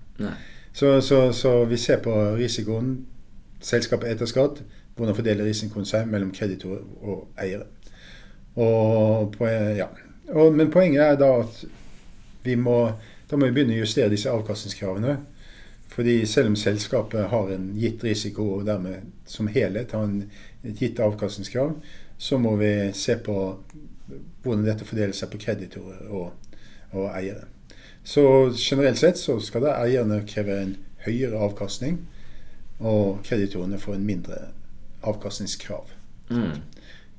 Så, 0.74 1.01
så, 1.01 1.32
så 1.32 1.66
vi 1.70 1.78
ser 1.78 1.99
på 2.01 2.16
risikoen 2.39 3.05
selskapet 3.61 4.09
etter 4.11 4.26
skatt. 4.26 4.64
Hvordan 4.95 5.16
fordeler 5.16 5.45
risikoen 5.45 5.86
seg 5.86 6.07
mellom 6.09 6.32
kreditor 6.34 6.82
og 7.01 7.28
eiere. 7.41 7.66
Og, 8.55 9.32
på- 9.38 9.47
ja. 9.78 9.88
og, 10.34 10.53
men 10.57 10.72
poenget 10.72 11.01
er 11.05 11.16
da 11.22 11.30
at 11.43 11.64
vi 12.43 12.55
må, 12.55 12.91
da 13.34 13.38
må 13.38 13.48
vi 13.50 13.56
begynne 13.56 13.74
å 13.74 13.82
justere 13.82 14.14
disse 14.14 14.30
avkastningskravene. 14.30 15.16
Fordi 15.90 16.20
selv 16.30 16.52
om 16.52 16.56
selskapet 16.58 17.32
har 17.32 17.48
en 17.50 17.72
gitt 17.82 18.04
risiko 18.06 18.46
og 18.60 18.68
dermed 18.68 19.08
som 19.30 19.48
helhet 19.50 19.94
har 19.98 20.06
en, 20.06 20.20
et 20.62 20.78
gitt 20.78 21.00
avkastningskrav, 21.02 21.72
så 22.22 22.38
må 22.38 22.52
vi 22.60 22.70
se 22.94 23.16
på 23.26 23.38
hvordan 24.44 24.68
dette 24.68 24.86
fordeler 24.86 25.18
seg 25.18 25.32
på 25.32 25.40
kreditorer 25.42 26.12
og, 26.14 26.52
og 26.94 27.08
eiere. 27.10 27.48
Så 28.06 28.24
generelt 28.54 29.02
sett 29.02 29.18
så 29.18 29.40
skal 29.42 29.66
da 29.66 29.78
eierne 29.82 30.20
kreve 30.30 30.60
en 30.62 30.76
høyere 31.08 31.40
avkastning, 31.48 32.04
og 32.86 33.24
kreditorene 33.26 33.80
får 33.82 33.96
en 33.98 34.06
mindre 34.06 34.40
avkastningskrav. 35.10 35.90
Mm. 36.30 36.60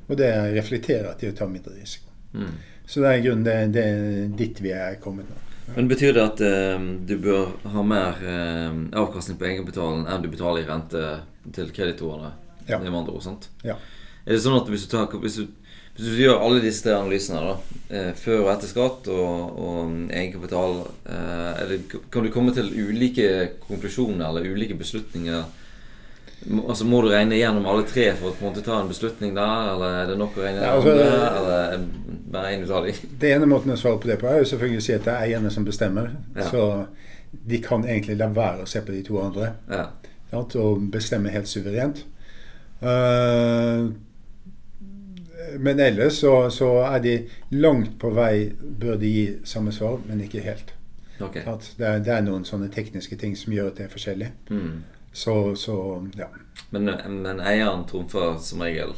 Og 0.06 0.14
det 0.20 0.30
reflekterer 0.54 1.10
at 1.10 1.26
de 1.26 1.32
tar 1.34 1.50
mindre 1.50 1.74
risiko. 1.74 2.06
Mm. 2.38 2.54
Så 2.86 3.02
det 3.02 3.10
er 3.10 3.18
i 3.18 3.26
grunnen 3.26 3.48
det, 3.48 3.58
det 3.74 3.84
er 3.88 4.38
dit 4.38 4.62
vi 4.62 4.74
er 4.76 5.00
kommet 5.02 5.26
nå. 5.26 5.42
Men 5.72 5.88
betyr 5.88 6.12
det 6.12 6.22
at 6.22 6.40
eh, 6.44 6.86
du 7.08 7.16
bør 7.22 7.54
ha 7.72 7.84
mer 7.86 8.20
eh, 8.20 8.76
avkastning 9.00 9.38
på 9.40 9.48
egenkapitalen 9.48 10.06
enn 10.06 10.24
du 10.24 10.30
betaler 10.32 10.62
i 10.62 10.68
rente 10.68 11.04
til 11.56 11.72
kreditorene? 11.74 12.34
Ja. 12.68 12.78
Andre 12.80 13.20
sant? 13.24 13.48
Ja. 13.64 13.76
Er 14.24 14.36
det 14.36 14.44
sånn 14.44 14.56
at 14.56 14.68
hvis 14.72 14.86
du, 14.86 14.92
tar, 14.94 15.08
hvis 15.20 15.36
du, 15.40 15.48
hvis 15.96 16.12
du 16.12 16.20
gjør 16.22 16.44
alle 16.44 16.62
disse 16.64 16.84
tre 16.84 16.94
analysene 16.96 17.42
da, 17.44 17.80
eh, 17.90 18.12
før 18.16 18.46
og 18.46 18.52
etter 18.54 18.70
skatt 18.70 19.10
og, 19.12 19.58
og 19.64 19.98
egenkapital, 20.08 20.78
eh, 21.04 21.64
det, 21.72 21.80
kan 22.12 22.24
du 22.24 22.32
komme 22.32 22.54
til 22.56 22.70
ulike 22.72 23.28
konklusjoner 23.66 24.28
eller 24.28 24.48
ulike 24.48 24.78
beslutninger? 24.80 25.44
Altså 26.44 26.84
Må 26.84 27.00
du 27.00 27.08
regne 27.08 27.38
gjennom 27.38 27.66
alle 27.70 27.86
tre 27.88 28.10
for 28.18 28.30
å 28.30 28.34
på 28.36 28.44
en 28.44 28.50
måte 28.50 28.64
ta 28.64 28.76
en 28.80 28.90
beslutning 28.90 29.32
der, 29.36 29.70
eller 29.72 29.98
er 30.02 30.10
det 30.10 30.16
nok 30.20 30.36
å 30.36 30.44
regne 30.44 30.60
Ja, 30.60 30.74
gjennom 30.76 30.90
altså, 30.90 30.92
andre, 30.92 31.30
eller 31.40 31.54
er 31.56 31.70
det 31.72 32.18
bare 32.34 32.52
én 32.52 32.64
ut 32.64 32.70
av 32.70 32.88
dem? 32.88 33.02
Det 33.22 33.32
ene 33.32 33.48
måten 33.48 33.74
å 33.74 33.80
svare 33.80 34.00
på 34.02 34.10
det 34.10 34.18
på 34.20 34.28
er 34.28 34.42
jo 34.42 34.50
selvfølgelig 34.52 34.82
å 34.82 34.86
si 34.88 34.96
at 34.96 35.06
det 35.08 35.14
er 35.14 35.28
eierne 35.28 35.52
som 35.54 35.64
bestemmer. 35.64 36.10
Ja. 36.36 36.48
Så 36.50 36.64
de 37.44 37.60
kan 37.64 37.86
egentlig 37.88 38.18
la 38.20 38.28
være 38.34 38.64
å 38.64 38.70
se 38.70 38.82
på 38.84 38.94
de 38.94 39.02
to 39.06 39.20
andre 39.22 39.54
Ja. 39.70 39.86
og 40.34 40.90
bestemme 40.92 41.32
helt 41.32 41.48
suverent. 41.48 42.04
Uh, 42.82 43.88
men 45.58 45.80
ellers 45.80 46.18
så, 46.20 46.50
så 46.50 46.70
er 46.84 47.00
de 47.00 47.18
langt 47.50 47.98
på 48.00 48.10
vei 48.14 48.50
bør 48.60 48.98
de 49.00 49.10
gi 49.10 49.26
samme 49.48 49.72
svar, 49.72 50.00
men 50.08 50.20
ikke 50.24 50.42
helt. 50.44 50.74
Okay. 51.20 51.44
Det, 51.78 51.86
er, 51.86 52.00
det 52.02 52.12
er 52.12 52.24
noen 52.26 52.44
sånne 52.44 52.68
tekniske 52.74 53.16
ting 53.16 53.36
som 53.38 53.54
gjør 53.54 53.70
at 53.70 53.78
det 53.78 53.86
er 53.86 53.92
forskjellig. 53.92 54.30
Mm. 54.50 54.82
Så, 55.14 55.54
så 55.56 55.76
ja. 56.18 56.26
Men, 56.74 56.90
men 57.22 57.40
eieren 57.40 57.84
trumfer 57.86 58.34
som 58.42 58.64
regel 58.66 58.96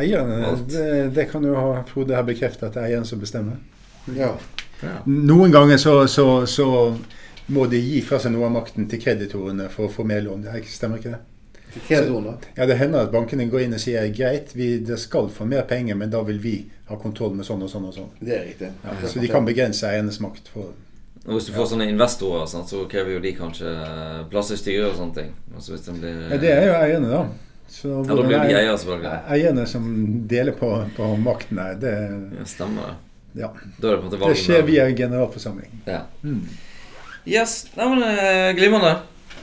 Eierne, 0.00 0.56
det, 0.68 0.86
det 1.16 1.24
kan 1.30 1.44
jo 1.46 1.54
ha 1.54 1.84
Frode 1.88 2.16
her 2.16 2.26
bekrefte 2.26 2.66
at 2.66 2.74
det 2.74 2.82
er 2.82 2.90
eieren 2.90 3.06
som 3.06 3.20
bestemmer. 3.22 3.60
Ja. 4.18 4.32
Noen 5.06 5.54
ganger 5.54 5.78
så, 5.78 5.94
så, 6.10 6.26
så 6.50 6.66
må 7.46 7.66
de 7.70 7.78
gi 7.78 8.00
fra 8.04 8.18
seg 8.20 8.34
noe 8.34 8.48
av 8.48 8.56
makten 8.56 8.88
til 8.90 9.00
kreditorene 9.00 9.68
for 9.72 9.86
å 9.86 9.92
få 9.92 10.06
mer 10.08 10.24
lån. 10.26 10.44
Det 10.44 10.56
er 10.58 10.66
stemmer 10.68 11.00
ikke 11.00 11.14
det? 11.14 11.22
Kreditorene. 11.86 12.36
Ja, 12.56 12.66
Det 12.66 12.78
hender 12.78 13.06
at 13.06 13.12
bankene 13.14 13.46
går 13.50 13.66
inn 13.66 13.76
og 13.76 13.82
sier 13.82 14.10
greit, 14.14 14.54
vi, 14.54 14.74
det 14.86 14.98
skal 15.02 15.30
få 15.32 15.46
mer 15.48 15.64
penger, 15.68 15.98
men 15.98 16.12
da 16.12 16.22
vil 16.26 16.40
vi 16.42 16.56
ha 16.90 16.98
kontroll 17.00 17.34
med 17.38 17.46
sånn 17.46 17.62
og 17.64 17.70
sånn 17.70 17.88
og 17.90 17.94
sånn. 17.96 18.10
Det 18.20 18.34
er 18.36 18.44
riktig. 18.50 18.70
Ja, 18.84 18.96
så 19.06 19.22
de 19.22 19.30
kan 19.32 19.46
begrense 19.46 19.88
eiernes 19.88 20.20
makt. 20.24 20.50
For, 20.54 20.74
Og 21.24 21.38
hvis 21.38 21.46
du 21.48 21.54
får 21.54 21.70
sånne 21.70 21.86
investorer, 21.88 22.44
sant, 22.50 22.68
så 22.68 22.82
krever 22.90 23.16
jo 23.16 23.22
de 23.24 23.32
kanskje 23.36 23.70
plass 24.32 24.52
i 24.52 24.58
styret 24.60 24.90
og 24.90 24.98
sånne 24.98 25.16
ting. 25.16 25.30
Altså 25.54 25.78
de 25.80 25.94
blir, 25.96 26.18
ja, 26.28 26.38
det 26.42 26.50
er 26.52 26.66
jo 26.68 26.74
eierne, 26.76 27.08
da. 27.12 27.22
Så 27.74 27.88
Ja, 27.88 28.02
da 28.10 28.26
blir 28.26 28.36
de 28.36 28.42
eier 28.44 28.58
eiere, 28.60 28.76
selvfølgelig. 28.78 29.14
Eierne 29.32 29.64
som 29.66 29.86
deler 30.28 30.52
på, 30.58 30.68
på 30.98 31.08
makten 31.22 31.62
her, 31.62 31.78
det, 31.80 31.94
Ja, 32.36 32.44
stemmer 32.48 32.94
ja. 33.34 33.48
Det 33.82 33.96
det 34.12 34.36
skjer 34.38 34.62
via 34.62 34.84
generalforsamling. 34.94 35.72
Ja. 35.88 36.04
Mm. 36.22 36.44
Yes. 37.26 37.66
Nei, 37.74 37.88
men 37.90 38.04
eh, 38.04 38.52
Glimrende. 38.54 38.92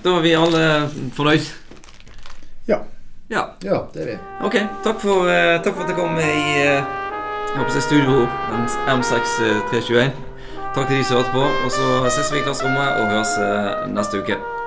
Da 0.03 0.13
er 0.15 0.23
vi 0.23 0.31
alle 0.37 0.63
fornøyd. 1.17 1.49
Ja. 2.69 2.79
Ja. 3.27 3.43
Ja, 3.65 3.83
det 3.93 4.05
er 4.05 4.11
vi. 4.13 4.17
Ok. 4.47 4.61
Takk 4.85 5.03
for, 5.03 5.27
eh, 5.27 5.57
takk 5.65 5.75
for 5.75 5.83
at 5.83 5.91
jeg 5.91 5.99
kom 5.99 6.15
i 6.21 6.31
eh, 6.61 6.99
jeg 7.51 7.59
håper 7.59 7.73
si 7.75 7.81
studio 7.83 8.27
M6321. 8.87 10.30
Takk 10.75 10.87
til 10.87 10.97
de 10.97 11.03
som 11.03 11.17
hørte 11.17 11.31
på. 11.35 11.43
Og 11.65 11.71
så 11.71 11.85
ses 12.15 12.33
vi 12.33 12.39
i 12.39 12.43
klasserommet 12.45 12.95
og 12.99 13.09
høres 13.11 13.35
eh, 13.43 13.87
neste 13.91 14.23
uke. 14.23 14.60